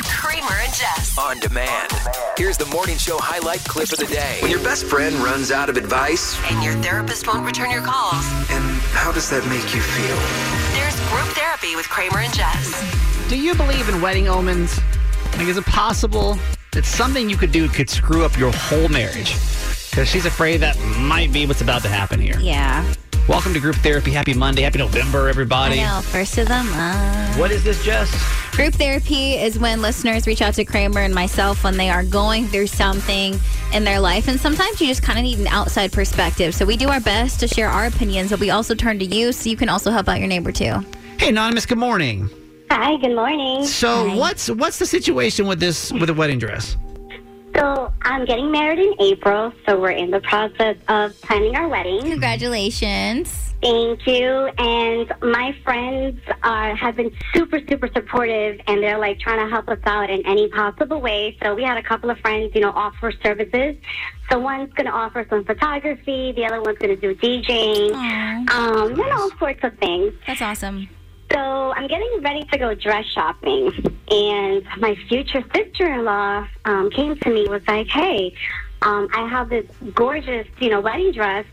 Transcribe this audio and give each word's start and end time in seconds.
Kramer 0.00 0.52
and 0.62 0.72
Jess. 0.72 1.18
On 1.18 1.36
demand. 1.40 1.90
Here's 2.38 2.56
the 2.56 2.66
morning 2.66 2.96
show 2.96 3.18
highlight 3.18 3.58
clip 3.64 3.90
of 3.90 3.98
the 3.98 4.06
day. 4.06 4.38
When 4.40 4.48
your 4.50 4.62
best 4.62 4.84
friend 4.84 5.16
runs 5.16 5.50
out 5.50 5.68
of 5.68 5.76
advice, 5.76 6.38
And 6.48 6.62
your 6.62 6.74
therapist 6.74 7.26
won't 7.26 7.44
return 7.44 7.72
your 7.72 7.82
calls. 7.82 8.24
and 8.50 8.62
how 8.94 9.10
does 9.10 9.28
that 9.30 9.44
make 9.48 9.74
you 9.74 9.80
feel? 9.80 10.16
There's 10.78 10.94
group 11.10 11.26
therapy 11.36 11.74
with 11.74 11.88
Kramer 11.88 12.20
and 12.20 12.32
Jess. 12.32 13.28
Do 13.28 13.36
you 13.36 13.52
believe 13.56 13.88
in 13.88 14.00
wedding 14.00 14.28
omens? 14.28 14.78
Like, 15.36 15.48
is 15.48 15.56
it 15.56 15.66
possible 15.66 16.38
that 16.70 16.84
something 16.86 17.28
you 17.28 17.36
could 17.36 17.50
do 17.50 17.68
could 17.68 17.90
screw 17.90 18.24
up 18.24 18.38
your 18.38 18.52
whole 18.54 18.88
marriage? 18.88 19.34
Because 19.90 20.08
she's 20.08 20.24
afraid 20.24 20.58
that 20.58 20.78
might 21.00 21.32
be 21.32 21.46
what's 21.46 21.62
about 21.62 21.82
to 21.82 21.88
happen 21.88 22.20
here. 22.20 22.38
Yeah. 22.38 22.84
Welcome 23.28 23.54
to 23.54 23.60
group 23.60 23.76
therapy. 23.76 24.12
Happy 24.12 24.34
Monday. 24.34 24.62
Happy 24.62 24.78
November, 24.78 25.28
everybody. 25.28 25.80
I 25.80 25.84
know. 25.96 26.00
First 26.00 26.38
of 26.38 26.46
the 26.46 26.62
month. 26.62 27.38
What 27.38 27.50
is 27.50 27.62
this, 27.64 27.84
Jess? 27.84 28.08
Group 28.60 28.74
therapy 28.74 29.36
is 29.36 29.58
when 29.58 29.80
listeners 29.80 30.26
reach 30.26 30.42
out 30.42 30.52
to 30.52 30.66
Kramer 30.66 31.00
and 31.00 31.14
myself 31.14 31.64
when 31.64 31.78
they 31.78 31.88
are 31.88 32.04
going 32.04 32.46
through 32.46 32.66
something 32.66 33.40
in 33.72 33.84
their 33.84 33.98
life. 33.98 34.28
And 34.28 34.38
sometimes 34.38 34.82
you 34.82 34.86
just 34.86 35.02
kind 35.02 35.18
of 35.18 35.22
need 35.22 35.38
an 35.38 35.46
outside 35.46 35.92
perspective. 35.92 36.54
So 36.54 36.66
we 36.66 36.76
do 36.76 36.90
our 36.90 37.00
best 37.00 37.40
to 37.40 37.48
share 37.48 37.70
our 37.70 37.86
opinions, 37.86 38.28
but 38.28 38.38
we 38.38 38.50
also 38.50 38.74
turn 38.74 38.98
to 38.98 39.06
you 39.06 39.32
so 39.32 39.48
you 39.48 39.56
can 39.56 39.70
also 39.70 39.90
help 39.90 40.10
out 40.10 40.18
your 40.18 40.28
neighbor 40.28 40.52
too. 40.52 40.74
Hey, 41.18 41.30
Anonymous, 41.30 41.64
good 41.64 41.78
morning. 41.78 42.28
Hi, 42.70 42.98
good 42.98 43.14
morning. 43.14 43.64
So, 43.64 44.10
Hi. 44.10 44.14
what's 44.14 44.50
what's 44.50 44.78
the 44.78 44.84
situation 44.84 45.46
with 45.46 45.58
this 45.58 45.90
with 45.90 46.08
the 46.08 46.14
wedding 46.14 46.38
dress? 46.38 46.76
So, 47.56 47.90
I'm 48.02 48.26
getting 48.26 48.52
married 48.52 48.78
in 48.78 48.94
April, 49.00 49.54
so 49.64 49.80
we're 49.80 49.92
in 49.92 50.10
the 50.10 50.20
process 50.20 50.76
of 50.88 51.18
planning 51.22 51.56
our 51.56 51.66
wedding. 51.66 52.02
Congratulations. 52.02 53.49
Thank 53.62 54.06
you. 54.06 54.50
And 54.58 55.12
my 55.20 55.54
friends 55.64 56.18
are 56.42 56.74
have 56.74 56.96
been 56.96 57.14
super, 57.34 57.60
super 57.68 57.88
supportive, 57.88 58.58
and 58.66 58.82
they're 58.82 58.98
like 58.98 59.20
trying 59.20 59.44
to 59.44 59.50
help 59.50 59.68
us 59.68 59.78
out 59.84 60.08
in 60.08 60.24
any 60.26 60.48
possible 60.48 61.00
way. 61.00 61.36
So 61.42 61.54
we 61.54 61.62
had 61.62 61.76
a 61.76 61.82
couple 61.82 62.08
of 62.10 62.18
friends, 62.20 62.54
you 62.54 62.62
know, 62.62 62.70
offer 62.70 63.12
services. 63.22 63.76
So 64.30 64.38
one's 64.38 64.72
going 64.72 64.86
to 64.86 64.92
offer 64.92 65.26
some 65.28 65.44
photography, 65.44 66.32
the 66.32 66.46
other 66.46 66.62
one's 66.62 66.78
going 66.78 66.96
to 66.98 67.00
do 67.00 67.14
DJing, 67.14 67.94
um, 68.50 68.92
and 68.92 69.12
all 69.12 69.30
sorts 69.38 69.62
of 69.62 69.76
things. 69.78 70.14
That's 70.26 70.40
awesome. 70.40 70.88
So 71.32 71.38
I'm 71.38 71.86
getting 71.86 72.20
ready 72.22 72.44
to 72.44 72.58
go 72.58 72.74
dress 72.74 73.04
shopping, 73.06 73.72
and 74.10 74.64
my 74.78 74.96
future 75.08 75.44
sister-in-law 75.54 76.46
um, 76.64 76.90
came 76.90 77.16
to 77.16 77.30
me 77.30 77.46
was 77.48 77.62
like, 77.68 77.88
"Hey, 77.88 78.34
um, 78.82 79.08
I 79.14 79.28
have 79.28 79.48
this 79.48 79.66
gorgeous, 79.94 80.46
you 80.58 80.70
know, 80.70 80.80
wedding 80.80 81.12
dress, 81.12 81.44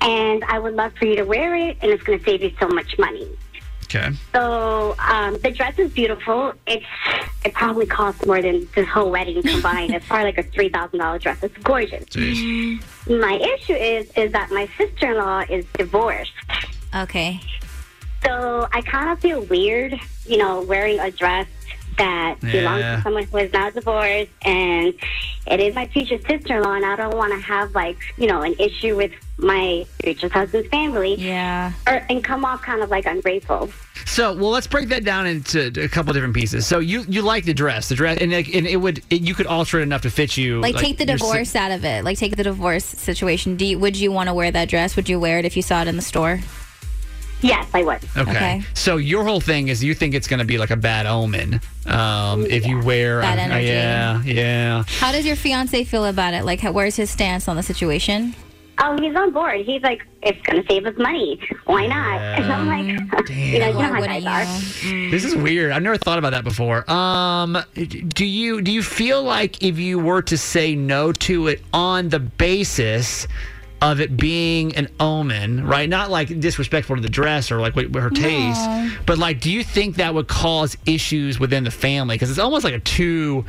and 0.00 0.44
I 0.44 0.58
would 0.58 0.74
love 0.74 0.92
for 0.98 1.06
you 1.06 1.16
to 1.16 1.24
wear 1.24 1.54
it, 1.56 1.78
and 1.80 1.90
it's 1.90 2.02
going 2.02 2.18
to 2.18 2.24
save 2.24 2.42
you 2.42 2.52
so 2.60 2.68
much 2.68 2.98
money." 2.98 3.28
Okay. 3.84 4.10
So 4.34 4.94
um, 4.98 5.38
the 5.38 5.50
dress 5.50 5.78
is 5.78 5.90
beautiful. 5.92 6.52
It's 6.66 6.84
it 7.44 7.54
probably 7.54 7.86
costs 7.86 8.24
more 8.26 8.42
than 8.42 8.68
this 8.74 8.86
whole 8.86 9.10
wedding 9.10 9.42
combined. 9.42 9.94
it's 9.94 10.06
probably 10.06 10.26
like 10.26 10.38
a 10.38 10.42
three 10.42 10.68
thousand 10.68 10.98
dollar 10.98 11.18
dress. 11.18 11.42
It's 11.42 11.56
gorgeous. 11.58 12.04
Jeez. 12.04 12.82
My 13.08 13.34
issue 13.34 13.72
is 13.74 14.10
is 14.16 14.32
that 14.32 14.50
my 14.50 14.68
sister-in-law 14.76 15.44
is 15.48 15.64
divorced. 15.72 16.32
Okay. 16.94 17.40
So 18.24 18.68
I 18.72 18.82
kind 18.82 19.10
of 19.10 19.20
feel 19.20 19.42
weird, 19.42 19.98
you 20.26 20.36
know, 20.36 20.62
wearing 20.62 20.98
a 20.98 21.10
dress 21.10 21.46
that 21.98 22.40
belongs 22.40 22.82
to 22.82 23.00
someone 23.02 23.24
who 23.24 23.36
is 23.38 23.52
not 23.52 23.74
divorced, 23.74 24.30
and 24.42 24.94
it 25.46 25.60
is 25.60 25.74
my 25.74 25.86
future 25.88 26.18
sister-in-law, 26.18 26.72
and 26.74 26.84
I 26.86 26.96
don't 26.96 27.16
want 27.16 27.32
to 27.32 27.40
have 27.40 27.74
like, 27.74 27.98
you 28.16 28.26
know, 28.26 28.42
an 28.42 28.54
issue 28.58 28.96
with 28.96 29.12
my 29.36 29.86
future 30.02 30.28
husband's 30.28 30.68
family, 30.68 31.14
Yeah. 31.16 31.72
or 31.86 32.04
and 32.08 32.24
come 32.24 32.44
off 32.44 32.62
kind 32.62 32.82
of 32.82 32.90
like 32.90 33.06
ungrateful. 33.06 33.70
So, 34.06 34.32
well, 34.34 34.50
let's 34.50 34.66
break 34.66 34.88
that 34.88 35.04
down 35.04 35.26
into 35.26 35.70
a 35.82 35.88
couple 35.88 36.12
different 36.14 36.34
pieces. 36.34 36.66
So, 36.66 36.78
you 36.78 37.04
you 37.08 37.20
like 37.22 37.44
the 37.44 37.52
dress, 37.54 37.88
the 37.88 37.94
dress, 37.94 38.18
and, 38.20 38.32
like, 38.32 38.52
and 38.54 38.66
it 38.66 38.76
would 38.76 39.02
it, 39.10 39.20
you 39.20 39.34
could 39.34 39.46
alter 39.46 39.80
it 39.80 39.82
enough 39.82 40.02
to 40.02 40.10
fit 40.10 40.36
you. 40.36 40.60
Like, 40.60 40.76
take 40.76 40.96
the 40.98 41.06
your 41.06 41.18
si- 41.18 41.24
divorce 41.26 41.54
out 41.54 41.70
of 41.72 41.84
it. 41.84 42.04
Like 42.04 42.16
take 42.18 42.36
the 42.36 42.44
divorce 42.44 42.84
situation. 42.84 43.56
Do 43.56 43.66
you, 43.66 43.78
would 43.78 43.96
you 43.96 44.10
want 44.10 44.28
to 44.28 44.34
wear 44.34 44.50
that 44.50 44.68
dress? 44.68 44.96
Would 44.96 45.08
you 45.08 45.20
wear 45.20 45.38
it 45.38 45.44
if 45.44 45.56
you 45.56 45.62
saw 45.62 45.82
it 45.82 45.88
in 45.88 45.96
the 45.96 46.02
store? 46.02 46.40
Yes, 47.40 47.68
I 47.72 47.82
would. 47.82 48.00
Okay. 48.16 48.30
Okay. 48.30 48.62
So 48.74 48.96
your 48.96 49.24
whole 49.24 49.40
thing 49.40 49.68
is 49.68 49.82
you 49.82 49.94
think 49.94 50.14
it's 50.14 50.26
going 50.26 50.40
to 50.40 50.44
be 50.44 50.58
like 50.58 50.70
a 50.70 50.76
bad 50.76 51.06
omen 51.06 51.60
um, 51.86 52.44
if 52.46 52.66
you 52.66 52.80
wear. 52.80 53.20
Bad 53.20 53.38
uh, 53.38 53.42
energy. 53.42 53.66
yeah, 53.66 54.22
yeah. 54.22 54.84
How 54.86 55.12
does 55.12 55.24
your 55.24 55.36
fiance 55.36 55.84
feel 55.84 56.04
about 56.04 56.34
it? 56.34 56.44
Like, 56.44 56.60
how, 56.60 56.72
where's 56.72 56.96
his 56.96 57.10
stance 57.10 57.48
on 57.48 57.56
the 57.56 57.62
situation? 57.62 58.34
Oh, 58.80 58.96
he's 59.00 59.14
on 59.16 59.32
board. 59.32 59.60
He's 59.66 59.82
like, 59.82 60.06
it's 60.22 60.40
going 60.42 60.62
to 60.62 60.68
save 60.68 60.86
us 60.86 60.96
money. 60.96 61.40
Why 61.64 61.86
not? 61.86 62.20
And 62.20 62.52
I'm 62.52 62.66
like, 62.68 63.28
you 63.28 63.58
know, 63.58 63.66
you 63.66 63.72
know 63.72 63.72
Why 63.72 63.84
how 63.84 64.00
wouldn't 64.00 64.24
guys 64.24 64.46
are. 64.48 65.10
This 65.10 65.24
is 65.24 65.34
weird. 65.34 65.72
I've 65.72 65.82
never 65.82 65.96
thought 65.96 66.18
about 66.18 66.30
that 66.30 66.44
before. 66.44 66.88
Um, 66.90 67.58
do 67.74 68.24
you 68.24 68.62
do 68.62 68.70
you 68.70 68.82
feel 68.82 69.22
like 69.22 69.62
if 69.62 69.78
you 69.78 69.98
were 69.98 70.22
to 70.22 70.38
say 70.38 70.76
no 70.76 71.12
to 71.12 71.48
it 71.48 71.62
on 71.72 72.08
the 72.08 72.20
basis 72.20 73.26
of 73.80 74.00
it 74.00 74.16
being 74.16 74.74
an 74.76 74.88
omen, 74.98 75.64
right? 75.66 75.88
Not 75.88 76.10
like 76.10 76.40
disrespectful 76.40 76.96
to 76.96 77.02
the 77.02 77.08
dress 77.08 77.50
or 77.52 77.60
like 77.60 77.76
what, 77.76 77.90
what 77.90 78.02
her 78.02 78.10
taste, 78.10 78.60
but 79.06 79.18
like, 79.18 79.40
do 79.40 79.50
you 79.52 79.62
think 79.62 79.96
that 79.96 80.14
would 80.14 80.28
cause 80.28 80.76
issues 80.86 81.38
within 81.38 81.64
the 81.64 81.70
family? 81.70 82.16
Because 82.16 82.30
it's 82.30 82.38
almost 82.40 82.64
like 82.64 82.74
a 82.74 82.80
two, 82.80 83.44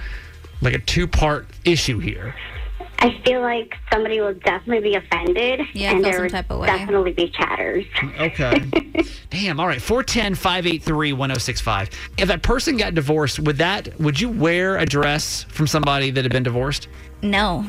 like 0.62 0.74
a 0.76 0.80
two 0.80 1.08
part 1.08 1.48
issue 1.66 2.00
here. 2.00 2.36
I 3.02 3.18
feel 3.26 3.40
like 3.40 3.76
somebody 3.94 4.20
will 4.20 4.34
definitely 4.34 4.90
be 4.90 4.96
offended, 4.98 5.62
Yeah, 5.74 5.92
and 5.92 6.00
feel 6.00 6.04
there 6.04 6.14
some 6.16 6.22
would 6.24 6.32
type 6.32 6.52
of 6.52 6.60
way. 6.60 6.68
definitely 6.68 7.14
be 7.14 7.30
chatters. 7.30 7.86
Okay. 8.20 8.62
Damn. 9.30 9.58
All 9.62 9.68
right. 9.68 9.82
410 9.82 10.36
583 10.36 11.14
1065. 11.14 11.90
If 12.18 12.28
that 12.28 12.44
person 12.44 12.76
got 12.76 12.96
divorced, 12.96 13.40
would 13.40 13.58
that, 13.60 13.98
would 14.02 14.20
you 14.20 14.30
wear 14.30 14.78
a 14.78 14.86
dress 14.86 15.44
from 15.44 15.66
somebody 15.66 16.12
that 16.12 16.26
had 16.26 16.34
been 16.34 16.44
divorced 16.44 16.90
No, 17.22 17.66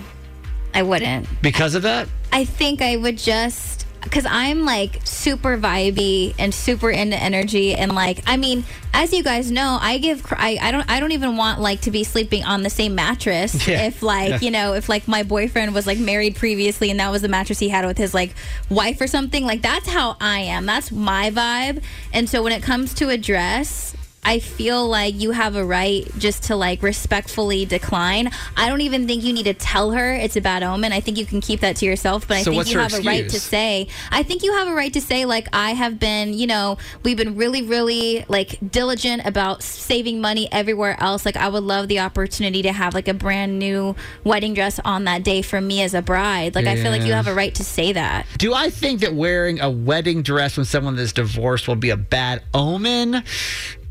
I 0.75 0.83
wouldn't. 0.83 1.27
because 1.43 1.75
of 1.75 1.83
that? 1.83 2.09
I 2.33 2.45
think 2.45 2.81
I 2.83 2.97
would 2.97 3.19
just 3.19 3.87
because 4.03 4.25
I'm 4.25 4.65
like 4.65 4.99
super 5.05 5.59
vibey 5.59 6.35
and 6.39 6.55
super 6.55 6.91
into 6.91 7.17
energy 7.19 7.75
and 7.75 7.95
like 7.95 8.23
I 8.27 8.39
mean, 8.39 8.65
as 8.95 9.13
you 9.13 9.23
guys 9.23 9.51
know, 9.51 9.77
I 9.79 9.99
give 9.99 10.25
I, 10.31 10.59
I 10.59 10.71
don't 10.71 10.91
I 10.91 11.01
don't 11.01 11.13
even 11.13 11.37
want 11.37 11.61
like 11.61 11.83
to 11.83 11.91
be 11.91 12.03
sleeping 12.05 12.43
on 12.45 12.63
the 12.63 12.71
same 12.71 12.95
mattress 12.95 13.67
Yeah. 13.69 13.83
if 13.89 14.03
like 14.03 14.31
Yeah. 14.31 14.39
you 14.41 14.51
know 14.53 14.73
if 14.73 14.89
like 14.89 15.07
my 15.07 15.23
boyfriend 15.23 15.75
was 15.75 15.87
like 15.87 15.99
married 15.99 16.37
previously 16.37 16.91
and 16.91 16.99
that 16.99 17.11
was 17.11 17.21
the 17.21 17.29
mattress 17.29 17.59
he 17.59 17.69
had 17.69 17.85
with 17.85 17.99
his 17.99 18.15
like 18.15 18.35
wife 18.71 19.01
or 19.03 19.07
something 19.07 19.45
like 19.45 19.61
that's 19.61 19.89
how 19.89 20.17
I 20.19 20.39
am 20.41 20.65
that's 20.65 20.91
my 20.91 21.31
vibe 21.31 21.83
and 22.13 22.27
so 22.29 22.43
when 22.43 22.53
it 22.53 22.63
comes 22.63 22.95
to 22.95 23.11
a 23.11 23.19
dress 23.19 23.95
I 24.23 24.39
feel 24.39 24.87
like 24.87 25.15
you 25.21 25.31
have 25.31 25.57
a 25.57 25.65
right 25.65 26.07
just 26.19 26.45
to 26.45 26.57
like 26.57 26.83
respectfully 26.83 27.65
decline. 27.65 28.31
I 28.57 28.69
don't 28.69 28.83
even 28.83 29.07
think 29.07 29.25
you 29.25 29.33
need 29.33 29.45
to 29.45 29.55
tell 29.55 29.93
her 29.93 30.15
it's 30.15 30.37
a 30.37 30.41
bad 30.41 30.63
omen. 30.63 30.93
I 30.93 31.01
think 31.01 31.17
you 31.17 31.25
can 31.25 31.41
keep 31.41 31.61
that 31.61 31.77
to 31.77 31.87
yourself, 31.87 32.29
but 32.29 32.37
I 32.37 32.43
So 32.43 32.53
think 32.53 32.71
you 32.71 32.79
have 32.79 32.93
a 32.93 33.01
right 33.01 33.29
to 33.29 33.41
say, 33.41 33.89
I 34.11 34.23
think 34.23 34.43
you 34.43 34.53
have 34.53 34.69
a 34.69 34.75
right 34.75 34.93
to 34.93 35.01
say, 35.01 35.25
like, 35.25 35.49
I 35.53 35.73
have 35.73 35.99
been, 35.99 36.35
you 36.35 36.47
know, 36.47 36.77
we've 37.03 37.17
been 37.17 37.35
really, 37.37 37.63
really 37.63 38.25
like 38.29 38.59
diligent 38.71 39.23
about 39.25 39.63
saving 39.63 40.21
money 40.21 40.49
everywhere 40.53 41.01
else. 41.01 41.25
Like, 41.25 41.37
I 41.37 41.49
would 41.49 41.65
love 41.65 41.89
the 41.89 42.01
opportunity 42.01 42.63
to 42.63 42.73
have 42.73 42.95
like 42.95 43.09
a 43.09 43.15
brand 43.15 43.59
new 43.59 43.97
wedding 44.23 44.53
dress 44.55 44.79
on 44.85 45.05
that 45.05 45.25
day 45.25 45.41
for 45.41 45.61
me 45.61 45.83
as 45.83 45.95
a 45.95 46.03
bride. 46.03 46.55
Like, 46.55 46.67
I 46.67 46.77
feel 46.77 46.91
like 46.91 47.03
you 47.03 47.15
have 47.15 47.27
a 47.27 47.35
right 47.35 47.55
to 47.55 47.65
say 47.65 47.93
that. 47.93 48.27
Do 48.37 48.53
I 48.53 48.69
think 48.69 49.01
that 49.01 49.15
wearing 49.15 49.61
a 49.61 49.71
wedding 49.71 50.23
dress 50.23 50.59
when 50.59 50.67
someone 50.67 50.99
is 50.99 51.13
divorced 51.13 51.67
will 51.67 51.75
be 51.75 51.91
a 51.91 51.97
bad 51.97 52.43
omen? 52.53 53.25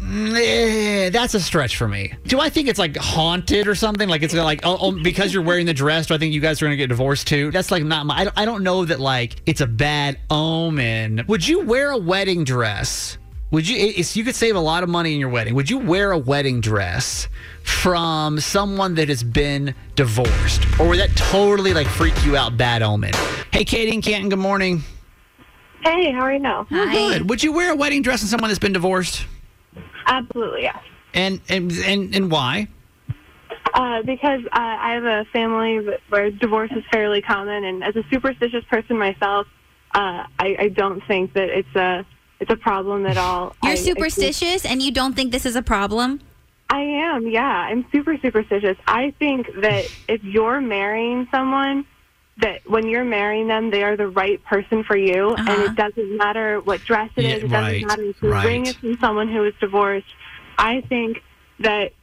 Eh, 0.02 1.10
that's 1.10 1.34
a 1.34 1.40
stretch 1.40 1.76
for 1.76 1.88
me. 1.88 2.14
Do 2.26 2.40
I 2.40 2.50
think 2.50 2.68
it's 2.68 2.80
like 2.80 2.96
haunted 2.96 3.68
or 3.68 3.76
something? 3.76 4.08
Like 4.08 4.24
it's 4.24 4.34
like 4.34 4.62
oh, 4.64 4.78
oh 4.80 4.92
because 4.92 5.34
you're 5.34 5.44
wearing 5.44 5.66
the 5.66 5.74
dress, 5.74 6.08
do 6.08 6.14
I 6.14 6.18
think 6.18 6.34
you 6.34 6.40
guys 6.40 6.62
are 6.62 6.66
going 6.66 6.74
to 6.74 6.78
get 6.78 6.88
divorced 6.88 7.28
too? 7.28 7.52
That's 7.52 7.70
like 7.70 7.84
not 7.84 8.06
my. 8.06 8.16
I 8.20 8.24
don't, 8.24 8.38
I 8.38 8.46
don't 8.46 8.64
know 8.64 8.86
that 8.86 9.00
like 9.00 9.36
it's 9.46 9.62
a 9.62 9.68
bad 9.68 10.20
omen. 10.30 11.26
Would 11.28 11.48
you 11.48 11.66
wear 11.66 11.92
a 11.92 11.98
wedding 11.98 12.44
dress? 12.44 13.18
Would 13.52 13.68
you? 13.68 13.78
It's, 13.78 14.16
you 14.16 14.24
could 14.24 14.36
save 14.36 14.56
a 14.56 14.60
lot 14.60 14.84
of 14.84 14.90
money 14.90 15.14
in 15.14 15.20
your 15.20 15.30
wedding. 15.30 15.54
Would 15.56 15.70
you 15.70 15.80
wear 15.80 16.12
a 16.12 16.18
wedding 16.18 16.62
dress 16.62 17.28
from 17.64 18.40
someone 18.40 18.96
that 18.96 19.10
has 19.10 19.24
been 19.24 19.76
divorced, 19.96 20.64
or 20.80 20.88
would 20.88 21.00
that 21.00 21.16
totally 21.16 21.74
like 21.74 21.88
freak 21.88 22.14
you 22.26 22.38
out? 22.38 22.58
Bad 22.58 22.82
omen. 22.84 23.12
Hey, 23.52 23.66
Katie 23.66 23.94
and 23.94 24.04
Canton. 24.04 24.30
Good 24.30 24.40
morning. 24.40 24.84
Hey, 25.82 26.12
how 26.12 26.22
are 26.22 26.34
you 26.34 26.40
now? 26.40 26.68
We're 26.70 26.92
good. 26.92 27.30
Would 27.30 27.44
you 27.44 27.52
wear 27.52 27.72
a 27.72 27.76
wedding 27.76 28.02
dress 28.02 28.22
on 28.22 28.28
someone 28.28 28.50
that's 28.50 28.60
been 28.60 28.74
divorced? 28.74 29.26
Absolutely, 30.10 30.64
yes. 30.64 30.78
And 31.14 31.40
and 31.50 31.72
and, 31.72 32.14
and 32.16 32.30
why? 32.32 32.68
Uh, 33.74 34.02
because 34.02 34.42
uh, 34.46 34.50
I 34.54 34.94
have 34.96 35.04
a 35.06 35.26
family 35.32 35.88
where 36.10 36.32
divorce 36.32 36.72
is 36.76 36.84
fairly 36.92 37.22
common, 37.22 37.64
and 37.64 37.84
as 37.84 37.96
a 37.96 38.04
superstitious 38.12 38.64
person 38.66 38.98
myself, 38.98 39.48
uh, 39.96 40.26
I, 40.40 40.56
I 40.60 40.68
don't 40.70 41.02
think 41.08 41.34
that 41.34 41.50
it's 41.50 41.76
a 41.76 42.06
it's 42.40 42.52
a 42.52 42.56
problem 42.58 43.06
at 43.06 43.18
all. 43.18 43.56
I- 43.64 43.68
I 43.68 43.70
You're 43.70 43.78
think- 43.78 43.98
superstitious 43.98 44.66
and 44.66 44.82
you 44.82 44.92
don't 44.92 45.16
think 45.16 45.32
this 45.32 45.46
is 45.46 45.56
a 45.56 45.62
problem? 45.62 46.20
I 46.72 46.82
am, 46.82 47.28
yeah. 47.28 47.42
I'm 47.70 47.84
super 47.92 48.16
superstitious. 48.22 48.78
I 48.86 49.12
think 49.18 49.48
that 49.62 49.86
if 50.08 50.24
you're 50.24 50.62
marrying 50.62 51.28
someone, 51.32 51.84
that 52.42 52.62
when 52.66 52.88
you're 52.88 53.04
marrying 53.04 53.48
them, 53.48 53.70
they 53.70 53.84
are 53.84 53.98
the 53.98 54.08
right 54.08 54.44
person 54.46 54.84
for 54.84 54.96
you, 54.98 55.36
and 55.36 55.50
Uh-huh. 55.50 55.64
it 55.64 55.76
doesn't 55.76 56.18
matter 56.18 56.60
what 56.62 56.84
dress 56.86 57.10
it 57.16 57.24
Yeah, 57.24 57.36
is. 57.36 57.44
It 57.44 57.52
right, 57.52 57.82
doesn't 57.82 57.88
matter 57.88 58.04
if 58.04 58.16
you 58.22 58.32
right. 58.32 58.44
bring 58.44 58.66
it 58.68 58.76
from 58.80 58.98
someone 59.00 59.28
who 59.28 59.44
is 59.46 59.54
divorced. 59.60 60.08
I 60.58 60.82
think 60.82 61.22
that 61.60 61.94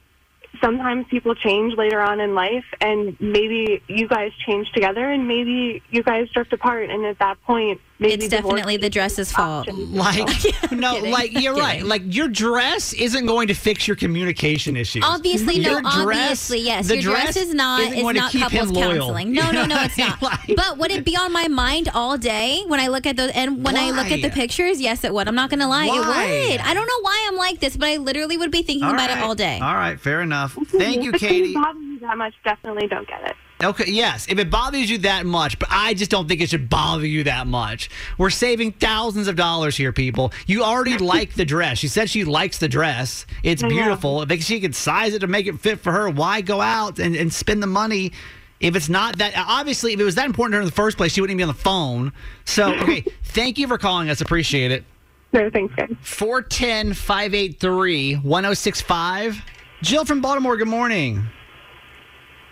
sometimes 0.63 1.07
people 1.11 1.35
change 1.35 1.75
later 1.77 2.01
on 2.01 2.21
in 2.21 2.35
life, 2.35 2.65
and 2.81 3.17
maybe 3.21 3.83
you 3.89 4.09
guys 4.09 4.33
change 4.47 4.71
together, 4.73 5.11
and 5.11 5.29
maybe 5.29 5.83
you 5.91 6.03
guys 6.03 6.29
drift 6.31 6.53
apart, 6.53 6.91
and 6.91 7.05
at 7.05 7.19
that 7.19 7.43
point, 7.43 7.81
It's 7.99 8.29
definitely 8.29 8.77
the 8.77 8.91
dress's 8.91 9.33
fault. 9.33 9.69
Like 9.73 10.19
no, 10.71 10.95
Kidding. 10.97 11.11
like 11.11 11.33
you're 11.33 11.55
right. 11.55 11.77
Kidding. 11.77 11.89
Like 11.89 12.03
your 12.05 12.29
dress 12.29 12.93
isn't 12.93 13.25
going 13.27 13.49
to 13.49 13.55
fix 13.55 13.87
your 13.89 13.97
communication 13.97 14.77
issues. 14.77 15.03
Obviously, 15.05 15.59
no. 15.61 15.81
Dress- 15.81 15.95
obviously, 15.97 16.61
yes. 16.61 16.89
the 16.89 17.01
Your 17.01 17.15
dress, 17.15 17.37
is 17.37 17.55
not 17.55 17.81
isn't 17.81 17.97
is 17.97 18.03
not 18.15 18.33
couples 18.33 18.71
counseling. 18.73 19.33
No, 19.33 19.51
no, 19.51 19.65
no, 19.65 19.77
it's 19.83 19.97
not. 19.97 20.21
Like- 20.21 20.55
but 20.57 20.77
would 20.79 20.91
it 20.91 21.05
be 21.05 21.17
on 21.17 21.33
my 21.33 21.49
mind 21.49 21.89
all 21.95 22.19
day 22.19 22.63
when 22.67 22.81
I 22.81 22.89
look 22.89 23.07
at 23.07 23.17
those? 23.17 23.31
And 23.31 23.65
when 23.65 23.77
I 23.77 23.91
look 23.91 24.11
at 24.11 24.21
the 24.21 24.31
pictures, 24.31 24.81
yes, 24.81 25.03
it 25.05 25.15
would. 25.15 25.27
I'm 25.27 25.35
not 25.35 25.49
gonna 25.51 25.69
lie, 25.69 25.87
Why? 25.87 26.25
it 26.25 26.51
would. 26.51 26.61
I 26.61 26.75
don't 26.75 26.87
know 26.87 27.01
why 27.01 27.25
I'm 27.29 27.37
like 27.37 27.61
this, 27.61 27.77
but 27.77 27.89
I 27.89 27.97
literally 27.97 28.37
would 28.37 28.51
be 28.51 28.63
thinking 28.63 28.85
All 28.85 28.93
about 28.95 29.11
it 29.11 29.19
all 29.19 29.35
day. 29.35 29.59
All 29.61 29.75
right, 29.75 29.99
fair 29.99 30.21
enough. 30.21 30.53
Thank 30.67 31.03
you, 31.03 31.13
Katie. 31.13 31.55
doesn't 31.55 31.63
bother 31.63 31.81
you 31.81 31.99
that 32.01 32.19
much, 32.19 32.35
definitely 32.45 32.89
don't 32.89 33.09
get 33.09 33.23
it. 33.31 33.37
Okay, 33.65 33.85
yes, 33.87 34.27
if 34.29 34.39
it 34.39 34.51
bothers 34.51 34.91
you 34.91 34.99
that 34.99 35.25
much, 35.25 35.59
but 35.59 35.69
I 35.71 35.95
just 35.95 36.11
don't 36.11 36.29
think 36.29 36.43
it 36.43 36.51
should 36.51 36.69
bother 36.69 37.07
you 37.07 37.25
that 37.25 37.47
much. 37.47 37.89
We're 38.19 38.29
saving 38.29 38.73
thousands 38.73 39.29
of 39.29 39.37
dollars 39.37 39.77
here, 39.77 39.93
people. 39.93 40.33
You 40.47 40.63
already 40.63 40.99
like 41.15 41.35
the 41.35 41.47
dress. 41.47 41.79
She 41.79 41.89
said 41.89 42.11
she 42.11 42.25
likes 42.25 42.59
the 42.59 42.69
dress. 42.69 43.25
It's 43.43 43.65
I 43.65 43.69
know. 43.69 43.75
beautiful. 43.75 44.23
If 44.23 44.45
she 44.45 44.61
could 44.61 44.75
size 44.75 45.15
it 45.15 45.21
to 45.21 45.27
make 45.27 45.47
it 45.47 45.59
fit 45.59 45.81
for 45.81 45.91
her, 45.91 46.11
why 46.11 46.43
go 46.43 46.61
out 46.61 46.99
and, 46.99 47.17
and 47.17 47.33
spend 47.33 47.63
the 47.63 47.67
money? 47.67 48.13
If 48.61 48.77
it's 48.77 48.91
not 48.91 49.19
that, 49.19 49.33
obviously, 49.37 49.95
if 49.95 50.01
it 50.01 50.05
was 50.05 50.17
that 50.17 50.27
important 50.27 50.53
to 50.53 50.57
her 50.57 50.63
in 50.63 50.67
the 50.67 50.73
first 50.73 50.99
place, 50.99 51.13
she 51.13 51.23
wouldn't 51.23 51.39
even 51.41 51.47
be 51.47 51.51
on 51.51 51.57
the 51.57 51.63
phone. 51.63 52.13
So, 52.45 52.75
okay, 52.83 53.05
thank 53.25 53.57
you 53.57 53.69
for 53.69 53.79
calling 53.79 54.11
us. 54.11 54.21
Appreciate 54.21 54.71
it. 54.71 54.85
No, 55.33 55.49
thanks, 55.51 55.75
guys. 55.75 55.95
410 56.03 56.93
583 56.93 58.15
1065. 58.17 59.43
Jill 59.83 60.05
from 60.05 60.21
Baltimore, 60.21 60.57
good 60.57 60.69
morning. 60.69 61.27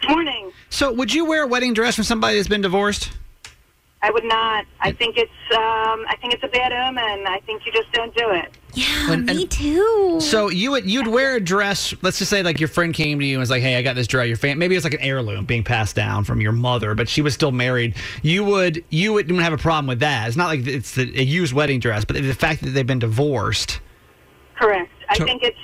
Morning. 0.09 0.53
So, 0.75 0.93
would 0.93 1.15
you 1.15 1.25
wear 1.25 1.45
a 1.45 1.47
wedding 1.47 1.73
dress 1.73 1.95
from 1.95 2.03
somebody 2.03 2.35
that's 2.37 2.49
been 2.49 2.61
divorced? 2.61 3.13
I 4.03 4.11
would 4.11 4.25
not. 4.25 4.65
I 4.81 4.91
think 4.91 5.17
it's 5.17 5.31
um, 5.53 6.05
I 6.09 6.17
think 6.21 6.35
it's 6.35 6.43
a 6.43 6.49
bad 6.49 6.73
omen. 6.73 7.27
I 7.29 7.39
think 7.47 7.65
you 7.65 7.71
just 7.71 7.93
don't 7.93 8.13
do 8.17 8.29
it. 8.31 8.51
Yeah, 8.75 9.13
And- 9.13 9.25
me 9.25 9.43
and- 9.43 9.51
too. 9.53 10.19
So 10.21 10.49
you 10.51 10.73
would 10.73 10.91
you'd 10.91 11.07
wear 11.07 11.37
a 11.37 11.41
dress. 11.41 11.95
Let's 12.03 12.19
just 12.19 12.29
say 12.29 12.43
like 12.43 12.59
your 12.59 12.69
friend 12.69 12.93
came 12.93 13.21
to 13.21 13.25
you 13.25 13.35
and 13.37 13.41
was 13.41 13.51
like, 13.51 13.63
"Hey, 13.63 13.77
I 13.77 13.83
got 13.83 13.95
this 13.95 14.09
dress." 14.09 14.27
Your 14.27 14.37
fan, 14.37 14.59
maybe 14.59 14.75
it's 14.75 14.83
like 14.85 14.95
an 14.95 15.01
heirloom 15.01 15.45
being 15.45 15.63
passed 15.63 15.95
down 15.95 16.25
from 16.25 16.41
your 16.41 16.51
mother, 16.51 16.97
but 16.97 17.09
she 17.09 17.23
was 17.23 17.35
still 17.35 17.53
married. 17.53 17.95
You 18.23 18.43
would 18.45 18.85
you 18.91 19.13
wouldn't 19.13 19.41
have 19.41 19.53
a 19.53 19.59
problem 19.59 19.87
with 19.87 20.01
that. 20.01 20.27
It's 20.27 20.37
not 20.37 20.49
like 20.49 20.67
it's 20.67 20.97
the, 20.97 21.05
a 21.17 21.23
used 21.23 21.53
wedding 21.53 21.79
dress, 21.79 22.05
but 22.05 22.17
the 22.17 22.35
fact 22.35 22.63
that 22.63 22.71
they've 22.71 22.85
been 22.85 22.99
divorced. 22.99 23.79
Correct. 24.57 24.91
I 25.09 25.19
So- 25.19 25.25
think 25.25 25.45
it's 25.45 25.57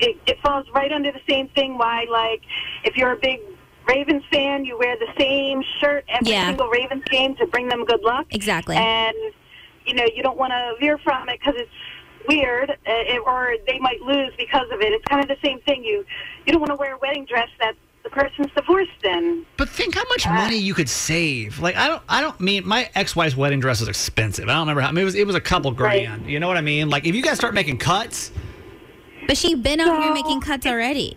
it, 0.00 0.16
it 0.26 0.38
falls 0.42 0.66
right 0.74 0.92
under 0.92 1.10
the 1.12 1.20
same 1.28 1.48
thing. 1.48 1.78
Why, 1.78 2.04
like, 2.10 2.42
if 2.84 2.96
you're 2.96 3.12
a 3.12 3.16
big 3.16 3.40
Ravens 3.90 4.22
fan, 4.32 4.64
you 4.64 4.78
wear 4.78 4.96
the 4.98 5.08
same 5.18 5.62
shirt 5.80 6.04
every 6.08 6.32
Yeah. 6.32 6.46
single 6.46 6.68
Ravens 6.68 7.04
game 7.10 7.34
to 7.36 7.46
bring 7.46 7.68
them 7.68 7.84
good 7.84 8.02
luck. 8.02 8.26
Exactly. 8.30 8.76
And 8.76 9.16
you 9.86 9.94
know 9.94 10.04
you 10.14 10.22
don't 10.22 10.38
want 10.38 10.52
to 10.52 10.74
veer 10.80 10.98
from 10.98 11.28
it 11.28 11.40
because 11.40 11.54
it's 11.56 11.70
weird, 12.28 12.70
uh, 12.86 13.18
or 13.26 13.54
they 13.66 13.78
might 13.78 14.00
lose 14.02 14.32
because 14.38 14.68
of 14.70 14.80
it. 14.80 14.92
It's 14.92 15.04
kind 15.06 15.22
of 15.22 15.28
the 15.28 15.38
same 15.44 15.58
thing. 15.60 15.82
You 15.84 16.04
you 16.46 16.52
don't 16.52 16.60
want 16.60 16.70
to 16.70 16.76
wear 16.76 16.94
a 16.94 16.98
wedding 16.98 17.24
dress 17.24 17.48
that 17.60 17.74
the 18.04 18.10
person's 18.10 18.50
divorced 18.56 19.02
in. 19.04 19.44
But 19.58 19.68
think 19.68 19.94
how 19.94 20.04
much 20.08 20.26
money 20.26 20.56
you 20.56 20.72
could 20.74 20.88
save. 20.88 21.58
Like 21.58 21.76
I 21.76 21.86
don't, 21.88 22.02
I 22.08 22.20
don't 22.20 22.38
mean 22.40 22.66
my 22.66 22.88
ex-wife's 22.94 23.36
wedding 23.36 23.60
dress 23.60 23.80
was 23.80 23.88
expensive. 23.88 24.48
I 24.48 24.52
don't 24.52 24.60
remember 24.62 24.80
how. 24.82 24.88
I 24.88 24.92
mean, 24.92 25.02
it 25.02 25.04
was 25.06 25.14
it 25.14 25.26
was 25.26 25.36
a 25.36 25.40
couple 25.40 25.72
Right. 25.72 26.06
grand. 26.06 26.26
You 26.30 26.38
know 26.40 26.48
what 26.48 26.56
I 26.56 26.60
mean? 26.62 26.88
Like 26.90 27.06
if 27.06 27.14
you 27.14 27.22
guys 27.22 27.36
start 27.36 27.54
making 27.54 27.78
cuts, 27.78 28.30
but 29.26 29.36
she's 29.36 29.56
been 29.58 29.80
out 29.80 30.02
here 30.02 30.12
making 30.14 30.40
cuts 30.40 30.66
already. 30.66 31.16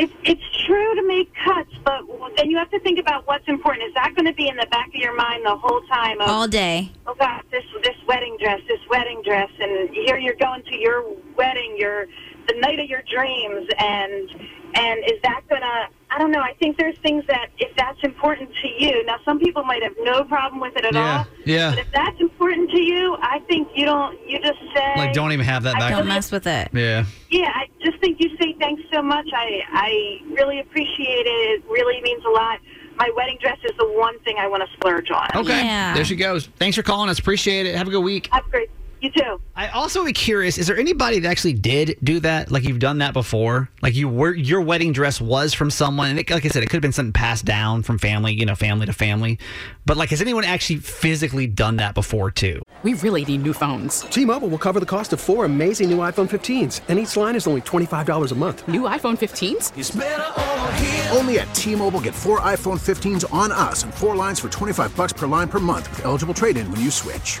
It's 0.00 0.12
it's 0.24 0.64
true 0.66 0.94
to 0.94 1.06
make 1.06 1.30
cuts, 1.44 1.74
but 1.84 2.00
then 2.38 2.50
you 2.50 2.56
have 2.56 2.70
to 2.70 2.80
think 2.80 2.98
about 2.98 3.26
what's 3.26 3.46
important. 3.46 3.84
Is 3.84 3.92
that 3.94 4.14
going 4.16 4.24
to 4.24 4.32
be 4.32 4.48
in 4.48 4.56
the 4.56 4.66
back 4.70 4.88
of 4.88 4.94
your 4.94 5.14
mind 5.14 5.44
the 5.44 5.54
whole 5.54 5.82
time? 5.92 6.18
Of, 6.22 6.28
All 6.30 6.48
day. 6.48 6.90
oh 7.06 7.14
God, 7.18 7.42
this 7.50 7.64
this 7.82 7.96
wedding 8.08 8.38
dress, 8.40 8.60
this 8.66 8.80
wedding 8.88 9.20
dress, 9.22 9.50
and 9.60 9.90
here 9.90 10.16
you're 10.16 10.40
going 10.40 10.62
to 10.62 10.74
your 10.74 11.04
wedding, 11.36 11.76
your 11.76 12.06
the 12.48 12.54
night 12.60 12.80
of 12.80 12.88
your 12.88 13.02
dreams, 13.12 13.68
and 13.78 14.30
and 14.74 15.04
is 15.04 15.20
that 15.22 15.42
gonna? 15.50 15.88
I 16.12 16.18
don't 16.18 16.32
know. 16.32 16.40
I 16.40 16.54
think 16.54 16.76
there's 16.76 16.98
things 16.98 17.24
that 17.28 17.50
if 17.58 17.74
that's 17.76 18.02
important 18.02 18.50
to 18.62 18.68
you, 18.84 19.04
now 19.06 19.16
some 19.24 19.38
people 19.38 19.62
might 19.62 19.82
have 19.82 19.94
no 20.00 20.24
problem 20.24 20.60
with 20.60 20.76
it 20.76 20.84
at 20.84 20.92
Yeah, 20.94 21.18
all. 21.18 21.26
yeah. 21.46 21.70
But 21.70 21.78
if 21.78 21.92
that's 21.92 22.20
important 22.20 22.70
to 22.70 22.80
you, 22.80 23.16
I 23.22 23.38
think 23.48 23.68
you 23.74 23.84
don't. 23.86 24.18
You 24.28 24.40
just 24.40 24.58
say 24.74 24.94
like 24.96 25.12
don't 25.12 25.32
even 25.32 25.46
have 25.46 25.62
that 25.62 25.74
back. 25.78 25.92
Don't 25.92 26.08
mess 26.08 26.32
with 26.32 26.46
it. 26.46 26.68
Yeah. 26.72 27.04
yeah, 27.30 27.52
I 27.54 27.68
just 27.82 27.98
think 28.00 28.18
you 28.20 28.36
say 28.38 28.54
thanks 28.58 28.82
so 28.92 29.02
much. 29.02 29.26
I 29.34 29.60
I 29.70 30.20
really 30.34 30.58
appreciate 30.60 31.26
it. 31.26 31.60
It 31.60 31.64
really 31.70 32.00
means 32.02 32.24
a 32.24 32.30
lot. 32.30 32.58
My 32.96 33.10
wedding 33.16 33.38
dress 33.40 33.58
is 33.64 33.72
the 33.78 33.86
one 33.92 34.18
thing 34.20 34.36
I 34.38 34.46
want 34.46 34.62
to 34.62 34.72
splurge 34.74 35.10
on. 35.10 35.28
Okay. 35.34 35.64
Yeah. 35.64 35.94
There 35.94 36.04
she 36.04 36.16
goes. 36.16 36.46
Thanks 36.58 36.76
for 36.76 36.82
calling 36.82 37.08
us. 37.08 37.18
Appreciate 37.18 37.66
it. 37.66 37.74
Have 37.74 37.88
a 37.88 37.90
good 37.90 38.04
week. 38.04 38.28
Have 38.32 38.46
a 38.46 38.50
great. 38.50 38.70
You 39.00 39.10
too. 39.10 39.40
I 39.56 39.68
also 39.68 40.04
be 40.04 40.12
curious: 40.12 40.58
Is 40.58 40.66
there 40.66 40.76
anybody 40.76 41.20
that 41.20 41.28
actually 41.28 41.54
did 41.54 41.96
do 42.02 42.20
that? 42.20 42.50
Like 42.50 42.64
you've 42.64 42.78
done 42.78 42.98
that 42.98 43.14
before? 43.14 43.70
Like 43.80 43.94
you 43.94 44.08
were 44.08 44.34
your 44.34 44.60
wedding 44.60 44.92
dress 44.92 45.20
was 45.20 45.54
from 45.54 45.70
someone, 45.70 46.10
and 46.10 46.18
it, 46.18 46.28
like 46.30 46.44
I 46.44 46.48
said, 46.48 46.62
it 46.62 46.66
could 46.66 46.76
have 46.76 46.82
been 46.82 46.92
something 46.92 47.12
passed 47.12 47.44
down 47.46 47.82
from 47.82 47.98
family, 47.98 48.34
you 48.34 48.44
know, 48.44 48.54
family 48.54 48.86
to 48.86 48.92
family. 48.92 49.38
But 49.86 49.96
like, 49.96 50.10
has 50.10 50.20
anyone 50.20 50.44
actually 50.44 50.80
physically 50.80 51.46
done 51.46 51.76
that 51.76 51.94
before 51.94 52.30
too? 52.30 52.62
We 52.82 52.94
really 52.94 53.24
need 53.24 53.42
new 53.42 53.52
phones. 53.52 54.02
T-Mobile 54.02 54.48
will 54.48 54.58
cover 54.58 54.80
the 54.80 54.86
cost 54.86 55.12
of 55.12 55.20
four 55.20 55.44
amazing 55.44 55.90
new 55.90 55.98
iPhone 55.98 56.28
15s, 56.28 56.80
and 56.88 56.98
each 56.98 57.16
line 57.16 57.36
is 57.36 57.46
only 57.46 57.60
$25 57.60 58.32
a 58.32 58.34
month. 58.34 58.66
New 58.68 58.82
iPhone 58.82 59.18
15s? 59.18 61.14
Only 61.14 61.38
at 61.40 61.54
T-Mobile, 61.54 62.00
get 62.00 62.14
four 62.14 62.40
iPhone 62.40 62.78
15s 62.80 63.30
on 63.34 63.52
us 63.52 63.82
and 63.82 63.92
four 63.92 64.16
lines 64.16 64.40
for 64.40 64.48
25 64.48 64.96
bucks 64.96 65.12
per 65.12 65.26
line 65.26 65.48
per 65.48 65.58
month 65.58 65.90
with 65.90 66.06
eligible 66.06 66.32
trade-in 66.32 66.70
when 66.70 66.80
you 66.80 66.90
switch. 66.90 67.40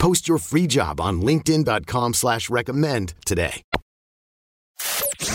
Post 0.00 0.26
your 0.26 0.38
free 0.38 0.66
job 0.66 0.98
on 0.98 1.20
linkedin.com 1.20 2.14
slash 2.14 2.48
recommend 2.48 3.12
today. 3.26 3.62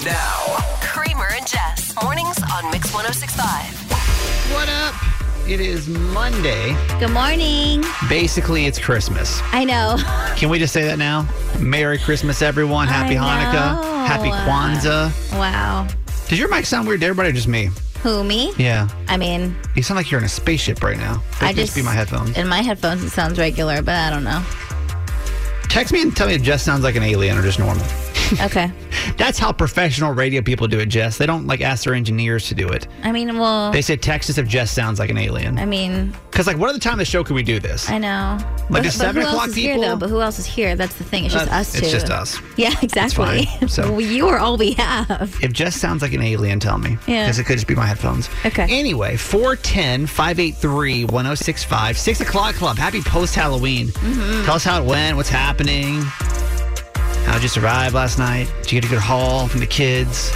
Now, 0.03 0.57
Kramer 0.81 1.27
and 1.34 1.45
Jess. 1.48 1.93
Mornings 2.01 2.39
on 2.51 2.72
Mix 2.72 2.91
1065. 2.91 4.51
What 4.51 4.67
up? 4.67 4.95
It 5.48 5.60
is 5.62 5.88
Monday. 5.88 6.75
Good 7.00 7.12
morning. 7.12 7.84
Basically, 8.10 8.65
it's 8.65 8.79
Christmas. 8.79 9.39
I 9.51 9.63
know. 9.65 9.98
Can 10.36 10.50
we 10.50 10.57
just 10.57 10.74
say 10.74 10.84
that 10.86 10.98
now? 10.98 11.27
Merry 11.60 12.00
Christmas, 12.00 12.41
everyone. 12.41 12.88
Happy 12.88 13.19
I 13.19 13.22
Hanukkah. 13.22 13.84
know. 13.84 14.05
Happy 14.05 14.29
Kwanzaa. 14.29 15.12
Wow. 15.34 15.88
Does 16.27 16.39
your 16.39 16.50
mic 16.50 16.65
sound 16.65 16.88
weird 16.88 17.01
to 17.01 17.05
everybody 17.05 17.29
or 17.29 17.34
just 17.34 17.48
me? 17.48 17.69
Who, 18.05 18.24
me? 18.24 18.53
Yeah. 18.55 18.88
I 19.07 19.17
mean, 19.17 19.55
You 19.74 19.81
sound 19.81 19.95
like 19.95 20.12
you're 20.12 20.19
in 20.19 20.25
a 20.25 20.29
spaceship 20.29 20.83
right 20.83 20.95
now. 20.95 21.24
That 21.39 21.41
I 21.41 21.53
just 21.53 21.74
be 21.74 21.81
my 21.81 21.91
headphones. 21.91 22.38
In 22.38 22.47
my 22.47 22.62
headphones, 22.62 23.03
it 23.03 23.09
sounds 23.09 23.39
regular, 23.39 23.81
but 23.81 23.95
I 23.95 24.12
don't 24.12 24.24
know. 24.24 24.43
Text 25.69 25.91
me 25.91 26.03
and 26.03 26.15
tell 26.15 26.27
me 26.27 26.35
if 26.35 26.43
Jess 26.43 26.62
sounds 26.62 26.83
like 26.83 26.93
an 26.93 27.01
alien 27.01 27.35
or 27.35 27.41
just 27.41 27.57
normal. 27.57 27.83
Okay. 28.46 28.72
That's 29.17 29.38
how 29.39 29.51
professional 29.51 30.13
radio 30.13 30.41
people 30.41 30.67
do 30.67 30.79
it, 30.79 30.88
Jess. 30.88 31.17
They 31.17 31.25
don't 31.25 31.48
like 31.48 31.62
ask 31.62 31.84
their 31.86 31.94
engineers 31.94 32.48
to 32.50 32.55
do 32.55 32.67
it. 32.70 32.88
I 33.03 33.12
mean, 33.12 33.38
well, 33.38 33.72
They 33.72 33.82
say 33.82 33.96
text 33.96 34.29
us 34.29 34.38
if 34.38 34.48
Jess 34.48 34.72
sounds 34.72 35.00
like 35.00 35.10
an 35.10 35.17
alien. 35.17 35.58
I 35.58 35.65
mean, 35.65 36.13
Because 36.32 36.48
like, 36.48 36.58
what 36.58 36.70
other 36.70 36.79
time 36.79 36.94
of 36.94 37.00
the 37.00 37.05
show 37.05 37.24
could 37.24 37.36
we 37.36 37.44
do 37.44 37.60
this? 37.60 37.89
I 37.89 37.98
know. 37.98 38.38
Like 38.70 38.84
but, 38.84 38.91
seven 38.91 39.22
who 39.22 39.27
o'clock 39.27 39.41
else 39.44 39.50
is 39.51 39.55
here, 39.55 39.75
people? 39.75 39.89
though? 39.89 39.96
But 39.98 40.10
who 40.10 40.22
else 40.22 40.38
is 40.39 40.46
here? 40.46 40.75
That's 40.75 40.96
the 40.96 41.03
thing. 41.03 41.25
It's 41.25 41.34
just 41.34 41.51
Uh, 41.51 41.55
us 41.55 41.72
two. 41.74 41.79
It's 41.79 41.91
just 41.91 42.10
us. 42.10 42.39
Yeah, 42.58 42.74
exactly. 42.82 43.46
So- 43.67 43.91
Well, 43.96 44.01
you 44.01 44.27
are 44.27 44.38
all 44.39 44.58
we 44.58 44.74
have. 44.74 45.38
If 45.41 45.53
Jess 45.53 45.75
sounds 45.75 46.01
like 46.01 46.13
an 46.13 46.22
alien, 46.22 46.60
tell 46.60 46.77
me. 46.77 46.98
Yeah. 47.08 47.25
Because 47.25 47.39
it 47.39 47.46
could 47.46 47.55
just 47.58 47.67
be 47.67 47.75
my 47.75 47.86
headphones. 47.86 48.29
Okay. 48.46 48.67
Anyway, 48.70 49.15
410 49.17 50.08
583 50.08 51.05
1065, 51.05 51.98
6 51.98 52.22
o'clock 52.22 52.55
club. 52.55 52.77
Happy 52.77 53.01
post 53.01 53.36
Halloween. 53.36 53.88
Mm-hmm. 53.88 54.46
Tell 54.46 54.55
us 54.55 54.63
how 54.63 54.82
it 54.82 54.86
went, 54.86 55.15
what's 55.17 55.29
happening. 55.29 56.01
How'd 57.35 57.43
you 57.43 57.49
survive 57.49 57.93
last 57.93 58.17
night? 58.17 58.49
Did 58.61 58.71
you 58.71 58.79
get 58.79 58.87
a 58.87 58.93
good 58.93 59.01
haul 59.01 59.49
from 59.49 59.59
the 59.59 59.67
kids? 59.67 60.29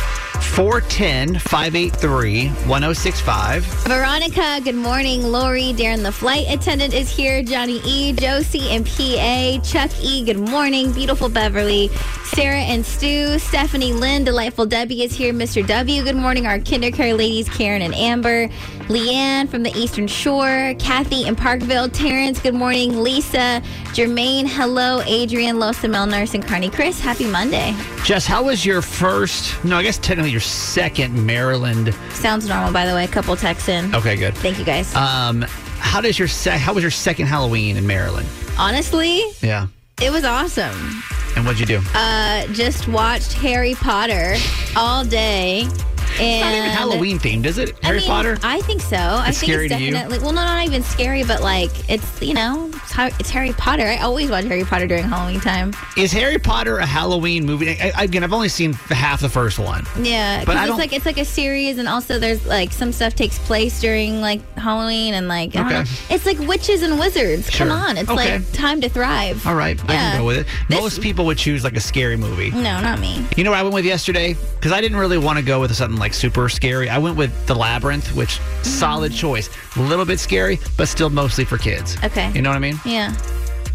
410 0.53 1.39
583 1.39 2.49
1065. 2.49 3.63
Veronica, 3.63 4.59
good 4.65 4.75
morning. 4.75 5.23
Lori, 5.23 5.71
Darren, 5.71 6.03
the 6.03 6.11
flight 6.11 6.47
attendant, 6.49 6.93
is 6.93 7.09
here. 7.09 7.41
Johnny 7.41 7.79
E, 7.85 8.11
Josie, 8.11 8.67
and 8.71 8.85
PA. 8.85 9.61
Chuck 9.63 9.91
E, 10.03 10.25
good 10.25 10.39
morning. 10.39 10.91
Beautiful 10.91 11.29
Beverly. 11.29 11.87
Sarah 12.25 12.57
and 12.57 12.85
Stu. 12.85 13.39
Stephanie 13.39 13.93
Lynn, 13.93 14.25
delightful 14.25 14.65
Debbie 14.65 15.03
is 15.03 15.15
here. 15.15 15.33
Mr. 15.33 15.65
W, 15.65 16.03
good 16.03 16.17
morning. 16.17 16.47
Our 16.47 16.59
kindercare 16.59 17.17
ladies, 17.17 17.47
Karen 17.47 17.81
and 17.81 17.95
Amber. 17.95 18.49
Leanne 18.89 19.47
from 19.47 19.61
the 19.61 19.69
Eastern 19.77 20.07
Shore. 20.07 20.73
Kathy 20.79 21.27
in 21.27 21.35
Parkville. 21.35 21.89
Terrence, 21.89 22.39
good 22.39 22.55
morning. 22.55 23.01
Lisa. 23.03 23.61
Jermaine, 23.93 24.47
hello. 24.47 25.01
Adrian, 25.05 25.57
Losamel 25.57 26.09
Nurse, 26.09 26.33
and 26.33 26.43
Carney 26.45 26.71
Chris. 26.71 26.99
Happy 26.99 27.25
Monday. 27.27 27.75
Jess, 28.03 28.25
how 28.25 28.43
was 28.43 28.65
your 28.65 28.81
first, 28.81 29.63
no, 29.63 29.77
I 29.77 29.83
guess 29.83 29.99
technically 29.99 30.31
your 30.31 30.39
second 30.41 31.23
Maryland? 31.23 31.93
Sounds 32.13 32.47
normal, 32.47 32.73
by 32.73 32.87
the 32.87 32.93
way. 32.95 33.05
A 33.05 33.07
couple 33.07 33.35
texts 33.35 33.69
in. 33.69 33.93
Okay, 33.93 34.15
good. 34.15 34.33
Thank 34.35 34.57
you, 34.57 34.65
guys. 34.65 34.93
Um, 34.95 35.43
how 35.77 36.01
does 36.01 36.17
your 36.17 36.27
sec- 36.27 36.59
how 36.59 36.73
was 36.73 36.83
your 36.83 36.91
second 36.91 37.27
Halloween 37.27 37.77
in 37.77 37.85
Maryland? 37.85 38.27
Honestly, 38.57 39.21
Yeah. 39.41 39.67
it 40.01 40.11
was 40.11 40.25
awesome. 40.25 41.03
And 41.35 41.45
what'd 41.45 41.59
you 41.59 41.67
do? 41.67 41.79
Uh, 41.93 42.47
just 42.47 42.87
watched 42.87 43.33
Harry 43.33 43.75
Potter 43.75 44.35
all 44.75 45.05
day. 45.05 45.67
And 46.13 46.21
It's 46.21 46.41
not 46.43 46.53
even 46.53 46.69
Halloween 46.71 47.19
themed, 47.19 47.45
is 47.45 47.57
it? 47.57 47.75
I 47.83 47.87
Harry 47.87 47.99
mean, 47.99 48.07
Potter? 48.07 48.37
I 48.43 48.61
think 48.61 48.81
so. 48.81 48.97
I 48.97 49.25
think 49.31 49.35
scary 49.51 49.65
it's 49.65 49.73
definitely 49.73 50.19
well, 50.19 50.33
no, 50.33 50.43
not 50.43 50.65
even 50.65 50.83
scary, 50.83 51.23
but 51.23 51.41
like 51.41 51.71
it's 51.89 52.21
you 52.21 52.33
know 52.33 52.69
it's, 52.73 52.95
it's 53.19 53.29
Harry 53.29 53.53
Potter. 53.53 53.83
I 53.85 53.97
always 53.97 54.29
watch 54.29 54.45
Harry 54.45 54.63
Potter 54.63 54.87
during 54.87 55.03
Halloween 55.03 55.39
time. 55.39 55.73
Is 55.97 56.11
Harry 56.11 56.37
Potter 56.39 56.77
a 56.79 56.85
Halloween 56.85 57.45
movie? 57.45 57.69
I, 57.69 57.91
I- 57.95 58.03
again, 58.03 58.23
I've 58.23 58.33
only 58.33 58.49
seen 58.49 58.73
half 58.73 59.21
the 59.21 59.29
first 59.29 59.59
one. 59.59 59.85
Yeah, 60.01 60.43
But 60.45 60.57
I 60.57 60.67
it's 60.67 60.77
like 60.77 60.93
it's 60.93 61.05
like 61.05 61.17
a 61.17 61.25
series, 61.25 61.77
and 61.77 61.87
also 61.87 62.19
there's 62.19 62.45
like 62.45 62.71
some 62.71 62.91
stuff 62.91 63.15
takes 63.15 63.37
place 63.39 63.79
during 63.81 64.21
like 64.21 64.41
Halloween, 64.57 65.13
and 65.13 65.27
like 65.27 65.55
I 65.55 65.81
Okay. 65.81 65.91
it's 66.09 66.25
like 66.25 66.39
witches 66.39 66.81
and 66.81 66.99
wizards. 66.99 67.49
Sure. 67.51 67.67
Come 67.67 67.77
on, 67.77 67.97
it's 67.97 68.09
Okay. 68.09 68.37
like 68.39 68.51
time 68.53 68.81
to 68.81 68.89
thrive. 68.89 69.45
All 69.45 69.55
right, 69.55 69.79
I 69.89 69.93
Yeah. 69.93 70.11
can 70.11 70.19
go 70.21 70.25
with 70.25 70.37
it. 70.37 70.47
This- 70.69 70.79
Most 70.79 71.01
people 71.01 71.25
would 71.25 71.37
choose 71.37 71.63
like 71.63 71.75
a 71.75 71.79
scary 71.81 72.17
movie. 72.17 72.51
No, 72.51 72.79
not 72.81 72.99
me. 72.99 73.25
You 73.37 73.43
know 73.43 73.51
what 73.51 73.59
I 73.59 73.63
went 73.63 73.75
with 73.75 73.85
yesterday? 73.85 74.35
Because 74.55 74.71
I 74.71 74.81
didn't 74.81 74.97
really 74.97 75.17
want 75.17 75.37
to 75.37 75.43
go 75.45 75.59
with 75.59 75.73
something 75.75 75.98
like 75.99 76.13
super 76.13 76.49
scary. 76.49 76.89
I 76.89 76.97
went 76.97 77.17
with 77.17 77.47
The 77.47 77.55
Labyrinth, 77.55 78.15
which 78.15 78.39
solid 78.63 79.11
mm. 79.11 79.17
choice. 79.17 79.49
A 79.75 79.81
little 79.81 80.05
bit 80.05 80.19
scary, 80.19 80.59
but 80.77 80.87
still 80.87 81.09
mostly 81.09 81.45
for 81.45 81.57
kids. 81.57 81.97
Okay. 82.03 82.31
You 82.31 82.41
know 82.41 82.49
what 82.49 82.55
I 82.55 82.59
mean? 82.59 82.79
Yeah. 82.85 83.15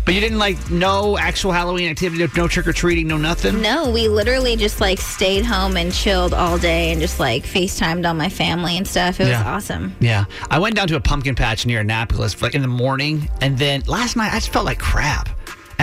But 0.04 0.12
you 0.12 0.20
didn't 0.20 0.38
like 0.38 0.70
no 0.70 1.16
actual 1.16 1.52
Halloween 1.52 1.88
activity, 1.88 2.26
no 2.36 2.46
trick 2.46 2.66
or 2.66 2.74
treating, 2.74 3.06
no 3.06 3.16
nothing. 3.16 3.62
No, 3.62 3.90
we 3.90 4.08
literally 4.08 4.54
just 4.54 4.78
like 4.80 4.98
stayed 5.00 5.46
home 5.46 5.78
and 5.78 5.92
chilled 5.94 6.34
all 6.34 6.58
day 6.58 6.92
and 6.92 7.00
just 7.00 7.18
like 7.18 7.44
FaceTimed 7.44 8.08
on 8.08 8.18
my 8.18 8.28
family 8.28 8.76
and 8.76 8.86
stuff. 8.86 9.18
It 9.18 9.28
was 9.28 9.38
awesome. 9.38 9.96
Yeah, 10.00 10.26
I 10.50 10.58
went 10.58 10.76
down 10.76 10.88
to 10.88 10.96
a 10.96 11.00
pumpkin 11.00 11.34
patch 11.34 11.64
near 11.64 11.80
Annapolis 11.80 12.40
like 12.42 12.54
in 12.54 12.60
the 12.60 12.68
morning, 12.68 13.30
and 13.40 13.56
then 13.56 13.82
last 13.86 14.14
night 14.14 14.32
I 14.32 14.36
just 14.36 14.52
felt 14.52 14.66
like 14.66 14.78
crap. 14.78 15.30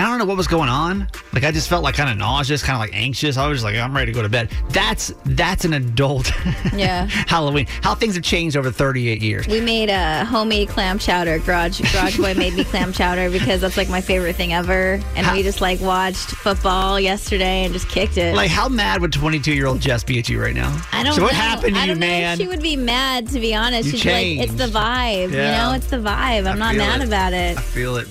And 0.02 0.08
I 0.08 0.10
don't 0.10 0.18
know 0.18 0.26
what 0.26 0.36
was 0.38 0.48
going 0.48 0.68
on. 0.68 1.08
Like 1.32 1.44
I 1.44 1.52
just 1.52 1.70
felt 1.70 1.84
like 1.84 1.94
kind 1.94 2.10
of 2.10 2.18
nauseous, 2.18 2.64
kind 2.64 2.74
of 2.74 2.80
like 2.80 2.96
anxious. 2.96 3.38
I 3.38 3.48
was 3.48 3.58
just 3.60 3.64
like, 3.64 3.76
I'm 3.76 3.96
ready 3.96 4.12
to 4.12 4.16
go 4.16 4.24
to 4.24 4.30
bed. 4.30 4.50
That's 4.72 5.14
that's 5.28 5.64
an 5.64 5.74
adult 5.74 6.32
Yeah. 6.74 7.06
Halloween. 7.06 7.68
How 7.84 7.94
things 7.94 8.16
have 8.16 8.24
changed 8.24 8.58
over 8.58 8.72
38 8.72 9.22
years. 9.22 9.46
We 9.48 9.62
made 9.62 9.90
a 9.92 10.26
homemade 10.26 10.70
clam 10.70 10.98
chowder. 10.98 11.38
Garage 11.38 11.82
Garage 11.94 12.18
Boy 12.18 12.34
made 12.34 12.56
me 12.56 12.64
clam 12.64 12.92
chowder 12.94 13.30
because 13.30 13.62
that's 13.62 13.78
like 13.78 13.90
my 13.90 14.02
favorite 14.02 14.36
thing 14.36 14.54
ever. 14.54 15.00
And 15.16 15.32
we 15.38 15.44
just 15.44 15.62
like 15.62 15.80
watched 15.82 16.32
football 16.32 17.00
yesterday 17.00 17.64
and 17.66 17.72
just 17.72 17.88
kicked 17.88 18.18
it. 18.18 18.34
Like, 18.36 18.50
how 18.50 18.68
mad 18.70 19.02
would 19.02 19.14
22 19.14 19.54
year 19.54 19.68
old 19.68 19.82
Jess 19.82 20.04
be 20.04 20.18
at 20.18 20.28
you 20.28 20.42
right 20.42 20.56
now? 20.56 20.82
I 20.92 21.04
don't 21.04 21.14
So 21.14 21.22
what 21.22 21.34
know. 21.34 21.38
happened 21.38 21.76
to 21.76 21.80
I 21.80 21.84
you, 21.84 21.92
don't 21.92 22.00
know 22.00 22.08
if 22.08 22.12
man? 22.12 22.38
She 22.40 22.48
would 22.48 22.64
be 22.64 22.76
mad 22.76 23.28
to 23.28 23.40
be 23.40 23.54
honest. 23.54 23.92
You 23.92 24.00
She'd 24.00 24.08
be 24.08 24.40
like, 24.40 24.50
it's 24.50 24.58
the 24.58 24.66
vibe. 24.80 25.32
Yeah. 25.32 25.52
You 25.52 25.58
know, 25.70 25.74
it's 25.76 25.92
the 25.92 25.98
vibe. 25.98 26.48
I'm 26.52 26.58
not 26.58 26.76
mad 26.76 27.02
it. 27.02 27.08
about 27.08 27.34
it. 27.34 27.56
I 27.60 27.62
feel 27.62 27.98
it. 27.98 28.08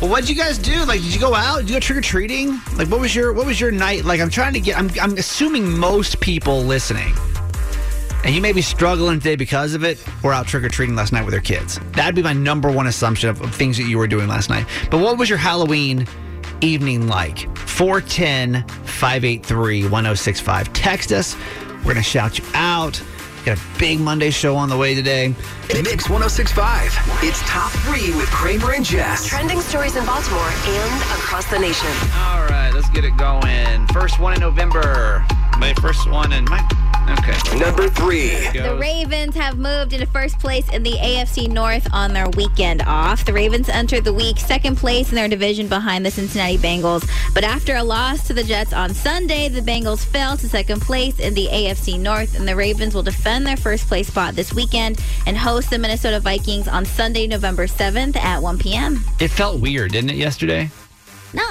Well, 0.00 0.10
what 0.10 0.20
did 0.20 0.28
you 0.28 0.36
guys 0.36 0.58
do? 0.58 0.84
Like, 0.84 1.00
did 1.00 1.14
you 1.14 1.20
go 1.20 1.34
out? 1.34 1.60
Did 1.60 1.70
you 1.70 1.76
go 1.76 1.80
trick 1.80 1.98
or 1.98 2.02
treating? 2.02 2.60
Like, 2.76 2.88
what 2.88 3.00
was 3.00 3.14
your 3.14 3.32
what 3.32 3.46
was 3.46 3.58
your 3.58 3.70
night? 3.70 4.04
Like, 4.04 4.20
I'm 4.20 4.28
trying 4.28 4.52
to 4.52 4.60
get. 4.60 4.76
I'm 4.78 4.90
I'm 5.00 5.16
assuming 5.16 5.78
most 5.78 6.20
people 6.20 6.60
listening, 6.62 7.14
and 8.22 8.34
you 8.34 8.42
may 8.42 8.52
be 8.52 8.60
struggling 8.60 9.20
today 9.20 9.36
because 9.36 9.72
of 9.72 9.84
it. 9.84 10.04
Were 10.22 10.34
out 10.34 10.46
trick 10.46 10.64
or 10.64 10.68
treating 10.68 10.96
last 10.96 11.14
night 11.14 11.24
with 11.24 11.32
their 11.32 11.40
kids. 11.40 11.80
That'd 11.92 12.14
be 12.14 12.22
my 12.22 12.34
number 12.34 12.70
one 12.70 12.88
assumption 12.88 13.30
of, 13.30 13.40
of 13.40 13.54
things 13.54 13.78
that 13.78 13.84
you 13.84 13.96
were 13.96 14.06
doing 14.06 14.28
last 14.28 14.50
night. 14.50 14.66
But 14.90 15.00
what 15.00 15.16
was 15.16 15.30
your 15.30 15.38
Halloween 15.38 16.06
evening 16.60 17.08
like? 17.08 17.56
410 17.56 18.68
583 18.68 19.82
1065. 19.84 20.72
Text 20.74 21.10
us. 21.10 21.34
We're 21.84 21.94
gonna 21.94 22.02
shout 22.02 22.38
you 22.38 22.44
out. 22.52 23.02
Got 23.46 23.58
a 23.58 23.78
big 23.78 24.00
Monday 24.00 24.30
show 24.30 24.56
on 24.56 24.68
the 24.68 24.76
way 24.76 24.92
today. 24.96 25.28
Mix 25.72 26.10
1065. 26.10 26.90
It's 27.22 27.40
top 27.42 27.70
three 27.86 28.12
with 28.16 28.28
Kramer 28.32 28.72
and 28.72 28.84
Jess. 28.84 29.24
Trending 29.24 29.60
stories 29.60 29.94
in 29.94 30.04
Baltimore 30.04 30.50
and 30.66 31.02
across 31.12 31.48
the 31.48 31.56
nation. 31.56 31.86
All 32.16 32.44
right, 32.46 32.72
let's 32.74 32.90
get 32.90 33.04
it 33.04 33.16
going. 33.16 33.86
First 33.92 34.18
one 34.18 34.34
in 34.34 34.40
November. 34.40 35.24
My 35.60 35.72
first 35.74 36.10
one 36.10 36.32
in 36.32 36.44
my 36.46 36.58
Okay. 37.08 37.58
Number 37.58 37.88
three. 37.88 38.30
The 38.50 38.76
Ravens 38.78 39.34
have 39.36 39.58
moved 39.58 39.92
into 39.92 40.06
first 40.06 40.38
place 40.38 40.68
in 40.70 40.82
the 40.82 40.92
AFC 40.92 41.48
North 41.48 41.86
on 41.92 42.12
their 42.12 42.28
weekend 42.30 42.82
off. 42.82 43.24
The 43.24 43.32
Ravens 43.32 43.68
entered 43.68 44.04
the 44.04 44.12
week 44.12 44.38
second 44.38 44.76
place 44.76 45.10
in 45.10 45.14
their 45.14 45.28
division 45.28 45.68
behind 45.68 46.04
the 46.04 46.10
Cincinnati 46.10 46.58
Bengals. 46.58 47.08
But 47.32 47.44
after 47.44 47.76
a 47.76 47.82
loss 47.82 48.26
to 48.26 48.34
the 48.34 48.42
Jets 48.42 48.72
on 48.72 48.92
Sunday, 48.92 49.48
the 49.48 49.60
Bengals 49.60 50.04
fell 50.04 50.36
to 50.36 50.48
second 50.48 50.82
place 50.82 51.20
in 51.20 51.34
the 51.34 51.46
AFC 51.46 51.98
North, 51.98 52.38
and 52.38 52.46
the 52.46 52.56
Ravens 52.56 52.94
will 52.94 53.02
defend 53.02 53.46
their 53.46 53.56
first 53.56 53.86
place 53.86 54.08
spot 54.08 54.34
this 54.34 54.52
weekend 54.52 55.00
and 55.26 55.36
host 55.36 55.70
the 55.70 55.78
Minnesota 55.78 56.18
Vikings 56.20 56.66
on 56.66 56.84
Sunday, 56.84 57.26
November 57.26 57.66
7th 57.66 58.16
at 58.16 58.42
1 58.42 58.58
p.m. 58.58 59.04
It 59.20 59.28
felt 59.28 59.60
weird, 59.60 59.92
didn't 59.92 60.10
it, 60.10 60.16
yesterday? 60.16 60.70
No. 61.32 61.46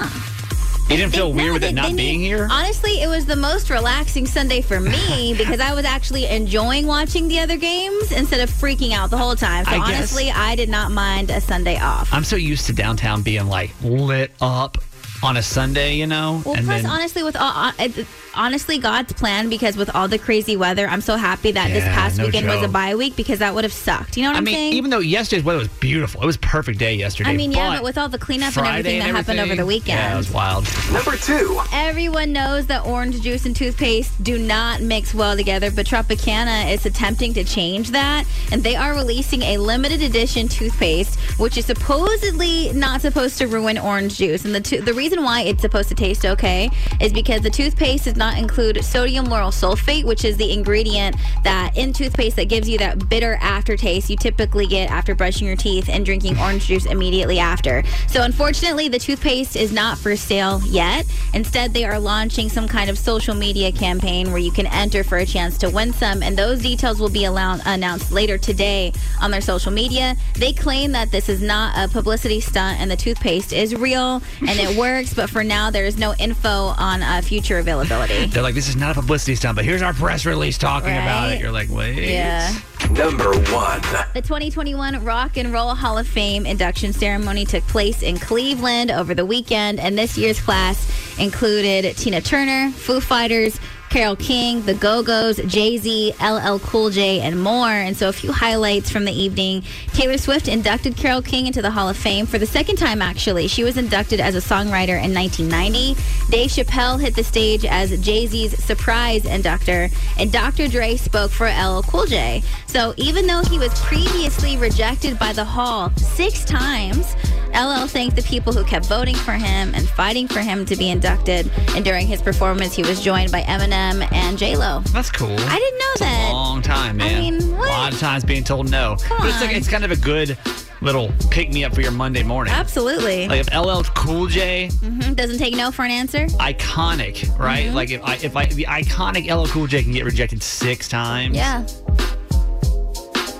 You 0.88 0.96
didn't 0.96 1.14
feel 1.14 1.32
They- 1.32 1.36
weird 1.36 1.46
no, 1.48 1.52
with 1.54 1.62
they- 1.62 1.68
it 1.70 1.74
not 1.74 1.90
they 1.90 1.96
being 1.96 2.20
need- 2.20 2.26
here? 2.26 2.46
Honestly, 2.50 3.02
it 3.02 3.08
was 3.08 3.26
the 3.26 3.34
most 3.36 3.70
relaxing 3.70 4.24
Sunday 4.26 4.60
for 4.60 4.78
me 4.78 5.34
because 5.38 5.58
I 5.58 5.74
was 5.74 5.84
actually 5.84 6.26
enjoying 6.26 6.86
watching 6.86 7.26
the 7.28 7.40
other 7.40 7.56
games 7.56 8.12
instead 8.12 8.40
of 8.40 8.50
freaking 8.50 8.92
out 8.92 9.10
the 9.10 9.18
whole 9.18 9.34
time. 9.34 9.64
So 9.64 9.72
I 9.72 9.78
guess- 9.78 9.86
honestly, 9.98 10.30
I 10.30 10.54
did 10.54 10.68
not 10.68 10.92
mind 10.92 11.30
a 11.30 11.40
Sunday 11.40 11.78
off. 11.80 12.08
I'm 12.12 12.22
so 12.24 12.36
used 12.36 12.66
to 12.66 12.72
downtown 12.72 13.22
being 13.22 13.48
like 13.48 13.70
lit 13.82 14.30
up 14.40 14.78
on 15.22 15.36
a 15.36 15.42
Sunday, 15.42 15.96
you 15.96 16.06
know? 16.06 16.42
Well, 16.44 16.54
and 16.54 16.66
plus, 16.66 16.82
then 16.82 16.90
honestly, 16.90 17.22
with 17.24 17.36
all, 17.36 17.52
uh, 17.52 17.72
it- 17.80 18.06
honestly, 18.36 18.78
God's 18.78 19.12
plan 19.12 19.48
because 19.48 19.76
with 19.76 19.94
all 19.94 20.08
the 20.08 20.18
crazy 20.18 20.56
weather, 20.56 20.86
I'm 20.88 21.00
so 21.00 21.16
happy 21.16 21.52
that 21.52 21.68
this 21.68 21.84
past 21.84 22.18
no 22.18 22.26
weekend 22.26 22.46
was 22.46 22.58
a 22.58 22.62
joke. 22.62 22.72
bye 22.72 22.94
week 22.94 23.16
because 23.16 23.38
that 23.40 23.54
would 23.54 23.64
have 23.64 23.72
sucked. 23.72 24.16
You 24.16 24.24
know 24.24 24.30
what 24.30 24.36
I 24.36 24.38
am 24.38 24.44
mean, 24.44 24.54
saying? 24.54 24.72
even 24.74 24.90
though 24.90 24.98
yesterday's 24.98 25.44
weather 25.44 25.58
was 25.60 25.68
beautiful, 25.68 26.22
it 26.22 26.26
was 26.26 26.36
a 26.36 26.40
perfect 26.40 26.78
day 26.78 26.94
yesterday. 26.94 27.30
I 27.30 27.36
mean, 27.36 27.52
yeah, 27.52 27.76
but 27.76 27.84
with 27.84 27.98
all 27.98 28.08
the 28.08 28.18
cleanup 28.18 28.46
and 28.48 28.54
Friday 28.54 28.78
everything 28.78 28.98
that 29.00 29.08
and 29.08 29.16
happened 29.16 29.40
over 29.40 29.56
the 29.56 29.66
weekend. 29.66 29.98
Yeah, 29.98 30.14
it 30.14 30.16
was 30.18 30.30
wild. 30.30 30.66
Number 30.92 31.16
two. 31.16 31.60
Everyone 31.72 32.32
knows 32.32 32.66
that 32.66 32.84
orange 32.84 33.20
juice 33.22 33.46
and 33.46 33.54
toothpaste 33.56 34.22
do 34.22 34.38
not 34.38 34.80
mix 34.80 35.14
well 35.14 35.36
together, 35.36 35.70
but 35.70 35.86
Tropicana 35.86 36.70
is 36.72 36.84
attempting 36.86 37.32
to 37.34 37.44
change 37.44 37.90
that. 37.92 38.24
And 38.52 38.62
they 38.62 38.76
are 38.76 38.94
releasing 38.94 39.42
a 39.42 39.58
limited 39.58 40.02
edition 40.02 40.48
toothpaste, 40.48 41.18
which 41.38 41.56
is 41.56 41.64
supposedly 41.66 42.72
not 42.72 43.00
supposed 43.00 43.38
to 43.38 43.46
ruin 43.46 43.78
orange 43.78 44.16
juice. 44.18 44.44
And 44.44 44.54
the, 44.54 44.60
to- 44.60 44.82
the 44.82 44.92
reason 44.92 45.22
why 45.22 45.42
it's 45.42 45.62
supposed 45.62 45.88
to 45.88 45.94
taste 45.94 46.24
okay 46.26 46.68
is 47.00 47.12
because 47.12 47.40
the 47.40 47.50
toothpaste 47.50 48.06
is 48.06 48.16
not 48.16 48.25
include 48.34 48.84
sodium 48.84 49.26
lauryl 49.26 49.52
sulfate, 49.52 50.04
which 50.04 50.24
is 50.24 50.36
the 50.36 50.52
ingredient 50.52 51.16
that 51.44 51.76
in 51.76 51.92
toothpaste 51.92 52.36
that 52.36 52.48
gives 52.48 52.68
you 52.68 52.78
that 52.78 53.08
bitter 53.08 53.38
aftertaste 53.40 54.10
you 54.10 54.16
typically 54.16 54.66
get 54.66 54.90
after 54.90 55.14
brushing 55.14 55.46
your 55.46 55.56
teeth 55.56 55.88
and 55.88 56.04
drinking 56.04 56.38
orange 56.38 56.66
juice 56.66 56.86
immediately 56.86 57.38
after. 57.38 57.82
So, 58.08 58.22
unfortunately, 58.22 58.88
the 58.88 58.98
toothpaste 58.98 59.56
is 59.56 59.72
not 59.72 59.98
for 59.98 60.16
sale 60.16 60.60
yet. 60.66 61.06
Instead, 61.34 61.72
they 61.72 61.84
are 61.84 61.98
launching 61.98 62.48
some 62.48 62.68
kind 62.68 62.90
of 62.90 62.98
social 62.98 63.34
media 63.34 63.72
campaign 63.72 64.30
where 64.30 64.38
you 64.38 64.52
can 64.52 64.66
enter 64.66 65.04
for 65.04 65.18
a 65.18 65.26
chance 65.26 65.58
to 65.58 65.70
win 65.70 65.92
some, 65.92 66.22
and 66.22 66.36
those 66.36 66.62
details 66.62 67.00
will 67.00 67.08
be 67.08 67.24
allow- 67.24 67.58
announced 67.66 68.12
later 68.12 68.38
today 68.38 68.92
on 69.20 69.30
their 69.30 69.40
social 69.40 69.72
media. 69.72 70.16
They 70.34 70.52
claim 70.52 70.92
that 70.92 71.10
this 71.10 71.28
is 71.28 71.42
not 71.42 71.74
a 71.76 71.92
publicity 71.92 72.40
stunt 72.40 72.80
and 72.80 72.90
the 72.90 72.96
toothpaste 72.96 73.52
is 73.52 73.74
real 73.74 74.22
and 74.40 74.58
it 74.60 74.76
works, 74.78 75.14
but 75.14 75.30
for 75.30 75.44
now, 75.44 75.70
there 75.70 75.84
is 75.84 75.98
no 75.98 76.14
info 76.14 76.74
on 76.76 77.02
uh, 77.02 77.20
future 77.22 77.58
availability. 77.58 78.05
They're 78.06 78.42
like, 78.42 78.54
this 78.54 78.68
is 78.68 78.76
not 78.76 78.96
a 78.96 79.00
publicity 79.00 79.34
stunt, 79.34 79.56
but 79.56 79.64
here's 79.64 79.82
our 79.82 79.92
press 79.92 80.26
release 80.26 80.58
talking 80.58 80.90
about 80.90 81.32
it. 81.32 81.40
You're 81.40 81.52
like, 81.52 81.68
wait. 81.70 82.10
Yeah. 82.10 82.52
Number 82.90 83.30
one. 83.30 83.80
The 84.14 84.22
2021 84.22 85.04
Rock 85.04 85.36
and 85.36 85.52
Roll 85.52 85.74
Hall 85.74 85.98
of 85.98 86.06
Fame 86.06 86.46
induction 86.46 86.92
ceremony 86.92 87.44
took 87.44 87.66
place 87.66 88.02
in 88.02 88.18
Cleveland 88.18 88.90
over 88.90 89.14
the 89.14 89.26
weekend, 89.26 89.80
and 89.80 89.98
this 89.98 90.16
year's 90.16 90.40
class 90.40 90.88
included 91.18 91.96
Tina 91.96 92.20
Turner, 92.20 92.70
Foo 92.72 93.00
Fighters, 93.00 93.58
Carole 93.96 94.14
King, 94.14 94.60
The 94.60 94.74
Go 94.74 95.02
Go's, 95.02 95.38
Jay 95.46 95.78
Z, 95.78 96.12
LL 96.20 96.58
Cool 96.58 96.90
J, 96.90 97.22
and 97.22 97.42
more. 97.42 97.70
And 97.70 97.96
so, 97.96 98.10
a 98.10 98.12
few 98.12 98.30
highlights 98.30 98.90
from 98.90 99.06
the 99.06 99.10
evening 99.10 99.62
Taylor 99.94 100.18
Swift 100.18 100.48
inducted 100.48 100.98
Carole 100.98 101.22
King 101.22 101.46
into 101.46 101.62
the 101.62 101.70
Hall 101.70 101.88
of 101.88 101.96
Fame 101.96 102.26
for 102.26 102.38
the 102.38 102.44
second 102.44 102.76
time, 102.76 103.00
actually. 103.00 103.48
She 103.48 103.64
was 103.64 103.78
inducted 103.78 104.20
as 104.20 104.34
a 104.34 104.40
songwriter 104.40 105.02
in 105.02 105.14
1990. 105.14 105.94
Dave 106.30 106.50
Chappelle 106.50 107.00
hit 107.00 107.16
the 107.16 107.24
stage 107.24 107.64
as 107.64 107.98
Jay 108.02 108.26
Z's 108.26 108.62
surprise 108.62 109.24
inductor, 109.24 109.88
and 110.18 110.30
Dr. 110.30 110.68
Dre 110.68 110.96
spoke 110.96 111.30
for 111.30 111.46
LL 111.46 111.80
Cool 111.80 112.04
J. 112.04 112.42
So, 112.76 112.92
even 112.98 113.26
though 113.26 113.42
he 113.42 113.58
was 113.58 113.72
previously 113.80 114.58
rejected 114.58 115.18
by 115.18 115.32
the 115.32 115.42
Hall 115.46 115.90
six 115.96 116.44
times, 116.44 117.14
LL 117.54 117.86
thanked 117.86 118.16
the 118.16 118.22
people 118.28 118.52
who 118.52 118.62
kept 118.64 118.84
voting 118.84 119.14
for 119.14 119.32
him 119.32 119.74
and 119.74 119.88
fighting 119.88 120.28
for 120.28 120.40
him 120.40 120.66
to 120.66 120.76
be 120.76 120.90
inducted. 120.90 121.50
And 121.74 121.86
during 121.86 122.06
his 122.06 122.20
performance, 122.20 122.74
he 122.74 122.82
was 122.82 123.00
joined 123.02 123.32
by 123.32 123.40
Eminem 123.44 124.06
and 124.12 124.36
J 124.36 124.56
Lo. 124.56 124.80
That's 124.92 125.10
cool. 125.10 125.34
I 125.38 125.58
didn't 125.58 125.78
know 125.78 125.94
that. 126.00 126.30
Long 126.34 126.60
time, 126.60 126.98
man. 126.98 127.14
I 127.14 127.18
mean, 127.18 127.56
what? 127.56 127.66
A 127.66 127.72
lot 127.72 127.92
of 127.94 127.98
times 127.98 128.26
being 128.26 128.44
told 128.44 128.70
no. 128.70 128.96
Come 129.00 129.22
but 129.22 129.28
it's 129.30 129.40
like 129.40 129.56
it's 129.56 129.68
kind 129.68 129.86
of 129.86 129.90
a 129.90 129.96
good 129.96 130.36
little 130.82 131.10
pick 131.30 131.50
me 131.50 131.64
up 131.64 131.74
for 131.74 131.80
your 131.80 131.92
Monday 131.92 132.24
morning. 132.24 132.52
Absolutely. 132.52 133.26
Like 133.26 133.40
if 133.40 133.54
LL 133.54 133.84
Cool 133.94 134.26
J, 134.26 134.68
hmm 134.68 135.14
Doesn't 135.14 135.38
take 135.38 135.56
no 135.56 135.70
for 135.70 135.86
an 135.86 135.90
answer. 135.92 136.26
iconic, 136.26 137.38
right? 137.38 137.68
Mhm. 137.70 137.72
Like 137.72 137.90
if 137.90 138.04
I 138.04 138.16
if 138.16 138.36
I 138.36 138.44
the 138.44 138.64
iconic 138.66 139.34
LL 139.34 139.46
Cool 139.48 139.66
J 139.66 139.82
can 139.82 139.92
get 139.92 140.04
rejected 140.04 140.42
six 140.42 140.88
times, 140.90 141.34
Yeah, 141.34 141.64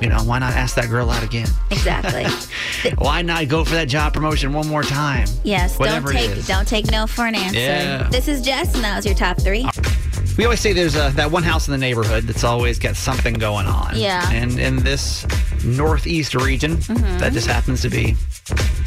you 0.00 0.08
know, 0.08 0.18
why 0.24 0.38
not 0.38 0.52
ask 0.52 0.74
that 0.76 0.88
girl 0.90 1.10
out 1.10 1.22
again? 1.22 1.48
exactly. 1.70 2.24
Why 2.98 3.22
not 3.22 3.48
go 3.48 3.64
for 3.64 3.72
that 3.74 3.88
job 3.88 4.12
promotion 4.14 4.52
one 4.52 4.68
more 4.68 4.82
time? 4.82 5.26
yes, 5.42 5.78
Whatever 5.78 6.12
don't 6.12 6.20
take 6.22 6.30
is. 6.36 6.46
don't 6.46 6.68
take 6.68 6.90
no 6.90 7.06
for 7.06 7.26
an 7.26 7.34
answer. 7.34 7.58
Yeah. 7.58 8.08
This 8.10 8.28
is 8.28 8.42
Jess, 8.42 8.74
and 8.74 8.84
that 8.84 8.96
was 8.96 9.06
your 9.06 9.14
top 9.14 9.40
three. 9.40 9.66
We 10.38 10.44
always 10.44 10.60
say 10.60 10.72
there's 10.72 10.96
a, 10.96 11.10
that 11.16 11.30
one 11.30 11.42
house 11.42 11.66
in 11.66 11.72
the 11.72 11.78
neighborhood 11.78 12.24
that's 12.24 12.44
always 12.44 12.78
got 12.78 12.94
something 12.96 13.34
going 13.34 13.66
on. 13.66 13.96
Yeah. 13.96 14.28
And 14.30 14.58
in 14.58 14.76
this 14.76 15.26
northeast 15.64 16.34
region, 16.34 16.76
Mhm. 16.76 17.18
that 17.20 17.32
just 17.32 17.46
happens 17.46 17.80
to 17.82 17.88
be 17.88 18.14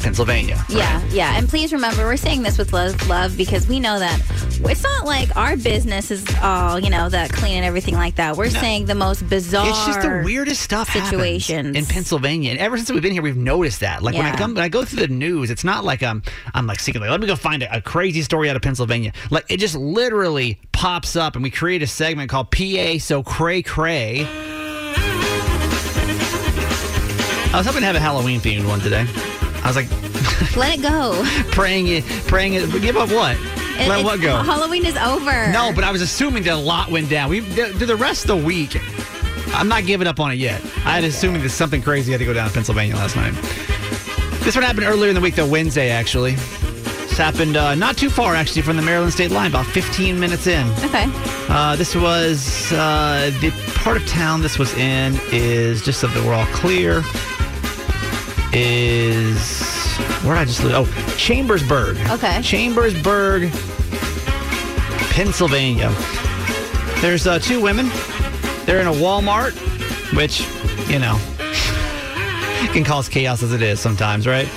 Pennsylvania. 0.00 0.64
Yeah, 0.68 1.02
yeah. 1.10 1.36
And 1.36 1.48
please 1.48 1.72
remember, 1.72 2.04
we're 2.04 2.16
saying 2.16 2.42
this 2.42 2.58
with 2.58 2.72
love, 2.72 3.08
love 3.08 3.36
because 3.36 3.66
we 3.68 3.80
know 3.80 3.98
that 3.98 4.20
it's 4.64 4.82
not 4.82 5.06
like 5.06 5.34
our 5.36 5.56
business 5.56 6.10
is 6.10 6.24
all, 6.42 6.78
you 6.78 6.90
know, 6.90 7.08
that 7.08 7.32
clean 7.32 7.56
and 7.56 7.64
everything 7.64 7.94
like 7.94 8.16
that. 8.16 8.36
We're 8.36 8.50
saying 8.50 8.86
the 8.86 8.94
most 8.94 9.28
bizarre 9.28 9.68
It's 9.68 9.86
just 9.86 10.00
the 10.02 10.22
weirdest 10.24 10.62
stuff 10.62 10.90
situations. 10.90 11.76
in 11.76 11.86
Pennsylvania, 11.86 12.50
and 12.50 12.58
ever 12.58 12.76
since 12.76 12.90
we've 12.90 13.02
been 13.02 13.12
here, 13.12 13.22
we've 13.22 13.36
noticed 13.36 13.80
that. 13.80 14.02
Like 14.02 14.14
when 14.14 14.26
I 14.26 14.36
come, 14.36 14.54
when 14.54 14.64
I 14.64 14.68
go 14.68 14.84
through 14.84 15.06
the 15.06 15.12
news, 15.12 15.50
it's 15.50 15.64
not 15.64 15.84
like 15.84 16.02
I'm, 16.02 16.22
I'm 16.54 16.66
like 16.66 16.80
like, 16.86 17.10
let 17.10 17.20
me 17.20 17.26
go 17.26 17.36
find 17.36 17.62
a, 17.62 17.76
a 17.76 17.80
crazy 17.80 18.22
story 18.22 18.50
out 18.50 18.56
of 18.56 18.62
Pennsylvania. 18.62 19.12
Like 19.30 19.44
it 19.48 19.58
just 19.58 19.76
literally 19.76 20.58
pops 20.72 21.16
up, 21.16 21.34
and 21.34 21.42
we 21.42 21.50
create 21.50 21.82
a 21.82 21.86
segment 21.86 22.30
called 22.30 22.50
PA 22.50 22.98
So 22.98 23.22
Cray 23.22 23.62
Cray. 23.62 24.26
I 27.52 27.54
was 27.54 27.66
hoping 27.66 27.80
to 27.80 27.86
have 27.86 27.96
a 27.96 28.00
Halloween 28.00 28.40
themed 28.40 28.66
one 28.66 28.80
today. 28.80 29.06
I 29.70 29.72
was 29.72 29.88
like 29.88 30.56
Let 30.56 30.78
it 30.78 30.82
go. 30.82 31.22
praying 31.52 31.86
it, 31.88 32.04
praying 32.26 32.54
it. 32.54 32.68
Give 32.82 32.96
up 32.96 33.10
what? 33.10 33.36
It- 33.38 33.88
Let 33.88 34.04
what 34.04 34.20
go? 34.20 34.38
Halloween 34.42 34.84
is 34.84 34.96
over. 34.96 35.48
No, 35.52 35.70
but 35.72 35.84
I 35.84 35.92
was 35.92 36.02
assuming 36.02 36.42
that 36.44 36.54
a 36.54 36.56
lot 36.56 36.90
went 36.90 37.08
down. 37.08 37.30
We 37.30 37.40
the, 37.40 37.66
the 37.86 37.94
rest 37.96 38.28
of 38.28 38.38
the 38.38 38.44
week. 38.44 38.76
I'm 39.54 39.68
not 39.68 39.86
giving 39.86 40.06
up 40.08 40.18
on 40.20 40.32
it 40.32 40.36
yet. 40.36 40.60
I 40.84 40.92
had 40.96 41.04
assuming 41.04 41.42
that 41.42 41.50
something 41.50 41.82
crazy 41.82 42.10
had 42.12 42.18
to 42.18 42.24
go 42.24 42.32
down 42.34 42.48
in 42.48 42.52
Pennsylvania 42.52 42.94
last 42.96 43.14
night. 43.16 43.32
This 44.44 44.54
one 44.56 44.64
happened 44.64 44.86
earlier 44.86 45.08
in 45.10 45.14
the 45.14 45.20
week, 45.20 45.34
though 45.36 45.46
Wednesday 45.48 45.90
actually. 45.90 46.34
This 46.34 47.18
happened 47.18 47.56
uh, 47.56 47.74
not 47.76 47.96
too 47.96 48.10
far 48.10 48.34
actually 48.34 48.62
from 48.62 48.76
the 48.76 48.82
Maryland 48.82 49.12
state 49.12 49.30
line, 49.30 49.50
about 49.50 49.66
15 49.66 50.18
minutes 50.18 50.46
in. 50.46 50.66
Okay. 50.84 51.04
Uh, 51.48 51.76
this 51.76 51.94
was 51.94 52.72
uh, 52.72 53.30
the 53.40 53.50
part 53.76 53.96
of 53.96 54.06
town 54.06 54.42
this 54.42 54.58
was 54.58 54.72
in 54.74 55.18
is 55.32 55.80
just 55.82 56.00
so 56.00 56.06
that 56.08 56.24
we're 56.24 56.34
all 56.34 56.46
clear. 56.46 57.02
Is 58.52 59.96
where 60.24 60.34
did 60.34 60.40
I 60.40 60.44
just 60.44 60.64
live? 60.64 60.74
Oh, 60.74 61.14
Chambersburg. 61.16 61.96
Okay. 62.10 62.42
Chambersburg, 62.42 63.50
Pennsylvania. 65.10 65.94
There's 67.00 67.26
uh, 67.26 67.38
two 67.38 67.60
women. 67.60 67.88
They're 68.66 68.80
in 68.80 68.86
a 68.86 68.92
Walmart, 68.92 69.54
which, 70.14 70.40
you 70.90 70.98
know, 70.98 71.18
can 72.72 72.84
cause 72.84 73.08
chaos 73.08 73.42
as 73.42 73.52
it 73.52 73.62
is 73.62 73.80
sometimes, 73.80 74.26
right? 74.26 74.48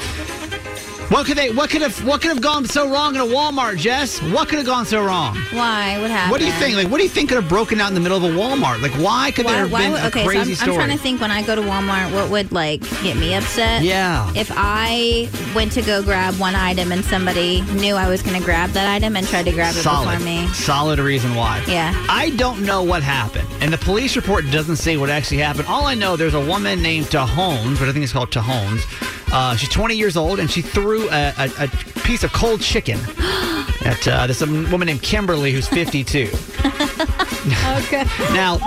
What 1.10 1.28
could 1.28 1.38
they? 1.38 1.52
What 1.52 1.70
could 1.70 1.82
have? 1.84 2.04
What 2.06 2.22
could 2.22 2.30
have 2.30 2.42
gone 2.42 2.66
so 2.66 2.90
wrong 2.90 3.14
in 3.14 3.22
a 3.22 3.26
Walmart, 3.26 3.78
Jess? 3.78 4.20
What 4.22 4.48
could 4.50 4.58
have 4.58 4.66
gone 4.66 4.86
so 4.86 5.04
wrong? 5.06 5.36
Why? 5.52 6.00
What 6.02 6.10
happened? 6.10 6.32
What 6.32 6.40
do 6.42 6.48
you 6.48 6.52
think? 6.54 6.76
Like, 6.76 6.88
what 6.90 6.98
do 6.98 7.04
you 7.04 7.10
think 7.10 7.30
could 7.30 7.36
have 7.40 7.48
broken 7.48 7.80
out 7.80 7.90
in 7.90 7.94
the 7.94 8.00
middle 8.00 8.18
of 8.18 8.24
a 8.24 8.36
Walmart? 8.36 8.82
Like, 8.82 8.94
why 8.94 9.30
could 9.32 9.46
there 9.46 9.58
have 9.60 9.72
why 9.72 9.82
been 9.84 9.92
would- 9.92 10.02
a 10.02 10.08
okay, 10.08 10.26
crazy 10.26 10.56
so 10.56 10.64
I'm, 10.66 10.70
I'm 10.72 10.76
trying 10.76 10.98
to 10.98 11.02
think 11.04 11.22
when 11.22 11.30
I 11.30 11.44
go 11.44 11.56
to 11.56 11.62
Walmart, 11.62 12.12
what 12.14 12.32
would 12.32 12.52
like 12.52 12.82
get 13.04 13.16
me 13.18 13.36
upset? 13.36 13.84
Yeah. 13.84 14.32
If 14.36 14.52
I 14.56 15.30
went 15.54 15.72
to 15.74 15.84
go 15.84 16.02
grab 16.02 16.34
one 16.40 16.56
item 16.56 16.92
and 16.92 17.06
somebody 17.06 17.62
knew 17.74 17.96
I 17.96 18.10
was 18.10 18.24
going 18.24 18.38
to 18.40 18.44
grab 18.44 18.72
that 18.72 18.88
item 18.90 19.16
and 19.16 19.28
tried 19.28 19.44
to 19.46 19.52
grab 19.52 19.76
it 19.76 19.82
Solid, 19.84 20.14
before 20.18 20.26
me. 20.26 20.48
solid 20.48 20.98
reason 21.00 21.36
why. 21.36 21.64
Yeah. 21.68 21.94
I 22.10 22.32
don't 22.32 22.64
know 22.66 22.82
what 22.82 23.04
happened, 23.04 23.48
and 23.62 23.72
the 23.72 23.78
police 23.78 24.16
report 24.16 24.50
doesn't 24.50 24.78
say 24.78 24.98
what 24.98 25.12
actually 25.12 25.38
happened. 25.38 25.68
All 25.68 25.86
I 25.86 25.94
know, 25.94 26.16
there's 26.16 26.34
a 26.34 26.44
woman 26.44 26.82
named 26.82 27.06
Tahones, 27.08 27.78
but 27.78 27.88
I 27.88 27.92
think 27.92 28.04
it's 28.04 28.14
called 28.14 28.32
Tahones. 28.32 28.84
Uh, 29.34 29.56
she's 29.56 29.70
20 29.70 29.96
years 29.96 30.16
old, 30.16 30.40
and 30.40 30.50
she 30.50 30.62
threw 30.62 31.10
a, 31.10 31.34
a, 31.38 31.52
a 31.60 31.68
piece 32.04 32.24
of 32.24 32.32
cold 32.34 32.62
chicken 32.62 33.00
At 33.86 34.08
uh, 34.08 34.28
this 34.28 34.42
um, 34.42 34.70
woman 34.72 34.86
named 34.86 35.02
Kimberly 35.02 35.52
who's 35.52 35.68
52. 35.68 36.24
okay. 36.24 38.06
Now, 38.32 38.58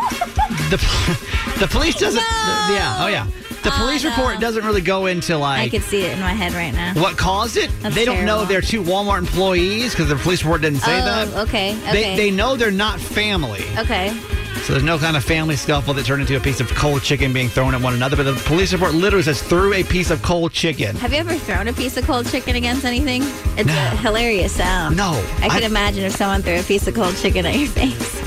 the 0.68 0.76
the 1.58 1.68
police 1.70 1.94
doesn't. 1.94 2.20
yeah. 2.20 2.96
Oh 3.00 3.06
yeah. 3.06 3.26
The 3.62 3.70
police 3.70 4.04
report 4.04 4.40
doesn't 4.40 4.64
really 4.64 4.82
go 4.82 5.06
into 5.06 5.38
like. 5.38 5.60
I 5.60 5.68
could 5.70 5.82
see 5.82 6.02
it 6.02 6.12
in 6.12 6.20
my 6.20 6.34
head 6.34 6.52
right 6.52 6.72
now. 6.72 6.92
what 7.00 7.16
caused 7.16 7.56
it. 7.56 7.70
That's 7.80 7.94
they 7.94 8.04
don't 8.04 8.26
know 8.26 8.44
they're 8.44 8.60
two 8.60 8.82
Walmart 8.82 9.18
employees 9.18 9.92
because 9.92 10.08
the 10.08 10.16
police 10.16 10.44
report 10.44 10.60
didn't 10.60 10.80
say 10.80 11.00
oh, 11.00 11.04
that. 11.04 11.48
okay. 11.48 11.76
Okay. 11.78 11.92
They, 11.92 12.16
they 12.16 12.30
know 12.30 12.56
they're 12.56 12.70
not 12.70 13.00
family. 13.00 13.64
okay. 13.78 14.14
So 14.64 14.72
there's 14.72 14.82
no 14.84 14.98
kind 14.98 15.16
of 15.16 15.24
family 15.24 15.54
scuffle 15.56 15.94
that 15.94 16.06
turned 16.06 16.22
into 16.22 16.36
a 16.36 16.40
piece 16.40 16.60
of 16.60 16.68
cold 16.74 17.02
chicken 17.02 17.32
being 17.32 17.48
thrown 17.48 17.74
at 17.74 17.80
one 17.80 17.94
another. 17.94 18.16
But 18.16 18.24
the 18.24 18.34
police 18.46 18.72
report 18.72 18.94
literally 18.94 19.22
says 19.22 19.40
threw 19.42 19.72
a 19.74 19.84
piece 19.84 20.10
of 20.10 20.22
cold 20.22 20.52
chicken. 20.52 20.96
Have 20.96 21.12
you 21.12 21.18
ever 21.18 21.34
thrown 21.34 21.68
a 21.68 21.72
piece 21.72 21.96
of 21.96 22.04
cold 22.04 22.26
chicken 22.28 22.56
against 22.56 22.84
anything? 22.84 23.22
It's 23.56 23.68
a 23.70 23.96
hilarious 23.98 24.52
sound. 24.52 24.96
No, 24.96 25.12
I 25.40 25.48
I- 25.50 25.60
imagine 25.60 26.04
if 26.04 26.12
someone 26.16 26.42
threw 26.42 26.58
a 26.58 26.62
piece 26.62 26.86
of 26.88 26.94
cold 26.94 27.16
chicken 27.16 27.46
at 27.46 27.54
your 27.54 27.68
face. 27.68 28.22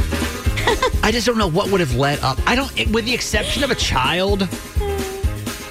I 1.03 1.11
just 1.11 1.25
don't 1.25 1.37
know 1.37 1.49
what 1.49 1.69
would 1.71 1.79
have 1.79 1.95
led 1.95 2.19
up. 2.19 2.37
I 2.47 2.55
don't, 2.55 2.71
with 2.91 3.05
the 3.05 3.13
exception 3.13 3.63
of 3.63 3.71
a 3.71 3.75
child, 3.75 4.47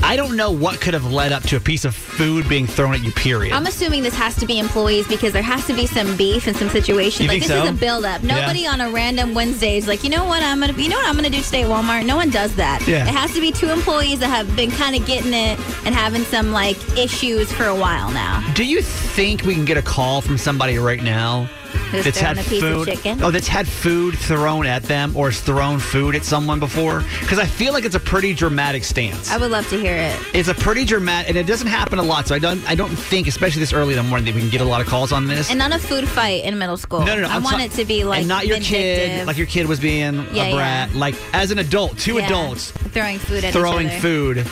I 0.08 0.16
don't 0.16 0.36
know 0.36 0.50
what 0.50 0.80
could 0.80 0.94
have 0.94 1.04
led 1.12 1.32
up 1.32 1.42
to 1.44 1.56
a 1.56 1.60
piece 1.60 1.84
of 1.84 1.94
food 1.94 2.48
being 2.48 2.66
thrown 2.66 2.94
at 2.94 3.04
you. 3.04 3.12
Period. 3.12 3.52
I'm 3.52 3.66
assuming 3.66 4.02
this 4.02 4.14
has 4.14 4.34
to 4.36 4.46
be 4.46 4.58
employees 4.58 5.06
because 5.06 5.34
there 5.34 5.42
has 5.42 5.66
to 5.66 5.74
be 5.74 5.84
some 5.84 6.16
beef 6.16 6.48
in 6.48 6.54
some 6.54 6.70
situation. 6.70 7.24
You 7.24 7.28
like 7.28 7.40
this 7.40 7.48
so? 7.48 7.62
is 7.64 7.68
a 7.68 7.72
build 7.74 8.06
up. 8.06 8.22
Yeah. 8.22 8.40
Nobody 8.40 8.66
on 8.66 8.80
a 8.80 8.88
random 8.90 9.34
Wednesday 9.34 9.76
is 9.76 9.86
like, 9.86 10.02
you 10.02 10.08
know 10.08 10.24
what 10.24 10.42
I'm 10.42 10.60
gonna 10.60 10.72
you 10.72 10.88
know 10.88 10.96
what 10.96 11.06
I'm 11.06 11.14
gonna 11.14 11.28
do 11.28 11.42
today 11.42 11.64
at 11.64 11.68
Walmart? 11.68 12.06
No 12.06 12.16
one 12.16 12.30
does 12.30 12.56
that. 12.56 12.82
Yeah. 12.88 13.06
It 13.06 13.14
has 13.14 13.34
to 13.34 13.40
be 13.42 13.52
two 13.52 13.68
employees 13.68 14.20
that 14.20 14.28
have 14.28 14.56
been 14.56 14.70
kind 14.70 14.96
of 14.96 15.04
getting 15.04 15.34
it 15.34 15.58
and 15.84 15.94
having 15.94 16.22
some 16.22 16.52
like 16.52 16.78
issues 16.96 17.52
for 17.52 17.66
a 17.66 17.76
while 17.76 18.10
now. 18.10 18.42
Do 18.54 18.64
you 18.64 18.80
think 18.80 19.42
we 19.42 19.52
can 19.52 19.66
get 19.66 19.76
a 19.76 19.82
call 19.82 20.22
from 20.22 20.38
somebody 20.38 20.78
right 20.78 21.02
now 21.02 21.50
Who's 21.90 22.04
that's 22.04 22.18
had 22.18 22.38
food? 22.38 22.88
Oh, 23.22 23.30
that's 23.30 23.48
had 23.48 23.66
food 23.66 24.16
thrown 24.18 24.66
at 24.66 24.82
them 24.82 25.16
or 25.16 25.30
has 25.30 25.40
thrown 25.40 25.78
food 25.78 26.14
at 26.14 26.24
someone 26.24 26.60
before? 26.60 27.02
Because 27.20 27.38
I 27.38 27.46
feel 27.46 27.72
like 27.72 27.84
it's 27.84 27.94
a 27.94 28.00
pretty 28.00 28.34
dramatic 28.34 28.84
stance. 28.84 29.30
I 29.30 29.36
would 29.38 29.50
love 29.50 29.68
to 29.70 29.80
hear 29.80 29.94
it. 29.96 30.18
It's 30.34 30.48
a 30.48 30.54
pretty 30.54 30.84
dramatic, 30.84 31.28
and 31.30 31.38
it 31.38 31.46
doesn't 31.46 31.66
happen 31.66 31.98
a 31.98 32.02
lot. 32.02 32.26
So 32.28 32.34
I 32.34 32.38
don't, 32.38 32.62
I 32.68 32.74
don't 32.74 32.90
think, 32.94 33.26
especially 33.26 33.60
this 33.60 33.72
early 33.72 33.94
in 33.94 34.02
the 34.02 34.08
morning, 34.08 34.26
that 34.26 34.34
we 34.34 34.40
can 34.40 34.50
get 34.50 34.60
a 34.60 34.64
lot 34.64 34.80
of 34.80 34.86
calls 34.86 35.12
on 35.12 35.26
this. 35.26 35.48
And 35.50 35.58
not 35.58 35.72
a 35.74 35.78
food 35.78 36.06
fight 36.08 36.44
in 36.44 36.58
middle 36.58 36.76
school. 36.76 37.00
No, 37.00 37.14
no, 37.14 37.22
no. 37.22 37.28
I 37.28 37.36
I'm 37.36 37.42
want 37.42 37.56
ta- 37.56 37.62
it 37.64 37.70
to 37.72 37.84
be 37.84 38.04
like 38.04 38.20
and 38.20 38.28
not 38.28 38.46
your 38.46 38.58
kid, 38.58 39.26
like 39.26 39.36
your 39.38 39.46
kid 39.46 39.66
was 39.66 39.80
being 39.80 40.26
Yeah, 40.32 40.44
a 40.44 40.54
brat. 40.54 40.94
Like 40.94 41.14
as 41.32 41.50
an 41.50 41.58
adult, 41.58 41.96
two 41.98 42.14
Yeah. 42.18 42.26
adults 42.26 42.70
throwing 42.70 43.18
food 43.18 43.44
at 43.44 43.52
throwing 43.52 43.86
each 43.86 43.92
other. 43.92 44.00
food 44.00 44.46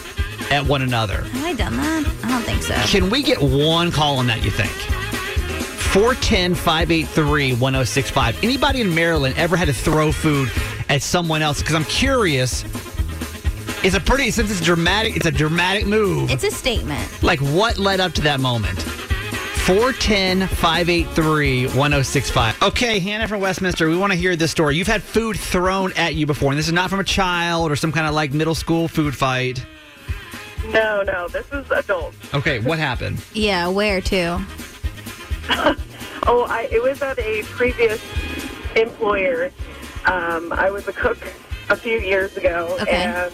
at 0.51 0.65
one 0.65 0.81
another. 0.83 1.23
Have 1.23 1.45
I 1.45 1.53
done 1.55 1.77
that? 1.77 2.07
I 2.25 2.29
don't 2.29 2.43
think 2.43 2.63
so. 2.63 2.75
Can 2.87 3.11
we 3.11 3.23
get 3.23 3.41
one 3.43 3.91
call 3.91 4.17
on 4.19 4.27
that, 4.29 4.45
you 4.45 4.51
think? 4.51 4.71
410 5.97 6.55
583 6.55 7.53
1065. 7.53 8.45
Anybody 8.45 8.83
in 8.83 8.95
Maryland 8.95 9.35
ever 9.39 9.57
had 9.57 9.65
to 9.65 9.73
throw 9.73 10.13
food 10.13 10.53
at 10.91 11.01
someone 11.01 11.41
else? 11.41 11.61
Because 11.61 11.75
I'm 11.75 11.87
curious. 11.87 12.65
It's 13.83 13.97
a 13.97 14.01
pretty, 14.01 14.31
since 14.31 14.51
it's 14.51 14.61
dramatic, 14.61 15.17
it's 15.17 15.25
a 15.25 15.31
dramatic 15.31 15.87
move. 15.87 16.31
It's 16.31 16.45
a 16.45 16.51
statement. 16.51 17.23
Like, 17.23 17.39
what 17.41 17.79
led 17.79 18.01
up 18.01 18.13
to 18.13 18.21
that 18.21 18.41
moment? 18.41 18.79
410 18.79 20.49
583 20.49 21.65
1065. 21.69 22.63
Okay, 22.63 22.99
Hannah 22.99 23.27
from 23.27 23.41
Westminster, 23.41 23.89
we 23.89 23.97
want 23.97 24.13
to 24.13 24.19
hear 24.19 24.37
this 24.37 24.51
story. 24.51 24.77
You've 24.77 24.87
had 24.87 25.03
food 25.03 25.39
thrown 25.39 25.95
at 25.95 26.15
you 26.15 26.27
before, 26.27 26.53
and 26.53 26.59
this 26.59 26.67
is 26.67 26.75
not 26.75 26.91
from 26.91 27.01
a 27.01 27.05
child 27.05 27.73
or 27.73 27.77
some 27.77 27.91
kind 27.91 28.07
of 28.07 28.13
like 28.13 28.35
middle 28.35 28.55
school 28.55 28.87
food 28.87 29.17
fight. 29.17 29.65
No, 30.67 31.03
no, 31.05 31.27
this 31.29 31.51
is 31.53 31.71
adult. 31.71 32.15
Okay, 32.35 32.59
what 32.59 32.79
happened? 32.79 33.25
Yeah, 33.33 33.69
where 33.69 34.03
to? 34.03 34.45
Oh, 36.29 36.45
I, 36.51 36.63
it 36.73 36.83
was 36.83 37.01
at 37.03 37.19
a 37.21 37.43
previous 37.45 38.03
employer. 38.75 39.53
Um, 40.07 40.53
I 40.53 40.71
was 40.71 40.89
a 40.89 40.93
cook 40.93 41.19
a 41.71 41.77
few 41.77 42.01
years 42.01 42.37
ago, 42.37 42.77
Okay. 42.81 42.91
and 43.05 43.33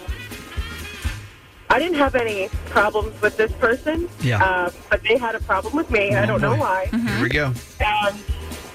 I 1.71 1.79
didn't 1.79 1.97
have 1.97 2.13
any 2.13 2.49
problems 2.65 3.19
with 3.19 3.35
this 3.35 3.51
person. 3.53 4.07
Yeah. 4.21 4.43
Uh, 4.43 4.69
but 4.91 5.01
they 5.01 5.17
had 5.17 5.33
a 5.33 5.39
problem 5.39 5.75
with 5.75 5.89
me. 5.89 6.13
I 6.13 6.27
don't 6.27 6.39
know 6.41 6.55
why. 6.55 6.85
Here 6.91 7.21
we 7.23 7.29
go. 7.29 7.51
And 7.79 8.19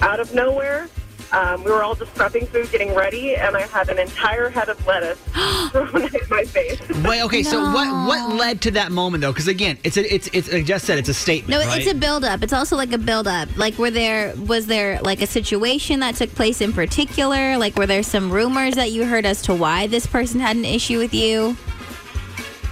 out 0.00 0.18
of 0.18 0.34
nowhere, 0.34 0.88
um, 1.32 1.62
we 1.62 1.70
were 1.70 1.82
all 1.82 1.94
just 1.94 2.14
prepping 2.14 2.48
food, 2.48 2.70
getting 2.70 2.94
ready, 2.94 3.36
and 3.36 3.56
I 3.56 3.62
had 3.62 3.88
an 3.90 3.98
entire 3.98 4.48
head 4.48 4.68
of 4.68 4.84
lettuce 4.86 5.18
thrown 5.70 6.02
at 6.02 6.30
my 6.30 6.44
face. 6.44 6.80
Wait, 7.04 7.22
okay, 7.22 7.42
so 7.42 7.60
what 7.60 7.88
what 8.06 8.34
led 8.34 8.62
to 8.62 8.70
that 8.72 8.92
moment 8.92 9.20
though? 9.20 9.32
Because 9.32 9.48
again, 9.48 9.78
it's 9.84 9.96
a, 9.96 10.14
it's 10.14 10.28
it's 10.32 10.50
like 10.52 10.64
Jess 10.64 10.84
said, 10.84 10.98
it's 10.98 11.08
a 11.08 11.14
statement. 11.14 11.50
No, 11.50 11.66
right? 11.66 11.80
it's 11.80 11.90
a 11.90 11.94
build 11.94 12.24
up. 12.24 12.42
It's 12.42 12.52
also 12.52 12.76
like 12.76 12.92
a 12.92 12.98
build 12.98 13.28
up. 13.28 13.54
Like 13.58 13.76
were 13.78 13.90
there 13.90 14.34
was 14.36 14.66
there 14.66 15.00
like 15.02 15.20
a 15.20 15.26
situation 15.26 16.00
that 16.00 16.14
took 16.14 16.34
place 16.34 16.60
in 16.60 16.72
particular? 16.72 17.58
Like 17.58 17.76
were 17.76 17.86
there 17.86 18.02
some 18.02 18.30
rumors 18.30 18.74
that 18.76 18.92
you 18.92 19.04
heard 19.04 19.26
as 19.26 19.42
to 19.42 19.54
why 19.54 19.86
this 19.86 20.06
person 20.06 20.40
had 20.40 20.56
an 20.56 20.64
issue 20.64 20.98
with 20.98 21.12
you? 21.12 21.56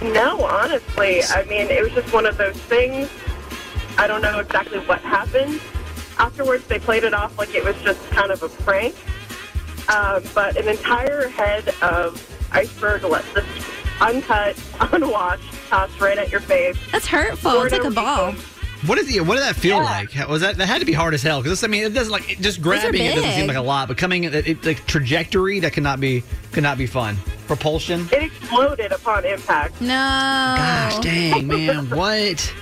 No, 0.01 0.43
honestly. 0.45 1.23
I 1.23 1.43
mean, 1.45 1.67
it 1.69 1.83
was 1.83 1.91
just 1.91 2.11
one 2.13 2.25
of 2.25 2.37
those 2.37 2.55
things. 2.55 3.09
I 3.97 4.05
don't 4.07 4.21
know 4.21 4.39
exactly 4.39 4.79
what 4.79 5.01
happened. 5.01 5.59
Afterwards, 6.19 6.65
they 6.67 6.79
played 6.79 7.03
it 7.03 7.13
off 7.13 7.37
like 7.37 7.53
it 7.53 7.63
was 7.63 7.75
just 7.83 8.01
kind 8.09 8.31
of 8.31 8.41
a 8.43 8.49
prank. 8.49 8.95
Um, 9.89 10.23
but 10.35 10.57
an 10.57 10.67
entire 10.67 11.29
head 11.29 11.69
of 11.81 12.21
iceberg 12.51 13.03
lettuce, 13.03 13.45
uncut, 14.01 14.61
unwashed, 14.93 15.53
tossed 15.69 15.99
right 16.01 16.17
at 16.17 16.31
your 16.31 16.41
face. 16.41 16.77
That's 16.91 17.07
hurtful. 17.07 17.51
For 17.51 17.67
It's 17.67 17.77
like 17.77 17.85
a 17.85 17.91
ball. 17.91 18.33
What 18.85 18.97
did 18.97 19.07
the, 19.07 19.21
what 19.21 19.35
did 19.35 19.43
that 19.43 19.55
feel 19.55 19.77
like? 19.77 20.13
Was 20.29 20.41
that 20.41 20.57
that 20.57 20.67
had 20.67 20.79
to 20.79 20.85
be 20.85 20.93
hard 20.93 21.15
as 21.15 21.23
hell? 21.23 21.41
Because 21.41 21.63
I 21.63 21.67
mean, 21.67 21.83
it 21.83 21.93
doesn't 21.95 22.11
like 22.11 22.31
it, 22.31 22.39
just 22.39 22.61
grabbing 22.61 23.05
it 23.05 23.15
doesn't 23.15 23.31
seem 23.31 23.47
like 23.47 23.57
a 23.57 23.61
lot, 23.61 23.87
but 23.87 23.97
coming 23.97 24.25
it, 24.25 24.35
it, 24.35 24.63
like 24.65 24.85
trajectory 24.85 25.59
that 25.61 25.73
cannot 25.73 25.99
be 25.99 26.23
cannot 26.51 26.77
be 26.77 26.85
fun. 26.85 27.17
Propulsion. 27.47 28.07
It 28.11 28.23
exploded 28.23 28.91
upon 28.91 29.25
impact. 29.25 29.81
No. 29.81 29.87
Gosh 29.87 30.99
dang, 30.99 31.47
man, 31.47 31.89
what? 31.95 32.53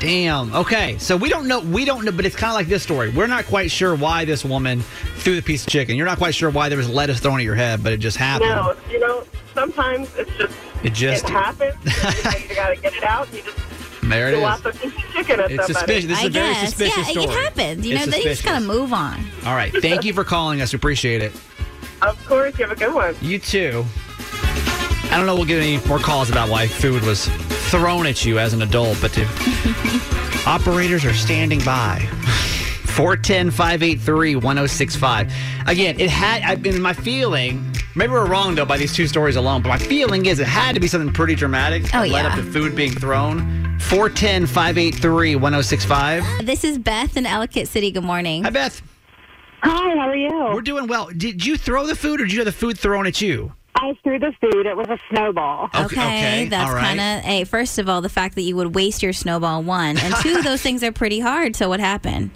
Damn. 0.00 0.54
Okay, 0.54 0.96
so 0.98 1.16
we 1.16 1.28
don't 1.28 1.48
know. 1.48 1.58
We 1.60 1.84
don't 1.84 2.04
know, 2.04 2.12
but 2.12 2.24
it's 2.24 2.36
kind 2.36 2.50
of 2.50 2.54
like 2.54 2.68
this 2.68 2.82
story. 2.84 3.10
We're 3.10 3.26
not 3.26 3.46
quite 3.46 3.70
sure 3.70 3.96
why 3.96 4.24
this 4.24 4.44
woman 4.44 4.80
threw 5.18 5.34
the 5.34 5.42
piece 5.42 5.64
of 5.66 5.72
chicken. 5.72 5.96
You're 5.96 6.06
not 6.06 6.18
quite 6.18 6.34
sure 6.36 6.50
why 6.50 6.68
there 6.68 6.78
was 6.78 6.88
lettuce 6.88 7.18
thrown 7.20 7.38
at 7.40 7.44
your 7.44 7.56
head, 7.56 7.82
but 7.82 7.92
it 7.92 7.96
just 7.98 8.16
happened. 8.16 8.50
No, 8.50 8.76
you 8.90 9.00
know, 9.00 9.24
sometimes 9.54 10.08
it's 10.16 10.30
just 10.36 10.54
It 10.84 10.92
just 10.92 11.24
it 11.24 11.30
happens. 11.30 11.74
you 12.48 12.54
got 12.54 12.68
to 12.68 12.76
get 12.80 12.94
it 12.94 13.02
out. 13.02 13.32
You 13.34 13.42
just 13.42 13.58
there 14.04 14.28
it 14.28 14.32
go 14.32 14.38
is. 14.38 14.44
out 14.44 14.64
of 14.66 14.80
chicken 15.12 15.40
at 15.40 15.50
It's 15.50 15.66
somebody. 15.66 15.74
suspicious. 15.74 16.04
This 16.06 16.18
is 16.18 16.24
I 16.24 16.26
a 16.28 16.30
very 16.30 16.54
guess. 16.54 16.68
suspicious 16.70 16.96
yeah, 16.96 17.04
story. 17.20 17.24
it 17.24 17.30
happens. 17.30 17.86
You 17.86 17.96
It's 17.96 18.06
know, 18.06 18.12
they 18.12 18.22
just 18.22 18.42
suspicious. 18.42 18.44
gotta 18.44 18.64
move 18.64 18.92
on. 18.92 19.24
All 19.44 19.54
right. 19.56 19.72
Thank 19.82 20.04
you 20.04 20.12
for 20.12 20.22
calling 20.24 20.60
us. 20.62 20.72
We 20.72 20.76
appreciate 20.76 21.22
it. 21.22 21.32
Of 22.02 22.24
course, 22.24 22.56
you 22.56 22.66
have 22.66 22.76
a 22.76 22.78
good 22.78 22.94
one. 22.94 23.16
You 23.20 23.40
too. 23.40 23.84
I 25.10 25.16
don't 25.16 25.26
know. 25.26 25.34
We'll 25.34 25.44
get 25.44 25.60
any 25.60 25.84
more 25.86 25.98
calls 25.98 26.30
about 26.30 26.48
why 26.48 26.68
food 26.68 27.02
was 27.02 27.26
thrown 27.68 28.06
at 28.06 28.24
you 28.24 28.38
as 28.38 28.52
an 28.54 28.62
adult, 28.62 28.98
but 29.00 29.12
the 29.12 29.24
operators 30.46 31.04
are 31.04 31.14
standing 31.14 31.60
by. 31.64 31.98
410 32.86 33.50
583 33.50 34.36
1065. 34.36 35.32
Again, 35.66 36.00
it 36.00 36.10
had, 36.10 36.42
I 36.42 36.56
mean, 36.56 36.80
my 36.80 36.92
feeling, 36.92 37.64
maybe 37.94 38.12
we're 38.12 38.26
wrong 38.26 38.54
though 38.54 38.64
by 38.64 38.76
these 38.76 38.92
two 38.94 39.06
stories 39.06 39.36
alone, 39.36 39.62
but 39.62 39.68
my 39.68 39.78
feeling 39.78 40.26
is 40.26 40.40
it 40.40 40.46
had 40.48 40.74
to 40.74 40.80
be 40.80 40.88
something 40.88 41.12
pretty 41.12 41.34
dramatic 41.34 41.84
Oh, 41.94 42.00
that 42.00 42.08
led 42.08 42.26
up 42.26 42.34
to 42.36 42.42
food 42.42 42.74
being 42.74 42.92
thrown. 42.92 43.78
410 43.78 44.46
583 44.46 45.36
1065. 45.36 46.24
This 46.46 46.64
is 46.64 46.78
Beth 46.78 47.16
in 47.16 47.26
Ellicott 47.26 47.68
City. 47.68 47.90
Good 47.92 48.02
morning. 48.04 48.42
Hi, 48.44 48.50
Beth. 48.50 48.82
Hi, 49.62 49.94
how 49.96 50.08
are 50.08 50.16
you? 50.16 50.30
We're 50.54 50.60
doing 50.62 50.86
well. 50.88 51.08
Did 51.16 51.44
you 51.44 51.56
throw 51.56 51.86
the 51.86 51.94
food 51.94 52.20
or 52.20 52.24
did 52.24 52.32
you 52.32 52.38
have 52.40 52.46
the 52.46 52.52
food 52.52 52.78
thrown 52.78 53.06
at 53.06 53.20
you? 53.20 53.52
I 53.80 53.96
threw 54.02 54.18
the 54.18 54.32
food. 54.40 54.66
It 54.66 54.76
was 54.76 54.88
a 54.88 54.98
snowball. 55.08 55.70
Okay, 55.74 56.46
that's 56.48 56.72
kind 56.72 57.00
of. 57.00 57.24
Hey, 57.24 57.44
first 57.44 57.78
of 57.78 57.88
all, 57.88 58.00
the 58.00 58.08
fact 58.08 58.34
that 58.34 58.42
you 58.42 58.56
would 58.56 58.74
waste 58.74 59.02
your 59.02 59.12
snowball, 59.12 59.62
one, 59.62 59.96
and 59.98 60.14
two, 60.16 60.42
those 60.42 60.60
things 60.60 60.82
are 60.82 60.92
pretty 60.92 61.20
hard. 61.20 61.54
So 61.54 61.68
what 61.68 61.78
happened? 61.80 62.30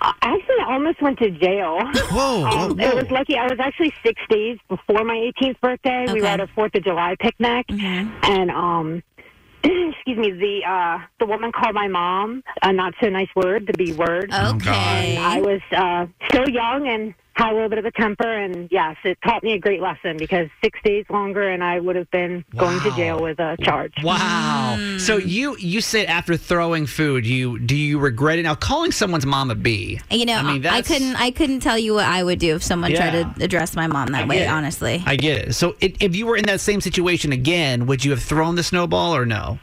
I 0.00 0.14
actually, 0.22 0.56
almost 0.66 1.00
went 1.02 1.18
to 1.18 1.30
jail. 1.30 1.78
Whoa, 2.10 2.44
Um, 2.70 2.78
It 2.80 2.94
was 2.94 3.10
lucky. 3.10 3.36
I 3.36 3.44
was 3.44 3.58
actually 3.58 3.92
six 4.04 4.20
days 4.28 4.58
before 4.68 5.04
my 5.04 5.30
18th 5.40 5.60
birthday. 5.60 6.06
We 6.12 6.20
were 6.20 6.26
at 6.26 6.40
a 6.40 6.46
Fourth 6.48 6.74
of 6.74 6.84
July 6.84 7.16
picnic, 7.20 7.66
and 7.70 8.50
um, 8.50 9.02
excuse 9.64 10.18
me, 10.18 10.32
the 10.32 10.60
uh, 10.68 10.98
the 11.18 11.26
woman 11.26 11.50
called 11.52 11.74
my 11.74 11.88
mom 11.88 12.42
a 12.62 12.72
not 12.72 12.94
so 13.00 13.08
nice 13.08 13.28
word, 13.34 13.66
the 13.66 13.72
B 13.72 13.92
word. 13.92 14.32
Okay. 14.32 15.16
And 15.16 15.18
I 15.24 15.40
was 15.40 15.60
uh, 15.72 16.06
still 16.28 16.48
young 16.48 16.86
and 16.88 17.14
had 17.38 17.52
a 17.52 17.54
little 17.54 17.68
bit 17.68 17.78
of 17.78 17.84
a 17.84 17.92
temper, 17.92 18.30
and 18.30 18.68
yes, 18.70 18.96
it 19.04 19.16
taught 19.24 19.42
me 19.44 19.52
a 19.52 19.58
great 19.58 19.80
lesson 19.80 20.16
because 20.16 20.48
six 20.62 20.78
days 20.84 21.04
longer, 21.08 21.48
and 21.48 21.62
I 21.62 21.78
would 21.78 21.94
have 21.96 22.10
been 22.10 22.44
going 22.56 22.80
to 22.80 22.90
jail 22.96 23.22
with 23.22 23.38
a 23.38 23.56
charge. 23.62 23.94
Wow. 24.02 24.76
Mm. 24.78 25.00
So 25.00 25.16
you 25.16 25.56
you 25.58 25.80
said 25.80 26.06
after 26.06 26.36
throwing 26.36 26.86
food, 26.86 27.24
you 27.24 27.58
do 27.60 27.76
you 27.76 27.98
regret 28.00 28.38
it 28.38 28.42
now? 28.42 28.54
Calling 28.56 28.90
someone's 28.92 29.24
mom 29.24 29.50
a 29.50 29.54
B. 29.54 30.00
You 30.10 30.26
know, 30.26 30.34
I 30.34 30.40
I, 30.40 30.52
mean, 30.52 30.62
that's- 30.62 30.88
couldn't. 30.88 31.16
I 31.16 31.30
couldn't 31.30 31.60
tell 31.60 31.78
you 31.78 31.94
what 31.94 32.06
I 32.06 32.22
would 32.22 32.38
do 32.40 32.56
if 32.56 32.62
someone 32.62 32.90
Yeah. 32.90 33.10
tried 33.10 33.36
to 33.38 33.44
address 33.44 33.76
my 33.76 33.86
mom 33.86 34.08
that 34.08 34.26
way. 34.26 34.38
it. 34.40 34.48
Honestly, 34.48 35.02
I 35.06 35.16
get 35.16 35.48
it. 35.48 35.54
So 35.54 35.76
it, 35.80 36.02
if 36.02 36.16
you 36.16 36.26
were 36.26 36.36
in 36.36 36.44
that 36.46 36.60
same 36.60 36.80
situation 36.80 37.32
again, 37.32 37.86
would 37.86 38.04
you 38.04 38.10
have 38.10 38.22
thrown 38.22 38.56
the 38.56 38.62
snowball 38.64 39.14
or 39.14 39.24
no? 39.24 39.58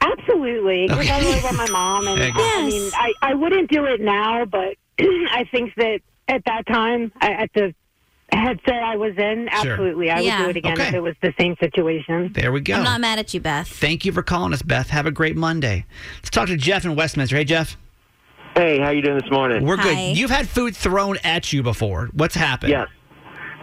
Absolutely, 0.00 0.86
because 0.86 1.00
Okay. 1.06 1.10
I 1.12 1.20
live 1.20 1.42
with 1.42 1.56
my 1.56 1.68
mom, 1.70 2.06
and 2.06 2.18
There 2.18 2.28
you 2.28 2.34
go. 2.34 2.40
I 2.40 2.66
mean, 2.68 2.90
I, 2.94 3.12
I 3.22 3.34
wouldn't 3.34 3.70
do 3.70 3.84
it 3.84 4.00
now, 4.00 4.44
but 4.44 4.76
I 5.00 5.44
think 5.50 5.74
that 5.76 6.00
at 6.28 6.44
that 6.46 6.66
time, 6.66 7.10
I- 7.20 7.32
at 7.32 7.50
the 7.54 7.74
headset 8.32 8.82
I 8.82 8.96
was 8.96 9.14
in, 9.16 9.48
Sure. 9.62 9.72
absolutely, 9.72 10.10
I 10.10 10.20
Yeah. 10.20 10.38
would 10.38 10.44
do 10.44 10.50
it 10.50 10.56
again 10.58 10.72
Okay. 10.74 10.88
if 10.88 10.94
it 10.94 11.02
was 11.02 11.14
the 11.22 11.32
same 11.40 11.56
situation. 11.60 12.30
There 12.34 12.52
we 12.52 12.60
go. 12.60 12.74
I'm 12.74 12.84
not 12.84 13.00
mad 13.00 13.18
at 13.18 13.32
you, 13.32 13.40
Beth. 13.40 13.68
Thank 13.68 14.04
you 14.04 14.12
for 14.12 14.22
calling 14.22 14.52
us, 14.52 14.62
Beth. 14.62 14.90
Have 14.90 15.06
a 15.06 15.10
great 15.10 15.36
Monday. 15.36 15.86
Let's 16.18 16.30
talk 16.30 16.48
to 16.48 16.56
Jeff 16.56 16.84
in 16.84 16.94
Westminster. 16.94 17.36
Hey, 17.36 17.44
Jeff. 17.44 17.76
Hey, 18.54 18.78
how 18.80 18.90
you 18.90 19.02
doing 19.02 19.18
this 19.18 19.30
morning? 19.30 19.64
We're 19.64 19.76
Hi. 19.76 19.82
good. 20.10 20.16
You've 20.18 20.30
had 20.30 20.48
food 20.48 20.76
thrown 20.76 21.16
at 21.24 21.52
you 21.52 21.62
before. 21.62 22.10
What's 22.12 22.34
happened? 22.34 22.70
Yes. 22.70 22.88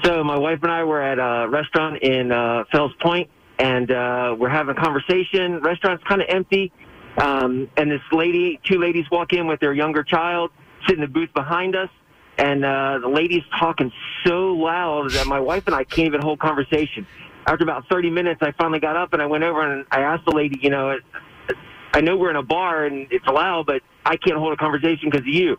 So 0.03 0.23
my 0.23 0.37
wife 0.37 0.59
and 0.63 0.71
I 0.71 0.83
were 0.83 1.01
at 1.01 1.19
a 1.19 1.47
restaurant 1.49 2.01
in 2.01 2.31
uh, 2.31 2.63
Fells 2.71 2.93
Point, 3.01 3.29
and 3.59 3.91
uh, 3.91 4.35
we're 4.37 4.49
having 4.49 4.75
a 4.75 4.79
conversation. 4.81 5.59
Restaurant's 5.61 6.03
kind 6.05 6.21
of 6.21 6.27
empty, 6.29 6.71
um, 7.17 7.69
and 7.77 7.91
this 7.91 8.01
lady, 8.11 8.59
two 8.63 8.79
ladies 8.79 9.05
walk 9.11 9.33
in 9.33 9.47
with 9.47 9.59
their 9.59 9.73
younger 9.73 10.03
child, 10.03 10.51
sit 10.87 10.95
in 10.95 11.01
the 11.01 11.07
booth 11.07 11.33
behind 11.33 11.75
us, 11.75 11.89
and 12.37 12.65
uh, 12.65 12.99
the 12.99 13.07
lady's 13.07 13.43
talking 13.59 13.91
so 14.25 14.53
loud 14.53 15.11
that 15.11 15.27
my 15.27 15.39
wife 15.39 15.63
and 15.67 15.75
I 15.75 15.83
can't 15.83 16.07
even 16.07 16.21
hold 16.21 16.39
conversation. 16.39 17.07
After 17.47 17.63
about 17.63 17.87
30 17.89 18.09
minutes, 18.09 18.41
I 18.41 18.51
finally 18.53 18.79
got 18.79 18.95
up 18.97 19.13
and 19.13 19.21
I 19.21 19.25
went 19.27 19.43
over 19.43 19.61
and 19.61 19.85
I 19.91 20.01
asked 20.01 20.25
the 20.25 20.35
lady, 20.35 20.59
you 20.61 20.69
know, 20.69 20.97
I 21.93 22.01
know 22.01 22.17
we're 22.17 22.29
in 22.29 22.35
a 22.35 22.43
bar 22.43 22.85
and 22.85 23.07
it's 23.09 23.25
loud, 23.25 23.67
but 23.67 23.81
I 24.05 24.17
can't 24.17 24.37
hold 24.37 24.51
a 24.51 24.57
conversation 24.57 25.09
because 25.09 25.21
of 25.21 25.27
you. 25.27 25.55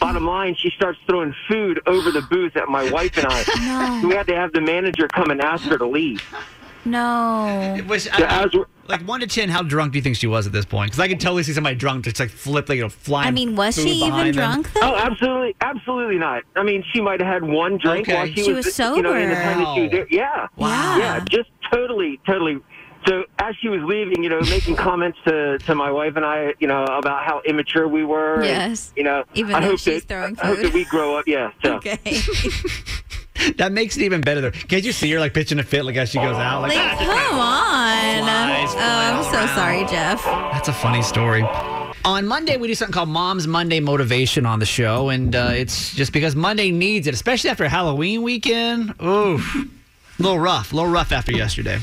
Bottom 0.00 0.26
line, 0.26 0.56
she 0.56 0.70
starts 0.70 0.98
throwing 1.06 1.34
food 1.48 1.80
over 1.86 2.10
the 2.10 2.22
booth 2.22 2.56
at 2.56 2.68
my 2.68 2.90
wife 2.90 3.16
and 3.16 3.26
I. 3.28 3.44
No. 4.02 4.08
We 4.08 4.14
had 4.14 4.26
to 4.28 4.34
have 4.34 4.52
the 4.52 4.60
manager 4.60 5.08
come 5.08 5.30
and 5.30 5.40
ask 5.40 5.64
her 5.64 5.78
to 5.78 5.86
leave. 5.86 6.22
No. 6.90 7.74
It 7.76 7.86
was 7.86 8.06
Yeah, 8.06 8.44
as 8.44 8.50
like 8.88 9.02
one 9.06 9.20
to 9.20 9.26
ten. 9.26 9.48
How 9.48 9.62
drunk 9.62 9.92
do 9.92 9.98
you 9.98 10.02
think 10.02 10.16
she 10.16 10.26
was 10.26 10.46
at 10.46 10.52
this 10.52 10.64
point? 10.64 10.90
Because 10.90 11.00
I 11.00 11.08
can 11.08 11.18
totally 11.18 11.42
see 11.42 11.52
somebody 11.52 11.76
drunk 11.76 12.04
just 12.04 12.18
like 12.20 12.30
flip, 12.30 12.68
like 12.68 12.76
you 12.76 12.82
know, 12.82 12.88
flying. 12.88 13.28
I 13.28 13.30
mean, 13.30 13.54
was 13.56 13.74
she 13.74 13.90
even 13.90 14.08
behind 14.10 14.34
them. 14.34 14.50
drunk 14.62 14.72
though? 14.72 14.80
Oh, 14.82 14.96
absolutely, 14.96 15.54
absolutely 15.60 16.18
not. 16.18 16.42
I 16.56 16.62
mean, 16.62 16.82
she 16.92 17.00
might 17.00 17.20
have 17.20 17.42
had 17.42 17.44
one 17.44 17.76
drink 17.78 18.08
Okay. 18.08 18.14
while 18.16 18.26
she, 18.26 18.42
She 18.44 18.52
was, 18.52 18.66
was 18.66 18.78
you 18.78 19.02
know, 19.02 19.14
in 19.14 19.28
the 19.28 19.34
sober. 19.36 19.42
time 19.44 19.58
that 19.64 19.74
she 19.74 19.80
was 19.82 19.90
there. 19.90 20.06
Yeah, 20.10 20.46
Wow. 20.56 20.98
yeah, 20.98 21.20
just 21.30 21.50
totally, 21.72 22.18
totally. 22.26 22.58
So 23.06 23.24
as 23.38 23.54
she 23.60 23.68
was 23.68 23.80
leaving, 23.84 24.24
you 24.24 24.28
know, 24.28 24.40
making 24.40 24.74
comments 24.88 25.18
to, 25.26 25.58
to 25.58 25.74
my 25.74 25.90
wife 25.90 26.16
and 26.16 26.24
I, 26.26 26.54
you 26.58 26.66
know, 26.66 26.82
about 26.84 27.24
how 27.24 27.40
immature 27.46 27.86
we 27.86 28.04
were. 28.04 28.36
and, 28.36 28.44
Yes. 28.44 28.92
you 28.96 29.04
know, 29.04 29.24
Even 29.34 29.54
I 29.54 29.60
though 29.60 29.66
hope 29.68 29.78
she's 29.78 30.04
that 30.04 30.08
throwing 30.08 30.38
I 30.40 30.46
hope 30.48 30.58
that 30.58 30.72
we 30.74 30.84
grow 30.84 31.16
up. 31.16 31.26
Yeah. 31.28 31.52
So. 31.62 31.76
Okay. 31.76 31.98
That 33.56 33.72
makes 33.72 33.96
it 33.96 34.02
even 34.02 34.20
better. 34.20 34.40
Though. 34.40 34.50
Can't 34.50 34.84
you 34.84 34.92
see 34.92 35.10
her 35.12 35.20
like 35.20 35.34
pitching 35.34 35.58
a 35.58 35.62
fit 35.62 35.84
like 35.84 35.96
as 35.96 36.10
she 36.10 36.18
goes 36.18 36.36
out? 36.36 36.62
Like, 36.62 36.74
Like, 36.76 36.98
come 36.98 37.38
on. 37.38 38.22
Flies 38.24 38.74
Oh, 38.74 38.78
I'm 38.78 39.24
so 39.24 39.30
around. 39.38 39.48
sorry, 39.56 39.84
Jeff. 39.86 40.22
That's 40.24 40.68
a 40.68 40.72
funny 40.72 41.02
story. 41.02 41.42
On 42.04 42.26
Monday, 42.26 42.56
we 42.56 42.68
do 42.68 42.74
something 42.74 42.92
called 42.92 43.08
Mom's 43.08 43.46
Monday 43.46 43.80
Motivation 43.80 44.46
on 44.46 44.58
the 44.60 44.66
show, 44.66 45.08
and 45.08 45.34
uh, 45.34 45.50
it's 45.52 45.94
just 45.94 46.12
because 46.12 46.34
Monday 46.36 46.70
needs 46.70 47.06
it, 47.06 47.14
especially 47.14 47.50
after 47.50 47.68
Halloween 47.68 48.22
weekend. 48.22 48.94
Oof, 49.02 49.56
a 49.56 50.22
little 50.22 50.38
rough, 50.38 50.72
a 50.72 50.76
little 50.76 50.90
rough 50.90 51.12
after 51.12 51.32
yesterday. 51.32 51.78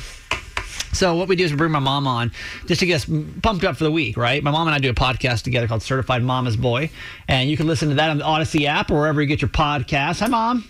So 0.94 1.16
what 1.16 1.28
we 1.28 1.36
do 1.36 1.44
is 1.44 1.52
we 1.52 1.58
bring 1.58 1.72
my 1.74 1.80
mom 1.80 2.08
on 2.08 2.32
just 2.68 2.80
to 2.80 2.86
get 2.86 2.96
us 2.96 3.06
pumped 3.42 3.66
up 3.66 3.76
for 3.76 3.84
the 3.84 3.92
week, 3.92 4.16
right? 4.16 4.42
My 4.42 4.52
mom 4.52 4.68
and 4.68 4.74
I 4.74 4.80
do 4.80 4.90
a 4.90 4.94
podcast 4.94 5.44
together 5.44 5.68
called 5.68 5.84
Certified 5.84 6.24
Mama's 6.24 6.56
Boy, 6.56 6.90
and 7.28 7.50
you 7.50 7.58
can 7.58 7.68
listen 7.68 7.90
to 7.90 7.96
that 7.96 8.10
on 8.10 8.18
the 8.18 8.24
Audacy 8.24 8.66
app 8.66 8.90
or 8.92 8.96
wherever 8.96 9.22
you 9.22 9.28
get 9.28 9.42
your 9.42 9.50
podcast. 9.50 10.22
Hi, 10.22 10.28
mom. 10.28 10.64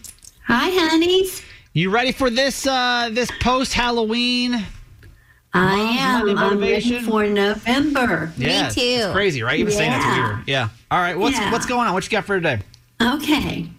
Hi, 0.48 0.70
honeys. 0.70 1.42
You 1.74 1.90
ready 1.90 2.12
for 2.12 2.30
this 2.30 2.66
uh, 2.68 3.10
this 3.12 3.30
post 3.42 3.74
Halloween? 3.74 4.64
I 5.54 5.74
am. 6.00 6.38
I'm 6.38 6.60
ready 6.60 7.00
for 7.00 7.26
November. 7.28 8.32
Yeah, 8.38 8.68
it's- 8.68 8.76
It's 8.78 9.14
crazy, 9.14 9.42
right? 9.42 9.58
Even 9.60 9.72
saying 9.74 9.92
that's 9.92 10.06
Yeah. 10.06 10.28
weird. 10.36 10.48
Yeah. 10.48 10.70
All 10.92 11.00
right. 11.00 11.18
What's 11.18 11.38
Yeah. 11.38 11.52
what's 11.52 11.66
going 11.66 11.88
on? 11.88 11.94
What 11.94 12.04
you 12.04 12.10
got 12.10 12.26
for 12.26 12.36
today? 12.36 12.60
Okay. 13.02 13.70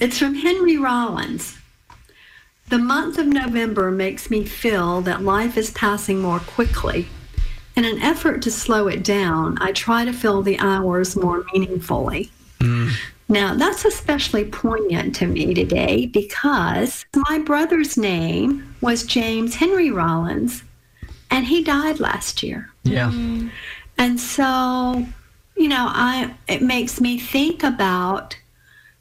It's 0.00 0.18
from 0.18 0.34
Henry 0.34 0.76
Rollins. 0.76 1.56
The 2.68 2.78
month 2.78 3.16
of 3.16 3.26
November 3.26 3.90
makes 3.90 4.28
me 4.28 4.44
feel 4.44 5.00
that 5.02 5.22
life 5.22 5.56
is 5.56 5.70
passing 5.70 6.20
more 6.20 6.40
quickly. 6.40 7.08
In 7.76 7.84
an 7.84 8.02
effort 8.02 8.42
to 8.42 8.50
slow 8.50 8.88
it 8.88 9.02
down, 9.04 9.56
I 9.60 9.70
try 9.72 10.04
to 10.04 10.12
fill 10.12 10.42
the 10.42 10.58
hours 10.58 11.14
more 11.16 11.44
meaningfully. 11.54 12.30
Now, 13.28 13.54
that's 13.54 13.84
especially 13.84 14.46
poignant 14.46 15.14
to 15.16 15.26
me 15.26 15.52
today 15.52 16.06
because 16.06 17.04
my 17.28 17.38
brother's 17.38 17.98
name 17.98 18.74
was 18.80 19.04
James 19.04 19.54
Henry 19.54 19.90
Rollins, 19.90 20.62
and 21.30 21.44
he 21.44 21.62
died 21.62 22.00
last 22.00 22.42
year. 22.42 22.70
Yeah. 22.84 23.10
Mm-hmm. 23.10 23.48
And 23.98 24.18
so, 24.18 25.06
you 25.56 25.68
know, 25.68 25.88
I 25.90 26.34
it 26.48 26.62
makes 26.62 27.00
me 27.00 27.18
think 27.18 27.62
about 27.62 28.38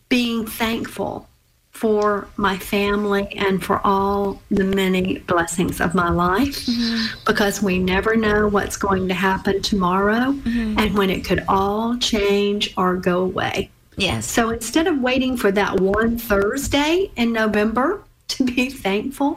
being 0.10 0.46
thankful 0.46 1.30
for 1.72 2.28
my 2.38 2.58
family 2.58 3.28
and 3.38 3.64
for 3.64 3.80
all 3.86 4.42
the 4.50 4.64
many 4.64 5.20
blessings 5.20 5.80
of 5.80 5.94
my 5.94 6.10
life 6.10 6.66
mm-hmm. 6.66 7.20
because 7.24 7.62
we 7.62 7.78
never 7.78 8.16
know 8.16 8.48
what's 8.48 8.76
going 8.78 9.08
to 9.08 9.14
happen 9.14 9.62
tomorrow 9.62 10.32
mm-hmm. 10.32 10.80
and 10.80 10.98
when 10.98 11.12
it 11.12 11.24
could 11.24 11.44
all 11.48 11.96
change 11.98 12.74
or 12.78 12.96
go 12.96 13.20
away. 13.20 13.70
Yes. 13.98 14.26
So 14.30 14.52
instead 14.52 14.88
of 14.88 15.00
waiting 15.02 15.36
for 15.38 15.52
that 15.52 15.80
one 15.80 16.18
Thursday 16.18 17.12
in 17.16 17.34
November 17.34 18.02
to 18.30 18.44
be 18.46 18.70
thankful, 18.70 19.34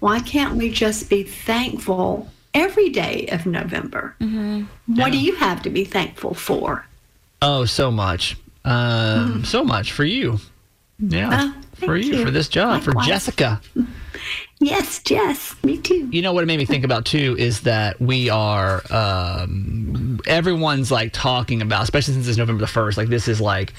why 0.00 0.20
can't 0.20 0.54
we 0.56 0.70
just 0.70 1.10
be 1.10 1.22
thankful 1.24 2.30
every 2.54 2.88
day 2.88 3.26
of 3.32 3.44
November? 3.46 4.14
What 4.86 5.12
do 5.12 5.18
you 5.18 5.34
have 5.36 5.62
to 5.62 5.70
be 5.70 5.84
thankful 5.84 6.34
for? 6.34 6.86
Oh, 7.42 7.64
so 7.64 7.90
much. 7.90 8.36
Um, 8.64 9.44
So 9.44 9.64
much 9.64 9.92
for 9.92 10.04
you. 10.04 10.38
Yeah. 10.98 11.30
Uh, 11.30 11.52
for 11.86 11.96
you, 11.96 12.16
you. 12.16 12.24
for 12.24 12.30
this 12.30 12.48
job, 12.48 12.82
for 12.82 12.92
Jessica. 13.04 13.60
Yes, 14.60 15.00
Jess, 15.02 15.54
me 15.62 15.78
too. 15.78 16.08
You 16.10 16.20
know 16.20 16.32
what 16.32 16.42
it 16.42 16.46
made 16.46 16.58
me 16.58 16.64
think 16.64 16.84
about 16.84 17.04
too 17.04 17.36
is 17.38 17.60
that 17.60 18.00
we 18.00 18.28
are 18.28 18.82
um, 18.92 20.20
everyone's 20.26 20.90
like 20.90 21.12
talking 21.12 21.62
about, 21.62 21.84
especially 21.84 22.14
since 22.14 22.26
it's 22.26 22.38
November 22.38 22.60
the 22.60 22.66
first. 22.66 22.98
Like 22.98 23.08
this 23.08 23.28
is 23.28 23.40
like 23.40 23.72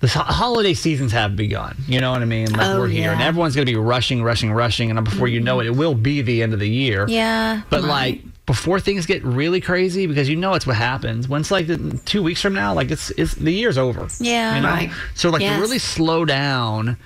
the 0.00 0.08
holiday 0.08 0.74
seasons 0.74 1.12
have 1.12 1.36
begun. 1.36 1.76
You 1.86 2.00
know 2.00 2.10
what 2.10 2.20
I 2.22 2.26
mean? 2.26 2.52
Like 2.52 2.66
Oh, 2.66 2.80
we're 2.80 2.88
here, 2.88 3.12
and 3.12 3.22
everyone's 3.22 3.54
going 3.54 3.66
to 3.66 3.72
be 3.72 3.78
rushing, 3.78 4.22
rushing, 4.22 4.52
rushing, 4.52 4.90
and 4.90 5.04
before 5.04 5.28
you 5.28 5.40
know 5.40 5.60
it, 5.60 5.66
it 5.66 5.76
will 5.76 5.94
be 5.94 6.20
the 6.22 6.42
end 6.42 6.52
of 6.52 6.60
the 6.60 6.68
year. 6.68 7.06
Yeah. 7.08 7.62
But 7.70 7.82
right. 7.82 7.88
like 7.88 8.46
before 8.46 8.80
things 8.80 9.06
get 9.06 9.22
really 9.24 9.60
crazy, 9.60 10.06
because 10.06 10.28
you 10.28 10.36
know 10.36 10.54
it's 10.54 10.66
what 10.66 10.76
happens. 10.76 11.28
It's 11.30 11.50
like 11.50 11.66
the, 11.66 11.98
two 12.04 12.22
weeks 12.22 12.42
from 12.42 12.52
now, 12.52 12.74
like 12.74 12.90
it's 12.90 13.10
it's 13.12 13.34
the 13.34 13.52
year's 13.52 13.78
over. 13.78 14.08
Yeah. 14.18 14.56
You 14.56 14.62
know? 14.62 14.68
Right. 14.68 14.90
So 15.14 15.30
like 15.30 15.40
Yes. 15.40 15.56
to 15.56 15.60
really 15.62 15.78
slow 15.78 16.24
down 16.24 16.96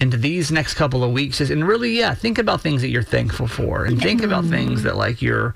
into 0.00 0.16
these 0.16 0.50
next 0.50 0.74
couple 0.74 1.02
of 1.02 1.12
weeks 1.12 1.40
is, 1.40 1.50
and 1.50 1.66
really 1.66 1.98
yeah, 1.98 2.14
think 2.14 2.38
about 2.38 2.60
things 2.60 2.82
that 2.82 2.88
you're 2.88 3.02
thankful 3.02 3.46
for, 3.46 3.84
and 3.84 4.00
think 4.00 4.22
about 4.22 4.44
things 4.44 4.82
that 4.82 4.96
like 4.96 5.22
you're. 5.22 5.54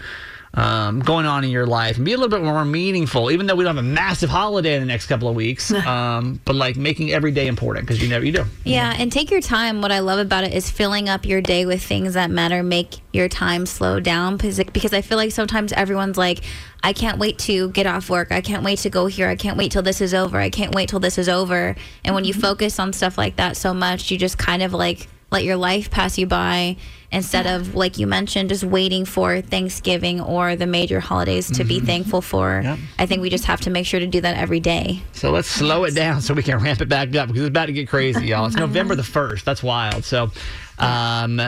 Um, 0.52 0.98
going 0.98 1.26
on 1.26 1.44
in 1.44 1.50
your 1.50 1.64
life 1.66 1.96
and 1.96 2.04
be 2.04 2.12
a 2.12 2.16
little 2.16 2.28
bit 2.28 2.44
more 2.44 2.64
meaningful, 2.64 3.30
even 3.30 3.46
though 3.46 3.54
we 3.54 3.62
don't 3.62 3.76
have 3.76 3.84
a 3.84 3.88
massive 3.88 4.30
holiday 4.30 4.74
in 4.74 4.80
the 4.80 4.86
next 4.86 5.06
couple 5.06 5.28
of 5.28 5.34
weeks. 5.34 5.72
Um, 5.90 6.40
but 6.44 6.54
like 6.54 6.76
making 6.76 7.10
every 7.10 7.32
day 7.32 7.48
important 7.48 7.84
because 7.84 8.00
you 8.00 8.08
never 8.08 8.24
you 8.24 8.30
do. 8.30 8.44
Yeah, 8.64 8.94
and 8.96 9.10
take 9.10 9.30
your 9.30 9.40
time. 9.40 9.80
What 9.82 9.90
I 9.90 9.98
love 10.00 10.20
about 10.20 10.44
it 10.44 10.52
is 10.52 10.70
filling 10.70 11.08
up 11.08 11.24
your 11.24 11.40
day 11.40 11.66
with 11.66 11.82
things 11.82 12.14
that 12.14 12.30
matter. 12.30 12.62
Make 12.62 12.98
your 13.12 13.28
time 13.28 13.66
slow 13.66 13.98
down 13.98 14.36
because 14.36 14.58
because 14.58 14.92
I 14.92 15.00
feel 15.00 15.16
like 15.16 15.32
sometimes 15.32 15.72
everyone's 15.72 16.16
like, 16.16 16.42
I 16.82 16.92
can't 16.92 17.18
wait 17.18 17.38
to 17.40 17.70
get 17.70 17.86
off 17.86 18.08
work. 18.08 18.30
I 18.30 18.40
can't 18.40 18.62
wait 18.62 18.78
to 18.80 18.90
go 18.90 19.06
here. 19.06 19.28
I 19.28 19.36
can't 19.36 19.56
wait 19.56 19.72
till 19.72 19.82
this 19.82 20.00
is 20.00 20.14
over. 20.14 20.38
I 20.38 20.50
can't 20.50 20.74
wait 20.74 20.88
till 20.88 21.00
this 21.00 21.18
is 21.18 21.28
over. 21.28 21.74
And 22.04 22.14
when 22.14 22.24
you 22.24 22.34
focus 22.34 22.78
on 22.78 22.92
stuff 22.92 23.18
like 23.18 23.36
that 23.36 23.56
so 23.56 23.74
much, 23.74 24.10
you 24.10 24.18
just 24.18 24.38
kind 24.38 24.62
of 24.62 24.72
like 24.72 25.08
let 25.30 25.44
your 25.44 25.56
life 25.56 25.90
pass 25.90 26.18
you 26.18 26.26
by 26.26 26.76
instead 27.12 27.46
of 27.46 27.74
like 27.74 27.98
you 27.98 28.06
mentioned 28.06 28.48
just 28.48 28.64
waiting 28.64 29.04
for 29.04 29.40
Thanksgiving 29.40 30.20
or 30.20 30.56
the 30.56 30.66
major 30.66 31.00
holidays 31.00 31.50
to 31.52 31.64
be 31.64 31.80
thankful 31.80 32.20
for. 32.22 32.62
I 32.98 33.06
think 33.06 33.22
we 33.22 33.30
just 33.30 33.44
have 33.44 33.60
to 33.62 33.70
make 33.70 33.86
sure 33.86 34.00
to 34.00 34.06
do 34.06 34.20
that 34.20 34.36
every 34.36 34.60
day. 34.60 35.02
So 35.12 35.30
let's 35.30 35.48
slow 35.48 35.84
it 35.84 35.94
down 35.94 36.20
so 36.20 36.34
we 36.34 36.42
can 36.42 36.58
ramp 36.58 36.80
it 36.80 36.88
back 36.88 37.14
up 37.16 37.28
because 37.28 37.42
it's 37.42 37.48
about 37.48 37.66
to 37.66 37.72
get 37.72 37.88
crazy, 37.88 38.26
y'all. 38.26 38.46
It's 38.46 38.56
November 38.56 38.94
the 38.94 39.02
1st. 39.02 39.44
That's 39.44 39.62
wild. 39.62 40.04
So, 40.04 40.30
um, 40.78 41.40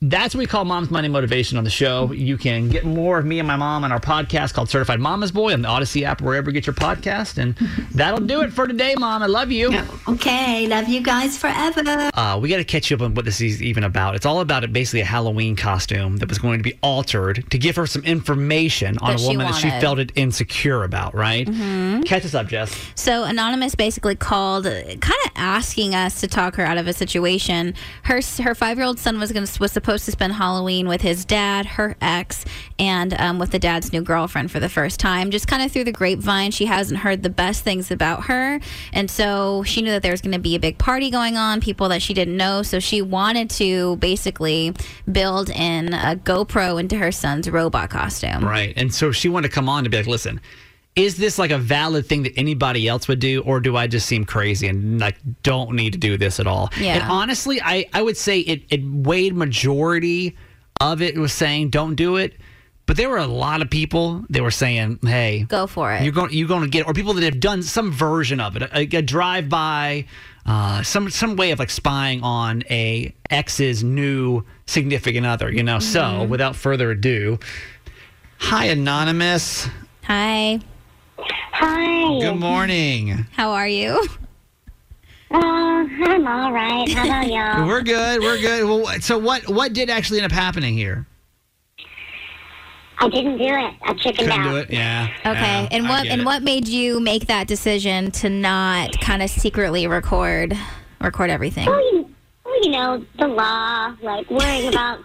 that's 0.00 0.32
what 0.32 0.38
we 0.38 0.46
call 0.46 0.64
Mom's 0.64 0.90
Money 0.92 1.08
Motivation 1.08 1.58
on 1.58 1.64
the 1.64 1.70
show. 1.70 2.12
You 2.12 2.38
can 2.38 2.68
get 2.68 2.84
more 2.84 3.18
of 3.18 3.26
me 3.26 3.40
and 3.40 3.48
my 3.48 3.56
mom 3.56 3.82
on 3.82 3.90
our 3.90 3.98
podcast 3.98 4.54
called 4.54 4.68
Certified 4.68 5.00
Mama's 5.00 5.32
Boy 5.32 5.52
on 5.52 5.62
the 5.62 5.68
Audacy 5.68 6.02
app, 6.04 6.20
wherever 6.20 6.50
you 6.50 6.54
get 6.54 6.66
your 6.68 6.74
podcast. 6.74 7.36
And 7.36 7.56
that'll 7.92 8.20
do 8.20 8.42
it 8.42 8.52
for 8.52 8.68
today, 8.68 8.94
Mom. 8.96 9.24
I 9.24 9.26
love 9.26 9.50
you. 9.50 9.76
Okay, 10.06 10.68
love 10.68 10.88
you 10.88 11.00
guys 11.00 11.36
forever. 11.36 11.82
Uh, 12.14 12.38
we 12.40 12.48
got 12.48 12.58
to 12.58 12.64
catch 12.64 12.90
you 12.90 12.96
up 12.96 13.02
on 13.02 13.14
what 13.14 13.24
this 13.24 13.40
is 13.40 13.60
even 13.60 13.82
about. 13.82 14.14
It's 14.14 14.24
all 14.24 14.40
about 14.40 14.62
it, 14.62 14.72
basically 14.72 15.00
a 15.00 15.04
Halloween 15.04 15.56
costume 15.56 16.18
that 16.18 16.28
was 16.28 16.38
going 16.38 16.60
to 16.60 16.62
be 16.62 16.78
altered 16.80 17.44
to 17.50 17.58
give 17.58 17.74
her 17.74 17.86
some 17.86 18.04
information 18.04 18.98
on 18.98 19.16
That 19.16 19.22
a 19.22 19.26
woman 19.26 19.46
that 19.46 19.56
she 19.56 19.70
felt 19.80 19.98
it 19.98 20.12
insecure 20.14 20.84
about, 20.84 21.12
right? 21.14 21.46
Mhm. 21.48 22.04
Catch 22.04 22.24
us 22.24 22.34
up, 22.34 22.46
Jess. 22.46 22.72
So 22.94 23.24
anonymous 23.24 23.74
basically 23.74 24.14
called, 24.14 24.64
kind 24.64 25.00
of 25.24 25.30
asking 25.34 25.94
us 25.96 26.20
to 26.20 26.28
talk 26.28 26.54
her 26.54 26.64
out 26.64 26.78
of 26.78 26.86
a 26.86 26.92
situation. 26.92 27.74
Her 28.04 28.20
her 28.42 28.54
five 28.54 28.76
year 28.76 28.86
old 28.86 29.00
son 29.00 29.18
was 29.18 29.32
going 29.32 29.44
to 29.44 29.60
was 29.60 29.72
supposed 29.72 29.87
supposed 29.88 30.04
to 30.04 30.12
spend 30.12 30.34
Halloween 30.34 30.86
with 30.86 31.00
his 31.00 31.24
dad, 31.24 31.64
her 31.64 31.96
ex, 32.02 32.44
and 32.78 33.18
um, 33.18 33.38
with 33.38 33.52
the 33.52 33.58
dad's 33.58 33.90
new 33.90 34.02
girlfriend 34.02 34.50
for 34.50 34.60
the 34.60 34.68
first 34.68 35.00
time. 35.00 35.30
Just 35.30 35.48
kind 35.48 35.62
of 35.62 35.72
through 35.72 35.84
the 35.84 35.92
grapevine, 35.92 36.50
she 36.50 36.66
hasn't 36.66 37.00
heard 37.00 37.22
the 37.22 37.30
best 37.30 37.64
things 37.64 37.90
about 37.90 38.24
her. 38.24 38.60
And 38.92 39.10
so 39.10 39.62
she 39.62 39.80
knew 39.80 39.90
that 39.92 40.02
there 40.02 40.12
was 40.12 40.20
going 40.20 40.34
to 40.34 40.38
be 40.38 40.54
a 40.54 40.58
big 40.58 40.76
party 40.76 41.10
going 41.10 41.38
on, 41.38 41.62
people 41.62 41.88
that 41.88 42.02
she 42.02 42.12
didn't 42.12 42.36
know. 42.36 42.60
So 42.62 42.80
she 42.80 43.00
wanted 43.00 43.48
to 43.48 43.96
basically 43.96 44.74
build 45.10 45.48
in 45.48 45.94
a 45.94 46.16
GoPro 46.16 46.78
into 46.78 46.98
her 46.98 47.10
son's 47.10 47.48
robot 47.48 47.88
costume. 47.88 48.44
Right. 48.44 48.74
And 48.76 48.92
so 48.92 49.10
she 49.10 49.30
wanted 49.30 49.48
to 49.48 49.54
come 49.54 49.70
on 49.70 49.84
to 49.84 49.88
be 49.88 49.96
like, 49.96 50.06
listen, 50.06 50.38
is 50.98 51.16
this 51.16 51.38
like 51.38 51.50
a 51.50 51.58
valid 51.58 52.06
thing 52.06 52.24
that 52.24 52.32
anybody 52.36 52.88
else 52.88 53.08
would 53.08 53.20
do, 53.20 53.40
or 53.42 53.60
do 53.60 53.76
I 53.76 53.86
just 53.86 54.06
seem 54.06 54.24
crazy 54.24 54.66
and 54.68 54.98
like 55.00 55.16
don't 55.42 55.72
need 55.74 55.92
to 55.92 55.98
do 55.98 56.16
this 56.18 56.40
at 56.40 56.46
all? 56.46 56.70
Yeah. 56.78 56.94
And 56.94 57.02
honestly, 57.04 57.60
I, 57.62 57.86
I 57.92 58.02
would 58.02 58.16
say 58.16 58.40
it, 58.40 58.62
it 58.70 58.82
weighed 58.84 59.34
majority 59.34 60.36
of 60.80 61.00
it 61.02 61.16
was 61.16 61.32
saying 61.32 61.70
don't 61.70 61.94
do 61.94 62.16
it. 62.16 62.34
But 62.86 62.96
there 62.96 63.10
were 63.10 63.18
a 63.18 63.26
lot 63.26 63.60
of 63.60 63.68
people 63.68 64.24
that 64.30 64.42
were 64.42 64.50
saying, 64.50 65.00
"Hey, 65.02 65.44
Go 65.48 65.66
for 65.66 65.92
it. 65.92 66.02
you're 66.02 66.12
going, 66.12 66.32
you're 66.32 66.48
going 66.48 66.62
to 66.62 66.68
get," 66.70 66.86
or 66.86 66.94
people 66.94 67.12
that 67.14 67.22
have 67.22 67.38
done 67.38 67.62
some 67.62 67.92
version 67.92 68.40
of 68.40 68.56
it, 68.56 68.62
a, 68.62 68.96
a 68.96 69.02
drive 69.02 69.50
by, 69.50 70.06
uh, 70.46 70.82
some 70.82 71.10
some 71.10 71.36
way 71.36 71.50
of 71.50 71.58
like 71.58 71.68
spying 71.68 72.22
on 72.22 72.62
a 72.70 73.12
ex's 73.28 73.84
new 73.84 74.42
significant 74.64 75.26
other. 75.26 75.52
You 75.52 75.62
know. 75.62 75.80
So, 75.80 76.00
Mhm. 76.00 76.28
without 76.30 76.56
further 76.56 76.90
ado, 76.92 77.38
hi, 78.38 78.64
anonymous. 78.66 79.68
Hi. 80.04 80.60
Hi. 81.60 82.20
Good 82.20 82.36
morning. 82.38 83.26
How 83.32 83.50
are 83.50 83.66
you? 83.66 84.00
Uh, 85.28 85.36
I'm 85.38 86.24
all 86.24 86.52
right. 86.52 86.88
How 86.88 87.04
about 87.04 87.26
y'all? 87.58 87.66
We're 87.66 87.82
good. 87.82 88.20
We're 88.20 88.38
good. 88.38 88.62
Well, 88.64 89.00
so 89.00 89.18
what 89.18 89.48
what 89.48 89.72
did 89.72 89.90
actually 89.90 90.20
end 90.20 90.26
up 90.26 90.30
happening 90.30 90.74
here? 90.74 91.04
I 93.00 93.08
didn't 93.08 93.38
do 93.38 93.44
it. 93.44 93.74
I 93.82 93.92
chickened 93.94 94.18
Couldn't 94.28 94.40
out. 94.40 94.50
do 94.50 94.56
it. 94.58 94.70
Yeah. 94.70 95.08
Okay. 95.26 95.40
Yeah, 95.40 95.68
and 95.72 95.88
what 95.88 96.06
and 96.06 96.20
it. 96.20 96.24
what 96.24 96.44
made 96.44 96.68
you 96.68 97.00
make 97.00 97.26
that 97.26 97.48
decision 97.48 98.12
to 98.12 98.30
not 98.30 99.00
kind 99.00 99.20
of 99.20 99.28
secretly 99.28 99.88
record 99.88 100.56
record 101.00 101.28
everything? 101.28 101.66
Well, 101.66 101.92
you, 101.92 102.08
well, 102.44 102.62
you 102.62 102.70
know, 102.70 103.04
the 103.18 103.26
law, 103.26 103.96
like 104.00 104.30
worrying 104.30 104.68
about 104.72 105.00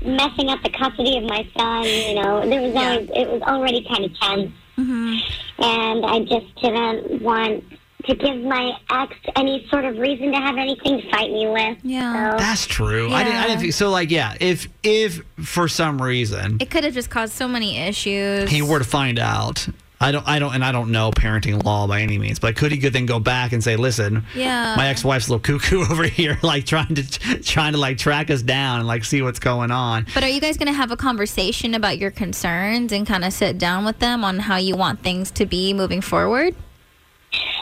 messing 0.00 0.48
up 0.48 0.62
the 0.62 0.70
custody 0.70 1.18
of 1.18 1.24
my 1.24 1.44
son, 1.56 1.82
you 1.82 2.14
know, 2.22 2.48
there 2.48 2.62
was 2.62 2.74
always, 2.76 3.10
it 3.16 3.28
was 3.28 3.42
already 3.42 3.84
kind 3.88 4.04
of 4.04 4.16
tense. 4.20 4.52
Mm-hmm. 4.78 5.62
And 5.62 6.06
I 6.06 6.20
just 6.20 6.54
didn't 6.56 7.22
want 7.22 7.64
to 8.06 8.14
give 8.16 8.36
my 8.42 8.72
ex 8.90 9.14
any 9.36 9.66
sort 9.70 9.84
of 9.84 9.96
reason 9.98 10.32
to 10.32 10.38
have 10.38 10.56
anything 10.56 11.00
to 11.00 11.10
fight 11.10 11.30
me 11.30 11.46
with. 11.46 11.78
Yeah. 11.84 12.32
So, 12.32 12.38
That's 12.38 12.66
true. 12.66 13.12
I 13.12 13.22
didn't. 13.22 13.38
I 13.38 13.46
didn't 13.46 13.60
think 13.60 13.72
so. 13.74 13.90
Like, 13.90 14.10
yeah, 14.10 14.36
if 14.40 14.66
if 14.82 15.22
for 15.44 15.68
some 15.68 16.00
reason 16.02 16.56
It 16.60 16.70
could 16.70 16.84
have 16.84 16.94
just 16.94 17.10
caused 17.10 17.32
so 17.34 17.46
many 17.46 17.78
issues. 17.78 18.50
he 18.50 18.60
were 18.62 18.78
to 18.78 18.84
find 18.84 19.18
out, 19.18 19.68
I 20.02 20.12
don't, 20.12 20.26
I 20.26 20.38
don't, 20.38 20.54
and 20.54 20.64
I 20.64 20.72
don't 20.72 20.90
know 20.90 21.10
parenting 21.12 21.62
law 21.64 21.86
by 21.86 22.00
any 22.00 22.18
means, 22.18 22.38
but 22.38 22.56
could 22.56 22.72
he 22.72 22.78
could 22.78 22.92
then 22.92 23.06
go 23.06 23.20
back 23.20 23.52
and 23.52 23.62
say, 23.62 23.76
listen, 23.76 24.24
Yeah. 24.34 24.74
my 24.76 24.88
ex-wife's 24.88 25.28
a 25.28 25.32
little 25.32 25.40
cuckoo 25.58 25.82
over 25.90 26.04
here, 26.04 26.38
like 26.42 26.66
trying 26.66 26.94
to 26.96 27.02
trying 27.42 27.72
to 27.72 27.78
like 27.78 27.98
track 27.98 28.30
us 28.30 28.42
down 28.42 28.80
and 28.80 28.88
like 28.88 29.04
see 29.04 29.22
what's 29.22 29.38
going 29.38 29.70
on. 29.70 30.06
But 30.14 30.24
are 30.24 30.28
you 30.28 30.40
guys 30.40 30.56
going 30.56 30.66
to 30.66 30.72
have 30.72 30.90
a 30.90 30.96
conversation 30.96 31.74
about 31.74 31.98
your 31.98 32.10
concerns 32.10 32.92
and 32.92 33.06
kind 33.06 33.24
of 33.24 33.32
sit 33.32 33.58
down 33.58 33.84
with 33.84 33.98
them 34.00 34.24
on 34.24 34.40
how 34.40 34.56
you 34.56 34.76
want 34.76 35.02
things 35.02 35.30
to 35.32 35.46
be 35.46 35.72
moving 35.72 36.00
forward? 36.00 36.54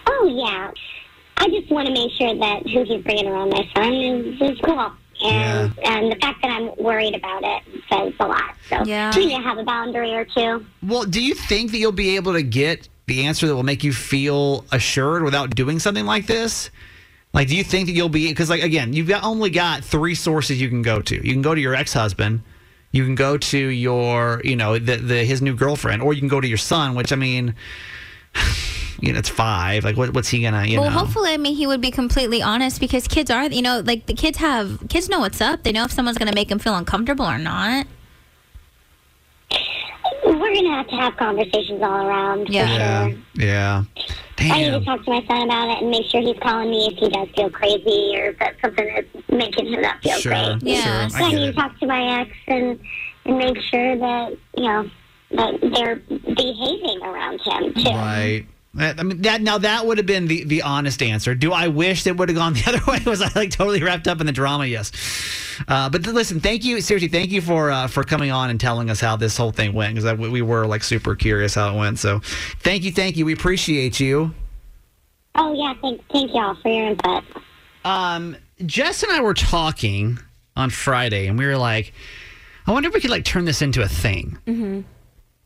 oh, 0.07 0.27
yeah. 0.27 0.71
I 1.37 1.49
just 1.49 1.71
want 1.71 1.87
to 1.89 1.93
make 1.95 2.11
sure 2.13 2.35
that 2.35 2.67
who 2.69 2.85
he's 2.85 3.03
bringing 3.03 3.27
around 3.29 3.51
my 3.51 3.67
son 3.75 3.93
is, 3.95 4.41
is 4.43 4.59
cool. 4.63 4.93
And, 5.23 5.79
and 5.81 6.13
the 6.13 6.17
fact 6.17 6.41
that 6.43 6.51
I'm 6.51 6.71
worried 6.77 7.15
about 7.15 7.43
it 7.45 7.63
says 7.91 8.13
a 8.21 8.27
lot. 8.27 8.55
So 8.69 8.83
Yeah. 8.85 9.15
we 9.15 9.27
need 9.27 9.37
to 9.37 9.43
have 9.43 9.59
a 9.59 9.65
boundary 9.65 10.15
or 10.15 10.25
two. 10.25 10.65
Well, 10.83 11.05
do 11.05 11.23
you 11.23 11.35
think 11.35 11.71
that 11.73 11.79
you'll 11.79 11.93
be 11.93 12.17
able 12.17 12.33
to 12.33 12.43
get 12.43 12.89
the 13.07 13.27
answer 13.27 13.47
that 13.47 13.55
will 13.55 13.63
make 13.63 13.83
you 13.85 13.93
feel 13.93 14.65
assured 14.73 15.23
without 15.23 15.55
doing 15.55 15.79
something 15.79 16.07
like 16.07 16.27
this? 16.27 16.71
Like, 17.33 17.49
do 17.49 17.57
you 17.57 17.63
think 17.65 17.87
that 17.87 17.93
you'll 17.93 18.09
be 18.09 18.29
because, 18.29 18.51
like, 18.51 18.63
again, 18.63 18.93
you've 18.93 19.09
got 19.09 19.23
only 19.23 19.51
got 19.51 19.85
three 19.85 20.15
sources 20.15 20.61
you 20.61 20.69
can 20.69 20.83
go 20.83 21.01
to. 21.03 21.15
You 21.15 21.33
can 21.33 21.43
go 21.43 21.55
to 21.55 21.61
your 21.61 21.75
ex-husband, 21.75 22.43
you 22.93 23.05
can 23.05 23.15
go 23.15 23.37
to 23.37 23.59
your, 23.59 24.41
you 24.45 24.57
know, 24.57 24.79
the, 24.79 24.97
the 24.97 25.25
his 25.25 25.41
new 25.41 25.55
girlfriend, 25.55 26.03
or 26.03 26.13
you 26.13 26.21
can 26.21 26.29
go 26.29 26.41
to 26.41 26.49
your 26.49 26.59
son. 26.59 26.97
Which 26.97 27.13
I 27.13 27.17
mean, 27.17 27.55
you 29.01 29.13
know, 29.13 29.19
it's 29.19 29.29
five. 29.29 29.85
Like, 29.85 29.97
what, 29.97 30.15
what's 30.15 30.29
he 30.29 30.43
gonna, 30.43 30.65
you 30.67 30.77
know? 30.77 30.83
well, 30.83 30.91
know? 30.91 30.99
hopefully, 30.99 31.33
I 31.33 31.37
mean, 31.37 31.57
he 31.57 31.67
would 31.67 31.81
be 31.81 31.91
completely 31.91 32.43
honest 32.43 32.81
because 32.81 33.07
kids 33.09 33.31
are, 33.31 33.45
you 33.47 33.63
know, 33.63 33.81
like 33.81 34.07
the 34.07 34.15
kids 34.15 34.39
have, 34.39 34.87
kids 34.89 35.09
know 35.09 35.21
what's 35.21 35.41
up. 35.41 35.63
They 35.63 35.73
know 35.73 35.85
if 35.85 35.93
someone's 35.93 36.19
going 36.19 36.29
to 36.29 36.35
make 36.35 36.49
them 36.49 36.59
feel 36.59 36.75
uncomfortable 36.77 37.25
or 37.27 37.39
not. 37.39 37.87
We're 40.25 40.39
going 40.39 40.65
to 40.65 40.71
have 40.71 40.89
to 40.89 40.97
have 40.97 41.17
conversations 41.17 41.83
all 41.83 42.07
around. 42.07 42.49
yeah, 42.49 43.09
sure. 43.09 43.19
yeah. 43.35 43.85
I 44.39 44.63
need 44.63 44.71
to 44.71 44.85
talk 44.85 45.05
to 45.05 45.11
my 45.11 45.25
son 45.27 45.43
about 45.43 45.69
it 45.69 45.83
and 45.83 45.91
make 45.91 46.07
sure 46.07 46.21
he's 46.23 46.39
calling 46.41 46.71
me 46.71 46.89
if 46.91 46.99
he 46.99 47.09
does 47.11 47.29
feel 47.37 47.51
crazy 47.51 48.15
or 48.17 48.31
if 48.31 48.39
that's 48.39 48.61
something 48.63 48.87
that's 48.95 49.29
making 49.31 49.67
him 49.67 49.83
not 49.83 50.03
feel 50.03 50.17
Sure, 50.19 50.33
great. 50.33 50.63
Yeah. 50.63 51.09
sure, 51.09 51.11
So 51.11 51.25
I 51.25 51.29
I, 51.29 51.33
need 51.33 51.43
it. 51.49 51.53
to 51.53 51.53
talk 51.53 51.79
to 51.81 51.87
my 51.87 52.21
ex 52.21 52.31
and 52.47 52.81
and 53.27 53.37
make 53.39 53.59
sure 53.71 53.97
that 53.99 54.37
you 54.57 54.63
know 54.65 54.91
that 55.33 55.61
they're 55.75 55.97
behaving 56.35 57.03
around 57.03 57.41
him 57.43 57.75
too. 57.75 57.91
Right. 57.91 58.47
That- 58.75 59.01
I 59.01 59.03
mean 59.03 59.23
that 59.23 59.41
now 59.43 59.59
that 59.59 59.85
would 59.87 59.99
have 59.99 60.07
been 60.07 60.27
the, 60.29 60.45
the 60.45 60.63
honest 60.63 61.03
answer. 61.03 61.35
Do 61.35 61.53
I 61.53 61.69
wish 61.69 62.07
it 62.07 62.17
would 62.17 62.29
have 62.29 62.37
gone 62.39 62.53
the 62.55 62.65
other 62.69 62.83
way? 62.91 63.01
Was 63.05 63.21
I 63.23 63.31
like 63.35 63.51
totally 63.51 63.83
wrapped 63.83 64.07
up 64.07 64.21
in 64.21 64.27
the 64.27 64.33
drama? 64.33 64.67
Yes. 64.67 64.93
Uh, 65.69 65.91
but 65.91 66.05
th- 66.05 66.15
listen, 66.15 66.41
thank 66.41 66.65
you 66.65 66.81
seriously. 66.81 67.09
Thank 67.09 67.31
you 67.31 67.41
for 67.41 67.71
uh, 67.71 67.87
for 67.89 68.05
coming 68.05 68.31
on 68.31 68.49
and 68.51 68.61
telling 68.61 68.89
us 68.89 69.01
how 69.01 69.17
this 69.17 69.37
whole 69.37 69.51
thing 69.53 69.73
went 69.73 69.95
because 69.97 70.19
we 70.19 70.41
were 70.43 70.67
like 70.67 70.83
super 70.85 71.15
curious 71.17 71.55
how 71.55 71.75
it 71.75 71.79
went. 71.79 71.99
So 71.99 72.21
thank 72.61 72.85
you, 72.85 72.93
thank 72.93 73.17
you. 73.17 73.27
We 73.27 73.33
appreciate 73.33 73.99
you. 73.99 74.35
Oh 75.35 75.53
yeah, 75.53 75.75
thank 75.81 76.01
thank 76.11 76.33
y'all 76.33 76.55
for 76.55 76.69
your 76.69 76.87
input. 76.89 77.25
Um, 77.85 78.37
Jess 78.67 79.03
and 79.03 79.13
I 79.13 79.21
were 79.21 79.35
talking 79.35 80.19
on 80.57 80.71
Friday, 80.71 81.27
and 81.27 81.39
we 81.39 81.47
were 81.47 81.57
like, 81.57 81.93
I 82.67 82.73
wonder 82.73 82.89
if 82.89 82.95
we 82.95 83.01
could 83.01 83.11
like 83.11 83.25
turn 83.25 83.45
this 83.45 83.63
into 83.63 83.83
a 83.83 83.89
thing. 83.89 84.39
Mm-hmm. 84.47 84.81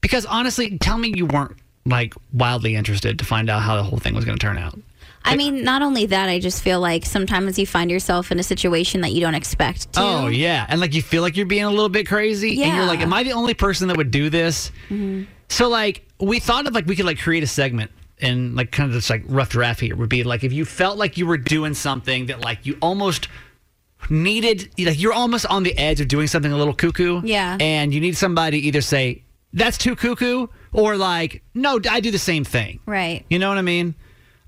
Because 0.00 0.26
honestly, 0.26 0.78
tell 0.78 0.98
me 0.98 1.12
you 1.14 1.26
weren't 1.26 1.56
like 1.86 2.14
wildly 2.32 2.74
interested 2.74 3.18
to 3.18 3.24
find 3.24 3.50
out 3.50 3.62
how 3.62 3.76
the 3.76 3.82
whole 3.82 3.98
thing 3.98 4.14
was 4.14 4.24
going 4.24 4.38
to 4.38 4.42
turn 4.46 4.58
out. 4.58 4.78
I 5.26 5.36
mean, 5.36 5.64
not 5.64 5.80
only 5.80 6.04
that, 6.06 6.28
I 6.28 6.38
just 6.38 6.62
feel 6.62 6.80
like 6.80 7.06
sometimes 7.06 7.58
you 7.58 7.66
find 7.66 7.90
yourself 7.90 8.30
in 8.30 8.38
a 8.38 8.42
situation 8.42 9.00
that 9.00 9.12
you 9.12 9.20
don't 9.22 9.34
expect 9.34 9.94
to. 9.94 10.00
Oh 10.00 10.26
yeah, 10.26 10.66
and 10.68 10.80
like 10.82 10.92
you 10.94 11.00
feel 11.00 11.22
like 11.22 11.34
you're 11.36 11.46
being 11.46 11.64
a 11.64 11.70
little 11.70 11.88
bit 11.88 12.06
crazy, 12.06 12.62
and 12.62 12.76
you're 12.76 12.84
like, 12.84 13.00
"Am 13.00 13.10
I 13.12 13.22
the 13.22 13.32
only 13.32 13.54
person 13.54 13.88
that 13.88 13.96
would 13.96 14.10
do 14.10 14.28
this?" 14.28 14.70
Mhm. 14.90 15.26
So 15.48 15.68
like, 15.70 16.06
we 16.20 16.40
thought 16.40 16.66
of 16.66 16.74
like 16.74 16.84
we 16.86 16.94
could 16.94 17.06
like 17.06 17.18
create 17.18 17.42
a 17.42 17.46
segment 17.46 17.90
and 18.20 18.54
like 18.54 18.70
kind 18.70 18.90
of 18.90 18.94
just 18.94 19.08
like 19.08 19.24
rough 19.26 19.48
draft 19.48 19.80
here 19.80 19.96
would 19.96 20.10
be 20.10 20.24
like 20.24 20.44
if 20.44 20.52
you 20.52 20.66
felt 20.66 20.98
like 20.98 21.16
you 21.16 21.26
were 21.26 21.38
doing 21.38 21.72
something 21.72 22.26
that 22.26 22.42
like 22.42 22.66
you 22.66 22.76
almost 22.82 23.28
needed, 24.10 24.68
like 24.78 25.00
you're 25.00 25.12
almost 25.12 25.46
on 25.46 25.62
the 25.62 25.76
edge 25.78 26.00
of 26.00 26.08
doing 26.08 26.26
something 26.26 26.52
a 26.52 26.56
little 26.56 26.74
cuckoo, 26.74 27.22
Yeah. 27.24 27.56
and 27.60 27.94
you 27.94 28.00
need 28.00 28.16
somebody 28.16 28.60
to 28.60 28.66
either 28.66 28.80
say 28.82 29.22
that's 29.54 29.78
too 29.78 29.96
cuckoo 29.96 30.48
or 30.74 30.96
like 30.96 31.42
no, 31.54 31.80
I 31.90 32.00
do 32.00 32.10
the 32.10 32.18
same 32.18 32.44
thing. 32.44 32.80
Right. 32.84 33.24
You 33.30 33.38
know 33.38 33.48
what 33.48 33.56
I 33.56 33.62
mean? 33.62 33.94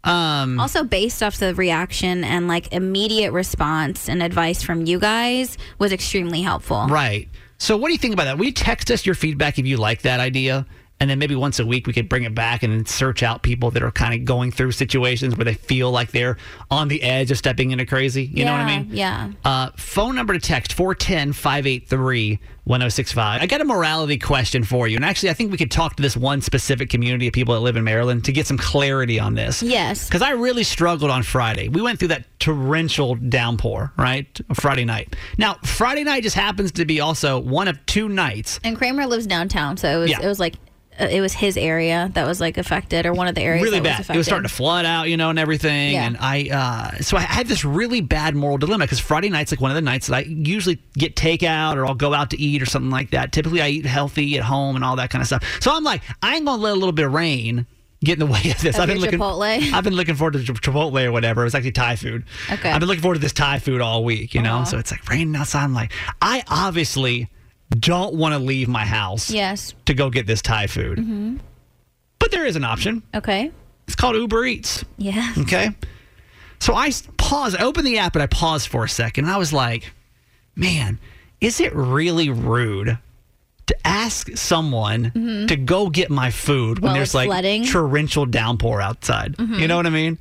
Um, 0.04 0.60
Also, 0.60 0.84
based 0.84 1.22
off 1.22 1.38
the 1.38 1.54
reaction 1.54 2.22
and 2.22 2.46
like 2.46 2.72
immediate 2.72 3.32
response 3.32 4.08
and 4.08 4.22
advice 4.22 4.62
from 4.62 4.86
you 4.86 4.98
guys 5.00 5.56
was 5.78 5.92
extremely 5.92 6.42
helpful. 6.42 6.86
Right. 6.88 7.28
So, 7.58 7.76
what 7.76 7.88
do 7.88 7.92
you 7.92 7.98
think 7.98 8.14
about 8.14 8.24
that? 8.24 8.38
Will 8.38 8.44
you 8.44 8.52
text 8.52 8.90
us 8.90 9.06
your 9.06 9.14
feedback 9.14 9.58
if 9.58 9.66
you 9.66 9.78
like 9.78 10.02
that 10.02 10.20
idea? 10.20 10.66
And 10.98 11.10
then 11.10 11.18
maybe 11.18 11.34
once 11.34 11.58
a 11.58 11.66
week 11.66 11.86
we 11.86 11.92
could 11.92 12.08
bring 12.08 12.22
it 12.24 12.34
back 12.34 12.62
and 12.62 12.72
then 12.72 12.86
search 12.86 13.22
out 13.22 13.42
people 13.42 13.70
that 13.72 13.82
are 13.82 13.90
kind 13.90 14.14
of 14.14 14.24
going 14.24 14.50
through 14.50 14.72
situations 14.72 15.36
where 15.36 15.44
they 15.44 15.54
feel 15.54 15.90
like 15.90 16.10
they're 16.12 16.38
on 16.70 16.88
the 16.88 17.02
edge 17.02 17.30
of 17.30 17.36
stepping 17.36 17.70
into 17.70 17.84
crazy. 17.84 18.24
You 18.24 18.44
know 18.46 18.52
what 18.52 18.62
I 18.62 18.78
mean? 18.78 18.88
Yeah. 18.92 19.30
Uh, 19.44 19.70
phone 19.76 20.14
number 20.14 20.32
to 20.32 20.38
text 20.38 20.72
410 20.72 21.32
583 21.34 22.38
1065. 22.64 23.42
I 23.42 23.46
got 23.46 23.60
a 23.60 23.64
morality 23.64 24.18
question 24.18 24.64
for 24.64 24.88
you. 24.88 24.96
And 24.96 25.04
actually, 25.04 25.30
I 25.30 25.34
think 25.34 25.52
we 25.52 25.58
could 25.58 25.70
talk 25.70 25.94
to 25.96 26.02
this 26.02 26.16
one 26.16 26.40
specific 26.40 26.90
community 26.90 27.28
of 27.28 27.32
people 27.32 27.54
that 27.54 27.60
live 27.60 27.76
in 27.76 27.84
Maryland 27.84 28.24
to 28.24 28.32
get 28.32 28.46
some 28.46 28.58
clarity 28.58 29.20
on 29.20 29.34
this. 29.34 29.62
Yes. 29.62 30.08
Because 30.08 30.22
I 30.22 30.30
really 30.30 30.64
struggled 30.64 31.10
on 31.12 31.22
Friday. 31.22 31.68
We 31.68 31.80
went 31.80 31.98
through 32.00 32.08
that 32.08 32.24
torrential 32.40 33.14
downpour, 33.14 33.92
right? 33.96 34.26
Friday 34.54 34.84
night. 34.84 35.14
Now, 35.38 35.58
Friday 35.64 36.02
night 36.04 36.24
just 36.24 36.34
happens 36.36 36.72
to 36.72 36.84
be 36.84 37.00
also 37.00 37.38
one 37.38 37.68
of 37.68 37.84
two 37.86 38.08
nights. 38.08 38.58
And 38.64 38.76
Kramer 38.76 39.06
lives 39.06 39.26
downtown, 39.28 39.76
so 39.76 39.88
it 39.88 40.00
was 40.00 40.10
Yeah. 40.10 40.20
it 40.22 40.26
was 40.26 40.40
like 40.40 40.54
uh, 40.98 41.04
it 41.10 41.20
was 41.20 41.32
his 41.32 41.56
area 41.56 42.10
that 42.14 42.26
was 42.26 42.40
like 42.40 42.58
affected, 42.58 43.06
or 43.06 43.12
one 43.12 43.28
of 43.28 43.34
the 43.34 43.42
areas 43.42 43.62
really 43.62 43.80
that 43.80 43.84
bad. 43.84 43.98
Was 43.98 44.10
it 44.10 44.16
was 44.16 44.26
starting 44.26 44.48
to 44.48 44.54
flood 44.54 44.86
out, 44.86 45.08
you 45.08 45.16
know, 45.16 45.30
and 45.30 45.38
everything. 45.38 45.92
Yeah. 45.92 46.06
And 46.06 46.16
I, 46.18 46.48
uh, 46.50 47.02
so 47.02 47.16
I 47.16 47.20
had 47.20 47.46
this 47.46 47.64
really 47.64 48.00
bad 48.00 48.34
moral 48.34 48.58
dilemma 48.58 48.84
because 48.84 49.00
Friday 49.00 49.28
night's 49.28 49.52
like 49.52 49.60
one 49.60 49.70
of 49.70 49.74
the 49.74 49.82
nights 49.82 50.06
that 50.06 50.16
I 50.16 50.20
usually 50.20 50.80
get 50.94 51.16
takeout 51.16 51.76
or 51.76 51.86
I'll 51.86 51.94
go 51.94 52.14
out 52.14 52.30
to 52.30 52.40
eat 52.40 52.62
or 52.62 52.66
something 52.66 52.90
like 52.90 53.10
that. 53.10 53.32
Typically, 53.32 53.60
I 53.60 53.68
eat 53.68 53.86
healthy 53.86 54.36
at 54.38 54.44
home 54.44 54.76
and 54.76 54.84
all 54.84 54.96
that 54.96 55.10
kind 55.10 55.22
of 55.22 55.26
stuff. 55.26 55.44
So 55.60 55.74
I'm 55.74 55.84
like, 55.84 56.02
I 56.22 56.36
ain't 56.36 56.44
gonna 56.44 56.62
let 56.62 56.72
a 56.72 56.76
little 56.76 56.92
bit 56.92 57.06
of 57.06 57.12
rain 57.12 57.66
get 58.04 58.14
in 58.14 58.20
the 58.20 58.26
way 58.26 58.50
of 58.50 58.60
this. 58.60 58.76
Of 58.76 58.82
I've 58.82 58.88
been 58.88 58.98
looking. 58.98 59.18
Chipotle? 59.18 59.72
I've 59.72 59.84
been 59.84 59.94
looking 59.94 60.14
forward 60.14 60.34
to 60.34 60.38
Chipotle 60.40 61.04
or 61.04 61.12
whatever. 61.12 61.42
It 61.42 61.44
was 61.44 61.54
actually 61.54 61.72
Thai 61.72 61.96
food. 61.96 62.24
Okay. 62.50 62.70
I've 62.70 62.80
been 62.80 62.88
looking 62.88 63.02
forward 63.02 63.16
to 63.16 63.20
this 63.20 63.32
Thai 63.32 63.58
food 63.58 63.80
all 63.80 64.04
week. 64.04 64.34
You 64.34 64.42
know, 64.42 64.58
Aw. 64.58 64.64
so 64.64 64.78
it's 64.78 64.90
like 64.90 65.06
raining 65.08 65.36
outside. 65.36 65.64
I'm 65.64 65.74
like, 65.74 65.92
I 66.20 66.42
obviously 66.48 67.28
don't 67.70 68.14
want 68.14 68.32
to 68.34 68.38
leave 68.38 68.68
my 68.68 68.84
house 68.86 69.30
Yes. 69.30 69.74
to 69.86 69.94
go 69.94 70.08
get 70.10 70.26
this 70.26 70.42
Thai 70.42 70.66
food, 70.66 70.98
hmm 70.98 71.36
but 72.18 72.30
there 72.32 72.46
is 72.46 72.56
an 72.56 72.64
option. 72.64 73.02
Okay. 73.14 73.52
It's 73.86 73.94
called 73.94 74.16
Uber 74.16 74.44
Eats. 74.46 74.84
Yeah. 74.98 75.32
Okay. 75.38 75.70
So 76.58 76.74
I 76.74 76.90
paused, 77.18 77.56
I 77.56 77.62
opened 77.62 77.86
the 77.86 77.98
app 77.98 78.16
and 78.16 78.22
I 78.22 78.26
paused 78.26 78.66
for 78.68 78.82
a 78.84 78.88
second 78.88 79.26
and 79.26 79.32
I 79.34 79.36
was 79.36 79.52
like, 79.52 79.92
man, 80.56 80.98
is 81.40 81.60
it 81.60 81.72
really 81.74 82.30
rude 82.30 82.98
to 83.66 83.86
ask 83.86 84.30
someone 84.36 85.12
Mhm. 85.14 85.48
to 85.48 85.56
go 85.56 85.88
get 85.88 86.10
my 86.10 86.30
food 86.32 86.78
when 86.80 86.88
While 86.90 86.94
there's 86.94 87.14
like 87.14 87.28
flooding? 87.28 87.64
torrential 87.64 88.26
downpour 88.26 88.80
outside? 88.80 89.36
Mhm. 89.36 89.60
You 89.60 89.68
know 89.68 89.76
what 89.76 89.86
I 89.86 89.90
mean? 89.90 90.18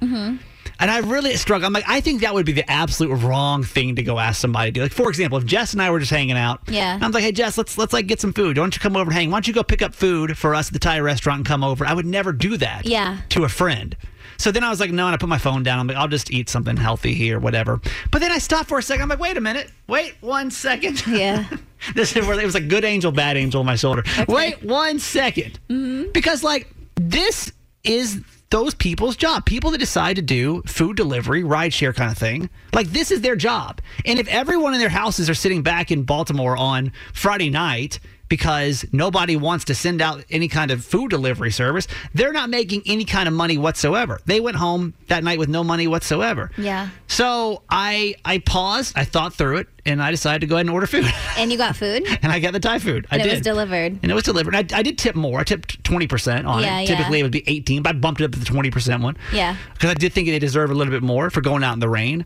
And 0.79 0.89
I 0.91 0.99
really 0.99 1.35
struggle. 1.37 1.65
I'm 1.67 1.73
like, 1.73 1.85
I 1.87 2.01
think 2.01 2.21
that 2.21 2.33
would 2.33 2.45
be 2.45 2.51
the 2.51 2.69
absolute 2.69 3.13
wrong 3.15 3.63
thing 3.63 3.95
to 3.95 4.03
go 4.03 4.19
ask 4.19 4.39
somebody 4.41 4.71
to 4.71 4.73
do. 4.73 4.81
Like, 4.83 4.91
for 4.93 5.09
example, 5.09 5.37
if 5.37 5.45
Jess 5.45 5.73
and 5.73 5.81
I 5.81 5.89
were 5.89 5.99
just 5.99 6.11
hanging 6.11 6.37
out, 6.37 6.61
Yeah. 6.67 6.97
I'm 7.01 7.11
like, 7.11 7.23
hey 7.23 7.31
Jess, 7.31 7.57
let's 7.57 7.77
let's 7.77 7.93
like 7.93 8.07
get 8.07 8.19
some 8.19 8.33
food. 8.33 8.57
Why 8.57 8.63
don't 8.63 8.75
you 8.75 8.79
come 8.81 8.95
over 8.95 9.09
and 9.09 9.13
hang? 9.13 9.29
Why 9.31 9.37
don't 9.37 9.47
you 9.47 9.53
go 9.53 9.63
pick 9.63 9.81
up 9.81 9.93
food 9.95 10.37
for 10.37 10.53
us 10.55 10.67
at 10.67 10.73
the 10.73 10.79
Thai 10.79 10.99
restaurant 10.99 11.37
and 11.39 11.45
come 11.45 11.63
over? 11.63 11.85
I 11.85 11.93
would 11.93 12.05
never 12.05 12.31
do 12.33 12.57
that 12.57 12.85
Yeah. 12.85 13.17
to 13.29 13.43
a 13.43 13.49
friend. 13.49 13.95
So 14.37 14.51
then 14.51 14.65
I 14.65 14.69
was 14.69 14.81
like, 14.81 14.91
no, 14.91 15.05
and 15.05 15.13
I 15.13 15.17
put 15.17 15.29
my 15.29 15.37
phone 15.37 15.63
down. 15.63 15.79
I'm 15.79 15.87
like, 15.87 15.95
I'll 15.95 16.09
just 16.09 16.29
eat 16.29 16.49
something 16.49 16.75
healthy 16.75 17.13
here, 17.13 17.39
whatever. 17.39 17.79
But 18.11 18.19
then 18.19 18.33
I 18.33 18.37
stopped 18.37 18.67
for 18.67 18.77
a 18.77 18.83
second. 18.83 19.03
I'm 19.03 19.07
like, 19.09 19.19
wait 19.19 19.37
a 19.37 19.41
minute. 19.41 19.71
Wait 19.87 20.15
one 20.19 20.51
second. 20.51 21.07
Yeah. 21.07 21.45
this 21.95 22.13
is 22.17 22.27
where 22.27 22.37
it 22.37 22.43
was 22.43 22.53
like 22.53 22.67
good 22.67 22.83
angel, 22.83 23.13
bad 23.13 23.37
angel 23.37 23.61
on 23.61 23.65
my 23.65 23.77
shoulder. 23.77 24.03
Wait 24.27 24.61
one 24.61 24.99
second. 24.99 25.57
Mm-hmm. 25.69 26.11
Because 26.11 26.43
like 26.43 26.69
this 26.99 27.51
is 27.85 28.21
those 28.49 28.73
people's 28.75 29.15
job. 29.15 29.45
People 29.45 29.71
that 29.71 29.77
decide 29.77 30.15
to 30.15 30.21
do 30.21 30.61
food 30.65 30.95
delivery, 30.95 31.43
rideshare 31.43 31.95
kind 31.95 32.11
of 32.11 32.17
thing. 32.17 32.49
Like 32.73 32.87
this 32.87 33.11
is 33.11 33.21
their 33.21 33.35
job. 33.35 33.81
And 34.05 34.19
if 34.19 34.27
everyone 34.27 34.73
in 34.73 34.79
their 34.79 34.89
houses 34.89 35.29
are 35.29 35.35
sitting 35.35 35.63
back 35.63 35.91
in 35.91 36.03
Baltimore 36.03 36.55
on 36.55 36.91
Friday 37.13 37.49
night 37.49 37.99
because 38.29 38.85
nobody 38.91 39.35
wants 39.35 39.65
to 39.65 39.75
send 39.75 40.01
out 40.01 40.23
any 40.29 40.47
kind 40.47 40.71
of 40.71 40.83
food 40.83 41.09
delivery 41.09 41.51
service, 41.51 41.87
they're 42.13 42.33
not 42.33 42.49
making 42.49 42.81
any 42.85 43.05
kind 43.05 43.27
of 43.27 43.33
money 43.33 43.57
whatsoever. 43.57 44.19
They 44.25 44.39
went 44.39 44.57
home 44.57 44.93
that 45.07 45.23
night 45.23 45.37
with 45.39 45.49
no 45.49 45.63
money 45.63 45.87
whatsoever. 45.87 46.51
Yeah. 46.57 46.89
So 47.07 47.61
I 47.69 48.15
I 48.25 48.39
paused, 48.39 48.97
I 48.97 49.03
thought 49.05 49.33
through 49.33 49.57
it, 49.57 49.67
and 49.85 50.01
I 50.01 50.11
decided 50.11 50.41
to 50.41 50.47
go 50.47 50.55
ahead 50.55 50.65
and 50.65 50.73
order 50.73 50.87
food. 50.87 51.05
And 51.37 51.51
you 51.51 51.57
got 51.57 51.75
food? 51.75 52.03
and 52.23 52.31
I 52.31 52.39
got 52.39 52.53
the 52.53 52.59
Thai 52.61 52.79
food. 52.79 53.07
I 53.11 53.15
and 53.15 53.23
did. 53.23 53.31
it 53.31 53.35
was 53.35 53.41
delivered. 53.41 53.99
And 54.01 54.09
it 54.09 54.15
was 54.15 54.23
delivered. 54.23 54.55
I, 54.55 54.59
I 54.73 54.81
did 54.83 54.97
tip 54.97 55.15
more. 55.15 55.41
I 55.41 55.43
tipped 55.43 55.83
20% 55.83 56.45
on 56.47 56.63
Yeah, 56.63 56.79
it. 56.79 56.89
yeah. 56.89 56.95
Typically, 56.95 57.19
it 57.19 57.23
would 57.23 57.31
be 57.33 57.43
18 57.45 57.83
but 57.83 57.89
I 57.95 57.99
bumped 57.99 58.21
it 58.21 58.23
up 58.25 58.31
to 58.31 58.39
the 58.39 58.45
20% 58.45 59.01
one 59.03 59.17
Yeah. 59.33 59.55
because 59.73 59.89
I 59.91 59.95
did 59.95 60.13
think 60.13 60.27
they 60.29 60.39
deserve 60.39 60.71
a 60.71 60.73
little 60.73 60.91
bit 60.91 61.03
more 61.03 61.29
for 61.29 61.41
going 61.41 61.63
out 61.63 61.73
in 61.73 61.79
the 61.79 61.89
rain. 61.89 62.25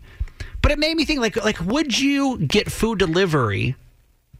But 0.61 0.71
it 0.73 0.79
made 0.79 0.95
me 0.95 1.05
think, 1.05 1.19
like, 1.21 1.37
like 1.43 1.59
would 1.61 1.97
you 1.97 2.37
get 2.37 2.71
food 2.71 2.99
delivery 2.99 3.75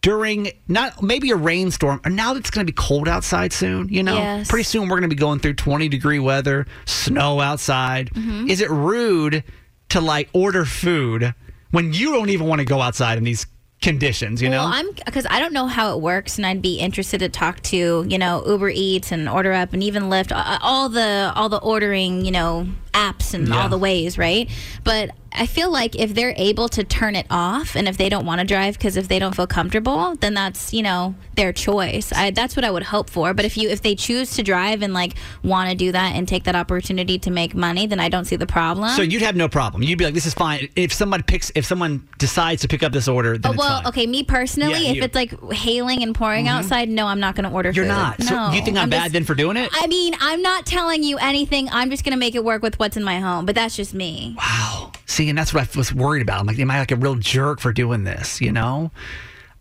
during 0.02 0.52
not 0.68 1.02
maybe 1.04 1.30
a 1.32 1.36
rainstorm 1.36 2.00
or 2.06 2.10
now 2.12 2.34
it's 2.36 2.50
going 2.50 2.66
to 2.66 2.72
be 2.72 2.76
cold 2.76 3.08
outside 3.08 3.52
soon? 3.54 3.90
You 3.90 4.04
know, 4.04 4.16
Yes. 4.18 4.48
pretty 4.48 4.64
soon 4.64 4.84
we're 4.84 5.00
going 5.00 5.10
to 5.10 5.16
be 5.16 5.20
going 5.20 5.40
through 5.40 5.54
20 5.56 5.90
degree 5.90 6.20
weather, 6.20 6.66
snow 6.86 7.40
outside. 7.42 8.10
Mhm. 8.14 8.50
Is 8.50 8.62
it 8.62 8.70
rude 8.70 9.44
to 9.90 10.00
like 10.02 10.30
order 10.34 10.66
food 10.66 11.34
when 11.72 11.94
you 11.94 12.14
don't 12.14 12.30
even 12.30 12.48
want 12.48 12.60
to 12.60 12.66
go 12.66 12.82
outside 12.82 13.18
in 13.18 13.24
these 13.24 13.46
conditions? 13.82 14.42
You 14.42 14.50
know, 14.50 14.64
I'm 14.64 14.88
because 15.06 15.26
I 15.30 15.40
don't 15.40 15.54
know 15.54 15.68
how 15.68 15.94
it 15.96 16.02
works, 16.02 16.38
and 16.38 16.46
I'd 16.46 16.62
be 16.62 16.76
interested 16.80 17.20
to 17.20 17.30
talk 17.30 17.62
to 17.64 18.06
you 18.08 18.18
know 18.18 18.44
Uber 18.46 18.70
Eats 18.70 19.12
and 19.12 19.28
Order 19.30 19.54
Up 19.54 19.74
and 19.74 19.84
even 19.84 20.04
Lyft, 20.04 20.32
all 20.62 20.90
the 20.90 21.32
all 21.36 21.50
the 21.50 21.60
ordering 21.60 22.26
you 22.26 22.32
know 22.32 22.68
apps 22.94 23.34
and 23.34 23.48
Yeah. 23.48 23.62
all 23.64 23.70
the 23.70 23.78
ways, 23.78 24.18
right? 24.18 24.50
But 24.84 25.12
I 25.40 25.46
feel 25.46 25.72
like 25.72 25.96
if 25.96 26.14
they're 26.14 26.34
able 26.36 26.68
to 26.70 26.84
turn 26.84 27.16
it 27.16 27.26
off, 27.30 27.76
and 27.76 27.88
if 27.88 27.96
they 27.98 28.10
don't 28.10 28.26
want 28.26 28.42
to 28.42 28.46
drive 28.46 28.78
because 28.78 28.98
if 28.98 29.08
they 29.08 29.20
don't 29.20 29.34
feel 29.34 29.48
comfortable, 29.48 30.16
then 30.18 30.34
that's 30.34 30.74
you 30.74 30.84
know 30.84 31.16
their 31.36 31.54
choice. 31.54 32.12
I, 32.12 32.32
that's 32.32 32.56
what 32.58 32.66
I 32.66 32.72
would 32.72 32.84
hope 32.84 33.10
for. 33.10 33.34
But 33.34 33.46
if 33.46 33.56
you 33.58 33.70
if 33.70 33.82
they 33.82 33.96
choose 33.96 34.36
to 34.36 34.44
drive 34.44 34.82
and 34.82 34.94
like 34.94 35.16
want 35.42 35.70
to 35.70 35.76
do 35.78 35.94
that 35.94 36.16
and 36.16 36.28
take 36.28 36.44
that 36.44 36.56
opportunity 36.56 37.18
to 37.20 37.32
make 37.32 37.56
money, 37.56 37.88
then 37.88 38.02
I 38.02 38.10
don't 38.10 38.26
see 38.26 38.36
the 38.36 38.46
problem. 38.46 38.90
So 38.90 39.02
you'd 39.02 39.22
have 39.22 39.38
no 39.38 39.48
problem. 39.48 39.82
You'd 39.82 39.98
be 39.98 40.04
like, 40.06 40.14
"This 40.14 40.26
is 40.26 40.34
fine." 40.34 40.68
If 40.76 40.92
someone 40.92 41.24
picks, 41.24 41.52
if 41.56 41.66
someone 41.66 42.06
decides 42.18 42.62
to 42.64 42.68
pick 42.68 42.84
up 42.84 42.92
this 42.92 43.08
order, 43.08 43.38
then 43.38 43.54
Oh, 43.54 43.56
well, 43.58 43.88
okay. 43.88 44.06
Me 44.06 44.24
personally, 44.24 44.84
Yeah, 44.84 44.90
if 44.92 44.96
you. 44.98 45.04
it's 45.04 45.16
like 45.16 45.32
hailing 45.54 46.04
and 46.04 46.14
pouring 46.14 46.48
mm-hmm. 46.48 46.58
outside, 46.58 46.90
no, 46.90 47.08
I'm 47.08 47.22
not 47.22 47.36
going 47.36 47.50
to 47.50 47.56
order 47.56 47.72
You're 47.72 47.86
food. 47.86 47.90
not. 47.92 48.22
So 48.24 48.36
No, 48.36 48.52
you 48.52 48.62
think 48.62 48.78
I'm, 48.78 48.90
bad 48.90 49.04
just- 49.04 49.14
then 49.14 49.24
for 49.24 49.36
doing 49.36 49.56
it? 49.56 49.70
I 49.72 49.88
mean, 49.88 50.16
I'm 50.20 50.42
not 50.42 50.66
telling 50.66 51.04
you 51.04 51.18
anything. 51.18 51.70
I'm 51.72 51.90
just 51.90 52.04
going 52.04 52.12
to 52.12 52.20
make 52.20 52.36
it 52.36 52.44
work 52.44 52.62
with 52.62 52.78
what's 52.78 52.98
in 52.98 53.04
my 53.04 53.20
home. 53.20 53.46
But 53.46 53.56
that's 53.56 53.76
just 53.78 53.94
me. 53.94 54.36
Wow. 54.38 54.92
See, 55.06 55.29
and 55.30 55.38
that's 55.38 55.54
what 55.54 55.64
I 55.64 55.78
was 55.78 55.94
worried 55.94 56.22
about. 56.22 56.40
I'm 56.40 56.46
like, 56.48 56.60
am 56.60 56.72
I 56.72 56.80
like 56.80 56.92
a 56.92 56.96
real 56.96 57.16
jerk 57.16 57.60
for 57.60 57.72
doing 57.72 58.04
this? 58.04 58.42
You 58.42 58.52
know? 58.52 58.92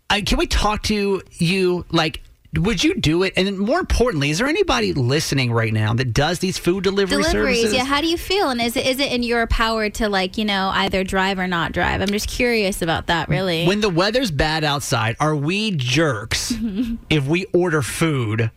I, 0.09 0.21
can 0.21 0.37
we 0.37 0.47
talk 0.47 0.83
to 0.83 1.21
you? 1.37 1.85
Like, 1.91 2.21
would 2.55 2.83
you 2.83 2.95
do 2.95 3.21
it? 3.23 3.33
And 3.37 3.45
then 3.45 3.59
more 3.59 3.79
importantly, 3.79 4.31
is 4.31 4.39
there 4.39 4.47
anybody 4.47 4.91
listening 4.93 5.51
right 5.51 5.71
now 5.71 5.93
that 5.93 6.13
does 6.13 6.39
these 6.39 6.57
food 6.57 6.83
delivery 6.83 7.21
Deliveries, 7.21 7.57
services? 7.57 7.77
yeah. 7.77 7.85
How 7.85 8.01
do 8.01 8.07
you 8.07 8.17
feel? 8.17 8.49
And 8.49 8.59
is 8.59 8.75
it 8.75 8.87
is 8.87 8.99
it 8.99 9.11
in 9.11 9.21
your 9.21 9.45
power 9.45 9.89
to 9.91 10.09
like 10.09 10.35
you 10.37 10.45
know 10.45 10.71
either 10.73 11.03
drive 11.03 11.37
or 11.37 11.47
not 11.47 11.73
drive? 11.73 12.01
I'm 12.01 12.07
just 12.07 12.27
curious 12.27 12.81
about 12.81 13.05
that. 13.07 13.29
Really. 13.29 13.67
When 13.67 13.81
the 13.81 13.89
weather's 13.89 14.31
bad 14.31 14.63
outside, 14.63 15.15
are 15.19 15.35
we 15.35 15.71
jerks 15.71 16.51
if 17.11 17.27
we 17.27 17.45
order 17.53 17.83
food 17.83 18.49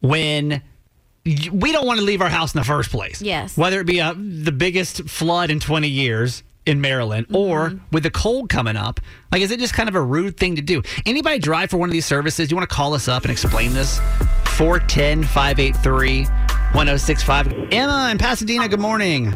when 0.00 0.62
we 1.26 1.72
don't 1.72 1.86
want 1.86 1.98
to 1.98 2.04
leave 2.04 2.22
our 2.22 2.28
house 2.28 2.54
in 2.54 2.58
the 2.58 2.64
first 2.64 2.90
place? 2.90 3.20
Yes. 3.20 3.56
Whether 3.56 3.80
it 3.80 3.86
be 3.86 3.98
a, 3.98 4.14
the 4.14 4.52
biggest 4.52 5.08
flood 5.08 5.50
in 5.50 5.58
20 5.58 5.88
years 5.88 6.42
in 6.66 6.80
Maryland 6.80 7.26
mm-hmm. 7.26 7.36
or 7.36 7.80
with 7.92 8.02
the 8.02 8.10
cold 8.10 8.48
coming 8.48 8.76
up. 8.76 9.00
Like, 9.32 9.42
is 9.42 9.50
it 9.50 9.60
just 9.60 9.74
kind 9.74 9.88
of 9.88 9.94
a 9.94 10.00
rude 10.00 10.36
thing 10.36 10.56
to 10.56 10.62
do? 10.62 10.82
Anybody 11.04 11.38
drive 11.38 11.70
for 11.70 11.78
one 11.78 11.88
of 11.88 11.92
these 11.92 12.06
services? 12.06 12.50
You 12.50 12.56
want 12.56 12.68
to 12.68 12.74
call 12.74 12.94
us 12.94 13.08
up 13.08 13.22
and 13.22 13.30
explain 13.30 13.72
this? 13.72 13.98
410 14.56 15.24
583 15.24 16.24
1065. 16.24 17.72
Emma 17.72 18.08
in 18.10 18.18
Pasadena, 18.18 18.68
good 18.68 18.80
morning. 18.80 19.34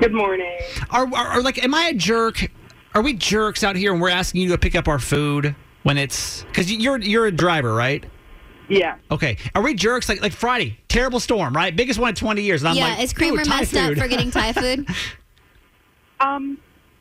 Good 0.00 0.12
morning. 0.12 0.58
Are, 0.90 1.06
are, 1.06 1.26
are 1.26 1.42
like, 1.42 1.62
am 1.62 1.74
I 1.74 1.88
a 1.88 1.94
jerk? 1.94 2.50
Are 2.94 3.02
we 3.02 3.12
jerks 3.12 3.62
out 3.62 3.76
here 3.76 3.92
and 3.92 4.00
we're 4.00 4.10
asking 4.10 4.42
you 4.42 4.48
to 4.50 4.58
pick 4.58 4.74
up 4.74 4.88
our 4.88 4.98
food 4.98 5.54
when 5.82 5.98
it's 5.98 6.42
because 6.44 6.72
you're 6.72 6.98
you're 6.98 7.26
a 7.26 7.32
driver, 7.32 7.74
right? 7.74 8.04
Yeah. 8.68 8.96
Okay. 9.10 9.36
Are 9.54 9.62
we 9.62 9.74
jerks? 9.74 10.08
Like 10.08 10.20
like 10.20 10.32
Friday, 10.32 10.78
terrible 10.88 11.20
storm, 11.20 11.54
right? 11.54 11.74
Biggest 11.74 11.98
one 11.98 12.10
in 12.10 12.14
20 12.14 12.42
years. 12.42 12.62
And 12.62 12.70
I'm 12.70 12.76
yeah. 12.76 12.88
like, 12.88 13.02
is 13.02 13.12
Kramer 13.12 13.40
"Ooh, 13.40 13.44
Thai 13.44 13.60
messed 13.60 13.76
up 13.76 13.94
for 13.96 14.08
getting 14.08 14.30
Thai 14.30 14.52
food? 14.52 14.88
Um, 16.18 16.58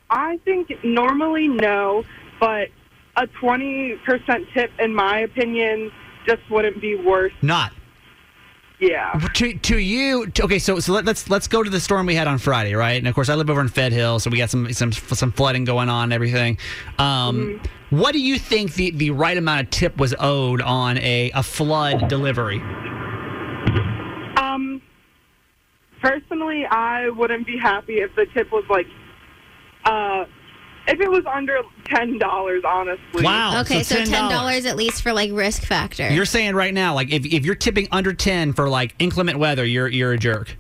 I 0.10 0.38
think 0.44 0.72
normally 0.84 1.48
no, 1.48 2.04
but 2.40 2.68
a 3.16 3.28
20% 3.28 4.54
tip, 4.54 4.72
in 4.80 4.94
my 4.94 5.20
opinion, 5.20 5.92
just 6.28 6.42
wouldn't 6.50 6.82
be 6.82 6.96
worth. 6.96 7.32
Not. 7.42 7.72
Yeah. 8.80 9.14
To, 9.36 9.54
to 9.54 9.78
you, 9.78 10.28
to- 10.28 10.44
okay. 10.44 10.60
So 10.60 10.80
so 10.80 10.94
let, 10.94 11.06
let's 11.06 11.30
let's 11.30 11.48
go 11.48 11.64
to 11.64 11.70
the 11.70 11.80
storm 11.80 12.06
we 12.06 12.16
had 12.16 12.28
on 12.28 12.38
Friday, 12.38 12.76
right? 12.76 12.98
And 12.98 13.08
of 13.08 13.16
course, 13.16 13.30
I 13.30 13.36
live 13.36 13.50
over 13.50 13.62
in 13.62 13.70
Fed 13.70 13.94
Hill, 13.94 14.20
so 14.20 14.30
we 14.30 14.38
got 14.38 14.50
some 14.50 14.72
some 14.74 14.92
some 14.92 15.32
flooding 15.32 15.64
going 15.64 15.88
on, 15.90 16.06
and 16.06 16.14
everything. 16.14 16.58
Um, 17.00 17.62
What 17.92 18.14
do 18.14 18.20
you 18.20 18.38
think 18.40 18.74
the, 18.74 18.92
the 18.92 19.12
right 19.12 19.38
amount 19.38 19.62
of 19.62 19.70
tip 19.70 19.98
was 19.98 20.14
owed 20.20 20.60
on 20.62 20.98
a, 20.98 21.32
a 21.36 21.44
flood 21.44 22.08
delivery? 22.10 22.60
Um, 24.38 24.82
personally, 26.02 26.66
I 26.66 27.10
wouldn't 27.10 27.46
be 27.46 27.58
happy 27.58 28.00
if 28.00 28.14
the 28.16 28.26
tip 28.34 28.52
was 28.52 28.66
like, 28.70 28.88
uh, 29.86 30.26
if 30.88 31.00
it 31.00 31.10
was 31.10 31.24
under 31.26 31.62
ten 31.86 32.18
dollars. 32.18 32.64
Honestly. 32.66 33.24
Wow. 33.24 33.62
Okay, 33.62 33.84
so 33.84 33.96
$10. 33.98 34.06
ten 34.10 34.30
dollars 34.30 34.66
at 34.66 34.76
least 34.76 35.02
for 35.02 35.14
like 35.14 35.32
risk 35.34 35.64
factor. 35.64 36.10
You're 36.12 36.26
saying 36.26 36.56
right 36.56 36.74
now, 36.74 36.94
like 36.94 37.12
if, 37.12 37.26
if 37.26 37.46
you're 37.46 37.56
tipping 37.56 37.88
under 37.92 38.14
ten 38.14 38.54
for 38.54 38.70
like 38.70 38.96
inclement 39.00 39.40
weather, 39.40 39.66
you're 39.66 39.88
you're 39.88 40.14
a 40.14 40.18
jerk. 40.18 40.56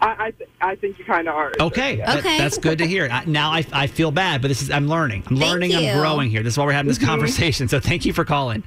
I 0.00 0.26
I, 0.26 0.30
th- 0.32 0.50
I 0.60 0.74
think 0.76 0.98
you 0.98 1.04
kind 1.04 1.28
of 1.28 1.34
are. 1.34 1.52
Okay, 1.60 1.96
that- 1.96 2.18
Okay. 2.18 2.38
that's 2.38 2.58
good 2.58 2.78
to 2.78 2.86
hear. 2.86 3.08
I, 3.10 3.24
now 3.24 3.50
I, 3.52 3.64
I 3.72 3.86
feel 3.86 4.10
bad, 4.10 4.42
but 4.42 4.48
this 4.48 4.60
is 4.62 4.70
I'm 4.70 4.88
learning. 4.88 5.22
I'm 5.28 5.36
Thank 5.36 5.50
learning. 5.50 5.70
you. 5.72 5.78
I'm 5.90 5.98
growing 5.98 6.28
here. 6.30 6.42
This 6.42 6.54
is 6.54 6.58
why 6.58 6.64
we're 6.66 6.72
having 6.72 6.88
this 6.88 6.98
Mhm. 6.98 7.06
conversation. 7.06 7.68
So 7.68 7.78
thank 7.80 8.04
you 8.04 8.12
for 8.12 8.24
calling. 8.24 8.64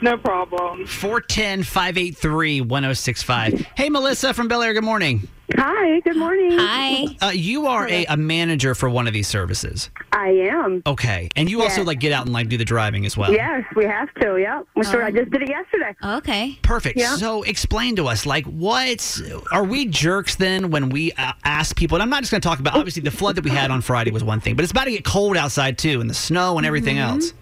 No 0.00 0.16
problem. 0.16 0.84
410 0.84 1.62
583 1.62 2.60
1065. 2.62 3.66
Hey, 3.76 3.88
Melissa 3.88 4.34
from 4.34 4.48
Bel 4.48 4.60
Air. 4.62 4.74
Good 4.74 4.82
morning. 4.82 5.28
Hi, 5.56 6.00
good 6.00 6.16
morning. 6.16 6.52
Hi. 6.58 7.06
Uh, 7.20 7.28
you 7.30 7.66
are 7.66 7.88
a, 7.88 8.04
a 8.06 8.16
manager 8.16 8.74
for 8.74 8.88
one 8.88 9.06
of 9.06 9.12
these 9.12 9.28
services. 9.28 9.90
I 10.12 10.28
am. 10.28 10.82
Okay. 10.86 11.28
And 11.36 11.50
you 11.50 11.62
also 11.62 11.80
Yes. 11.80 11.86
like 11.86 12.00
get 12.00 12.12
out 12.12 12.24
and 12.24 12.32
like 12.32 12.48
do 12.48 12.56
the 12.56 12.64
driving 12.64 13.04
as 13.06 13.16
well. 13.16 13.32
Yes, 13.32 13.64
we 13.76 13.84
have 13.84 14.12
to. 14.14 14.38
Yep. 14.38 14.66
We 14.76 14.84
sure. 14.84 15.04
I 15.04 15.10
just 15.10 15.30
did 15.30 15.42
it 15.42 15.48
yesterday. 15.50 15.94
Okay. 16.02 16.58
Perfect. 16.62 16.98
Yeah. 16.98 17.16
So 17.16 17.42
explain 17.42 17.96
to 17.96 18.06
us, 18.08 18.24
like, 18.26 18.44
what 18.46 19.20
are 19.50 19.64
we 19.64 19.86
jerks 19.86 20.36
then 20.36 20.70
when 20.70 20.88
we 20.90 21.12
uh, 21.12 21.32
ask 21.44 21.76
people? 21.76 21.96
And 21.96 22.02
I'm 22.02 22.10
not 22.10 22.20
just 22.22 22.30
going 22.30 22.40
to 22.40 22.48
talk 22.48 22.58
about 22.60 22.74
obviously 22.76 23.02
the 23.02 23.10
flood 23.10 23.36
that 23.36 23.44
we 23.44 23.50
had 23.50 23.70
on 23.70 23.80
Friday 23.82 24.10
was 24.10 24.24
one 24.24 24.40
thing, 24.40 24.56
but 24.56 24.62
it's 24.62 24.72
about 24.72 24.84
to 24.84 24.90
get 24.92 25.04
cold 25.04 25.36
outside 25.36 25.76
too, 25.78 26.00
and 26.00 26.08
the 26.08 26.14
snow 26.14 26.56
and 26.56 26.66
everything 26.66 26.96
Mm-hmm. 26.96 27.14
else. 27.14 27.32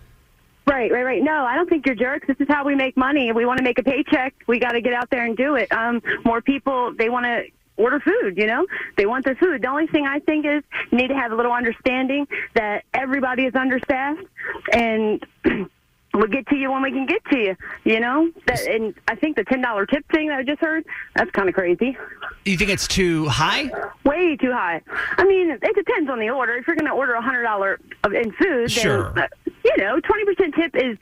Right, 0.66 0.92
right, 0.92 1.02
right. 1.02 1.22
No, 1.22 1.44
I 1.44 1.56
don't 1.56 1.68
think 1.68 1.84
you're 1.84 1.96
jerks. 1.96 2.28
This 2.28 2.36
is 2.38 2.46
how 2.48 2.64
we 2.64 2.76
make 2.76 2.96
money. 2.96 3.28
If 3.28 3.34
we 3.34 3.44
want 3.44 3.58
to 3.58 3.64
make 3.64 3.78
a 3.78 3.82
paycheck, 3.82 4.34
we 4.46 4.60
got 4.60 4.72
to 4.72 4.80
get 4.80 4.92
out 4.92 5.10
there 5.10 5.24
and 5.24 5.36
do 5.36 5.56
it. 5.56 5.70
Um, 5.72 6.00
more 6.24 6.40
people, 6.40 6.92
they 6.96 7.08
want 7.08 7.24
to 7.26 7.42
order 7.80 7.98
food, 8.00 8.36
you 8.36 8.46
know? 8.46 8.66
They 8.96 9.06
want 9.06 9.24
the 9.24 9.34
food. 9.34 9.62
The 9.62 9.68
only 9.68 9.86
thing 9.86 10.06
I 10.06 10.18
think 10.20 10.44
is 10.46 10.62
you 10.90 10.98
need 10.98 11.08
to 11.08 11.14
have 11.16 11.32
a 11.32 11.36
little 11.36 11.52
understanding 11.52 12.26
that 12.54 12.84
everybody 12.94 13.44
is 13.46 13.54
understaffed 13.54 14.22
and 14.72 15.24
we'll 16.14 16.26
get 16.26 16.46
to 16.48 16.56
you 16.56 16.70
when 16.70 16.82
we 16.82 16.90
can 16.90 17.06
get 17.06 17.24
to 17.26 17.38
you, 17.38 17.56
you 17.84 18.00
know? 18.00 18.30
That, 18.46 18.60
and 18.66 18.94
I 19.08 19.14
think 19.14 19.36
the 19.36 19.44
$10 19.44 19.88
tip 19.88 20.04
thing 20.12 20.28
that 20.28 20.38
I 20.38 20.42
just 20.42 20.60
heard, 20.60 20.84
that's 21.16 21.30
kind 21.30 21.48
of 21.48 21.54
crazy. 21.54 21.96
You 22.44 22.56
think 22.56 22.70
it's 22.70 22.88
too 22.88 23.28
high? 23.28 23.70
Way 24.04 24.36
too 24.36 24.52
high. 24.52 24.80
I 25.18 25.24
mean, 25.24 25.50
it 25.50 25.74
depends 25.74 26.10
on 26.10 26.18
the 26.18 26.30
order. 26.30 26.54
If 26.56 26.66
you're 26.66 26.76
going 26.76 26.86
to 26.90 26.92
order 26.96 27.12
a 27.14 27.22
hundred 27.22 27.42
dollar 27.42 27.78
in 28.12 28.32
food, 28.32 28.70
Sure. 28.70 29.12
then 29.14 29.24
uh, 29.24 29.28
you 29.64 29.76
know, 29.76 30.00
twenty 30.00 30.24
percent 30.24 30.54
tip 30.54 30.74
is 30.74 30.96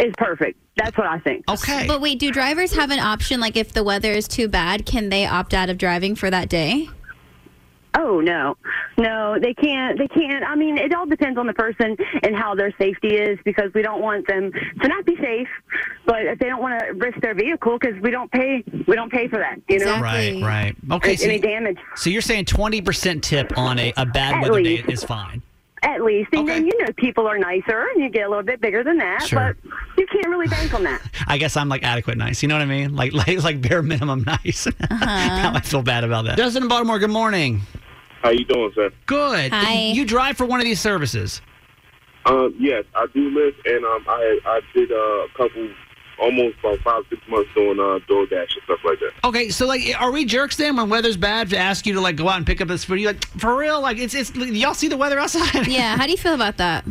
is 0.00 0.12
perfect. 0.16 0.58
That's 0.76 0.96
what 0.96 1.06
I 1.06 1.18
think. 1.18 1.44
Okay. 1.50 1.86
But 1.86 2.00
wait, 2.00 2.18
do 2.18 2.30
drivers 2.30 2.72
have 2.74 2.90
an 2.90 3.00
option? 3.00 3.40
Like, 3.40 3.56
if 3.56 3.72
the 3.72 3.82
weather 3.82 4.12
is 4.12 4.28
too 4.28 4.48
bad, 4.48 4.86
can 4.86 5.08
they 5.08 5.26
opt 5.26 5.52
out 5.54 5.68
of 5.70 5.78
driving 5.78 6.14
for 6.14 6.30
that 6.30 6.48
day? 6.48 6.88
Oh 7.96 8.20
no, 8.20 8.56
no, 8.98 9.38
they 9.40 9.54
can't. 9.54 9.98
They 9.98 10.06
can't. 10.08 10.44
I 10.44 10.54
mean, 10.54 10.76
it 10.78 10.94
all 10.94 11.06
depends 11.06 11.36
on 11.38 11.46
the 11.46 11.54
person 11.54 11.96
and 12.22 12.36
how 12.36 12.54
their 12.54 12.72
safety 12.78 13.16
is 13.16 13.38
because 13.44 13.72
we 13.74 13.82
don't 13.82 14.00
want 14.02 14.28
them 14.28 14.52
to 14.52 14.88
not 14.88 15.04
be 15.06 15.16
safe. 15.16 15.48
But 16.04 16.26
if 16.26 16.38
they 16.38 16.46
don't 16.46 16.60
want 16.60 16.78
to 16.80 16.92
risk 16.92 17.18
their 17.22 17.34
vehicle, 17.34 17.76
because 17.78 18.00
we 18.00 18.10
don't 18.10 18.30
pay, 18.30 18.62
we 18.86 18.94
don't 18.94 19.10
pay 19.10 19.26
for 19.26 19.38
that. 19.38 19.60
You 19.68 19.80
know, 19.80 20.00
Right, 20.00 20.40
right. 20.42 20.76
Okay, 20.92 21.16
so, 21.16 21.24
Any 21.24 21.36
you- 21.36 21.40
damage. 21.40 21.78
so 21.96 22.10
you're 22.10 22.22
saying 22.22 22.44
20% 22.44 23.22
tip 23.22 23.56
on 23.56 23.78
a, 23.78 23.92
a 23.96 24.04
bad 24.06 24.34
At 24.34 24.42
weather 24.42 24.62
day 24.62 24.84
is 24.86 25.02
fine. 25.02 25.42
At 25.82 26.02
least, 26.02 26.30
and 26.32 26.48
then 26.48 26.66
you 26.66 26.72
know 26.82 26.92
people 26.96 27.26
are 27.26 27.38
nicer, 27.38 27.86
and 27.94 28.02
you 28.02 28.10
get 28.10 28.26
a 28.26 28.28
little 28.28 28.42
bit 28.42 28.60
bigger 28.60 28.82
than 28.82 28.96
that. 28.98 29.22
Sure. 29.26 29.56
But 29.62 29.72
you 29.96 30.06
can't 30.06 30.28
really 30.28 30.48
bank 30.48 30.74
on 30.74 30.82
that. 30.84 31.00
I 31.28 31.38
guess 31.38 31.56
I'm 31.56 31.68
like 31.68 31.84
adequate 31.84 32.18
nice. 32.18 32.42
You 32.42 32.48
know 32.48 32.56
what 32.56 32.62
I 32.62 32.66
mean? 32.66 32.96
Like 32.96 33.12
like, 33.26 33.42
like 33.42 33.62
bare 33.62 33.82
minimum 33.82 34.24
nice. 34.24 34.66
now 34.90 35.52
I 35.54 35.60
feel 35.60 35.82
bad 35.82 36.04
about 36.04 36.24
that. 36.24 36.36
Justin 36.36 36.64
in 36.64 36.68
Baltimore, 36.68 36.98
good 36.98 37.10
morning. 37.10 37.62
How 38.22 38.30
you 38.30 38.44
doing, 38.44 38.72
sir? 38.74 38.90
Good. 39.06 39.52
Hi. 39.52 39.74
You 39.92 40.04
drive 40.04 40.36
for 40.36 40.44
one 40.44 40.58
of 40.58 40.64
these 40.64 40.80
services. 40.80 41.40
Um, 42.26 42.54
yes, 42.58 42.84
I 42.94 43.06
do 43.14 43.30
live, 43.30 43.54
and 43.64 43.84
um, 43.84 44.04
I 44.08 44.38
I 44.44 44.60
did 44.74 44.90
uh, 44.90 44.96
a 44.96 45.28
couple, 45.36 45.68
almost 46.20 46.56
like 46.64 46.80
five 46.80 47.04
six 47.10 47.20
months 47.28 47.50
doing 47.54 47.78
uh, 47.78 47.98
DoorDash 48.08 48.32
and 48.54 48.62
stuff 48.64 48.80
like 48.84 48.98
that. 49.00 49.12
Okay, 49.24 49.48
so 49.50 49.66
like, 49.66 49.82
are 50.00 50.10
we 50.10 50.24
jerks 50.24 50.56
then 50.56 50.76
when 50.76 50.88
weather's 50.88 51.16
bad 51.16 51.50
to 51.50 51.58
ask 51.58 51.86
you 51.86 51.94
to 51.94 52.00
like 52.00 52.16
go 52.16 52.28
out 52.28 52.36
and 52.36 52.46
pick 52.46 52.60
up 52.60 52.68
this 52.68 52.84
food? 52.84 53.00
You 53.00 53.08
like 53.08 53.24
for 53.38 53.56
real? 53.56 53.80
Like 53.80 53.98
it's 53.98 54.14
it's 54.14 54.34
y'all 54.34 54.74
see 54.74 54.88
the 54.88 54.96
weather 54.96 55.18
outside? 55.18 55.66
Yeah. 55.66 55.96
How 55.96 56.06
do 56.06 56.12
you 56.12 56.18
feel 56.18 56.34
about 56.34 56.56
that? 56.58 56.84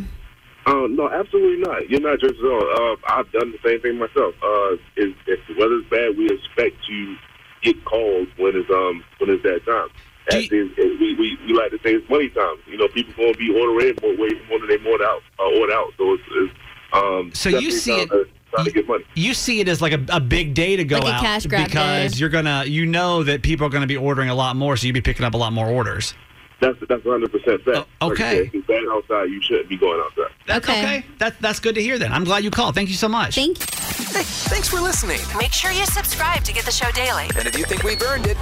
Uh, 0.66 0.86
no, 0.88 1.08
absolutely 1.10 1.62
not. 1.62 1.88
You're 1.88 2.00
not 2.00 2.20
jerks 2.20 2.36
at 2.38 2.44
all. 2.44 2.92
Uh, 2.92 2.96
I've 3.08 3.30
done 3.32 3.52
the 3.52 3.58
same 3.64 3.80
thing 3.80 3.98
myself. 3.98 4.34
Uh, 4.42 4.76
if, 4.96 5.16
if 5.26 5.40
the 5.48 5.54
weather's 5.58 5.84
bad, 5.90 6.18
we 6.18 6.26
expect 6.28 6.76
to 6.86 7.16
get 7.62 7.82
calls 7.86 8.28
when 8.36 8.54
it's 8.54 8.70
um 8.70 9.02
when 9.18 9.30
it's 9.30 9.42
that 9.44 9.64
time. 9.64 9.88
As 10.30 10.44
is, 10.44 10.68
and 10.76 11.00
we, 11.00 11.14
we 11.14 11.38
we 11.46 11.54
like 11.54 11.70
to 11.70 11.78
say 11.82 11.94
it's 11.94 12.08
money 12.10 12.28
time. 12.28 12.56
You 12.66 12.76
know, 12.76 12.86
people 12.88 13.14
going 13.16 13.32
to 13.32 13.38
be 13.38 13.48
ordering 13.58 13.96
more 14.02 14.12
way 14.16 14.28
more 14.50 14.58
than 14.58 14.68
they 14.68 14.76
more 14.78 15.02
out 15.02 15.22
uh, 15.38 15.58
order 15.58 15.72
out. 15.72 15.92
So 15.96 16.12
it's, 16.12 16.22
it's 16.32 16.54
um. 16.92 17.30
So 17.32 17.48
you 17.48 17.70
see 17.70 18.00
it- 18.00 18.10
trying 18.50 18.64
to- 18.64 18.64
trying 18.64 18.64
to 18.66 18.72
get 18.72 18.88
money. 18.88 19.04
You 19.14 19.34
see 19.34 19.60
it 19.60 19.68
as 19.68 19.80
like 19.82 19.92
a, 19.92 20.04
a 20.10 20.20
big 20.20 20.54
day 20.54 20.76
to 20.76 20.84
go 20.84 20.98
Like 20.98 21.12
a 21.12 21.16
out 21.16 21.22
cash 21.22 21.46
grab 21.46 21.66
because 21.68 22.12
day. 22.12 22.18
you're 22.18 22.28
gonna 22.28 22.64
you 22.66 22.86
know 22.86 23.22
that 23.22 23.42
people 23.42 23.66
are 23.66 23.70
gonna 23.70 23.86
be 23.86 23.96
ordering 23.96 24.30
a 24.30 24.34
lot 24.34 24.56
more, 24.56 24.76
so 24.76 24.86
you'll 24.86 24.94
be 24.94 25.00
picking 25.00 25.24
up 25.24 25.34
a 25.34 25.38
lot 25.38 25.52
more 25.52 25.66
orders. 25.68 26.14
That's 26.60 26.76
that's 26.88 27.04
100 27.04 27.30
percent 27.30 27.62
fact. 27.62 27.88
Oh, 28.00 28.10
okay. 28.10 28.38
said, 28.38 28.46
if 28.46 28.54
it's 28.56 28.66
bad 28.66 28.82
outside, 28.90 29.30
you 29.30 29.40
shouldn't 29.42 29.68
be 29.68 29.76
going 29.76 30.00
outside. 30.04 30.32
That's 30.46 30.68
okay. 30.68 31.04
That, 31.18 31.40
that's 31.40 31.60
good 31.60 31.76
to 31.76 31.82
hear 31.82 31.98
then. 32.00 32.12
I'm 32.12 32.24
glad 32.24 32.42
you 32.42 32.50
called. 32.50 32.74
Thank 32.74 32.88
you 32.88 32.96
so 32.96 33.06
much. 33.08 33.36
Thank 33.36 33.58
Hey, 33.58 34.22
thanks 34.24 34.68
for 34.68 34.80
listening. 34.80 35.20
Make 35.38 35.52
sure 35.52 35.70
you 35.70 35.84
subscribe 35.84 36.42
to 36.44 36.52
get 36.52 36.64
the 36.64 36.72
show 36.72 36.90
daily. 36.92 37.24
And 37.36 37.46
if 37.46 37.56
you 37.58 37.64
think 37.64 37.84
we've 37.84 38.02
earned 38.02 38.26
it, 38.26 38.36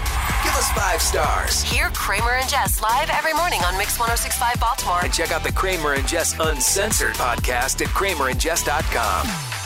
give 0.44 0.54
us 0.54 0.70
five 0.72 1.02
stars. 1.02 1.62
Hear 1.64 1.90
Kramer 1.90 2.34
and 2.40 2.48
Jess 2.48 2.80
live 2.80 3.10
every 3.10 3.34
morning 3.34 3.60
on 3.64 3.76
Mix 3.76 3.98
1065 3.98 4.60
Baltimore. 4.60 5.00
And 5.02 5.12
check 5.12 5.32
out 5.32 5.42
the 5.42 5.52
Kramer 5.52 5.94
and 5.94 6.06
Jess 6.08 6.38
Uncensored 6.38 7.14
podcast 7.16 7.82
at 7.82 7.88
kramerandjess.com. 7.88 9.65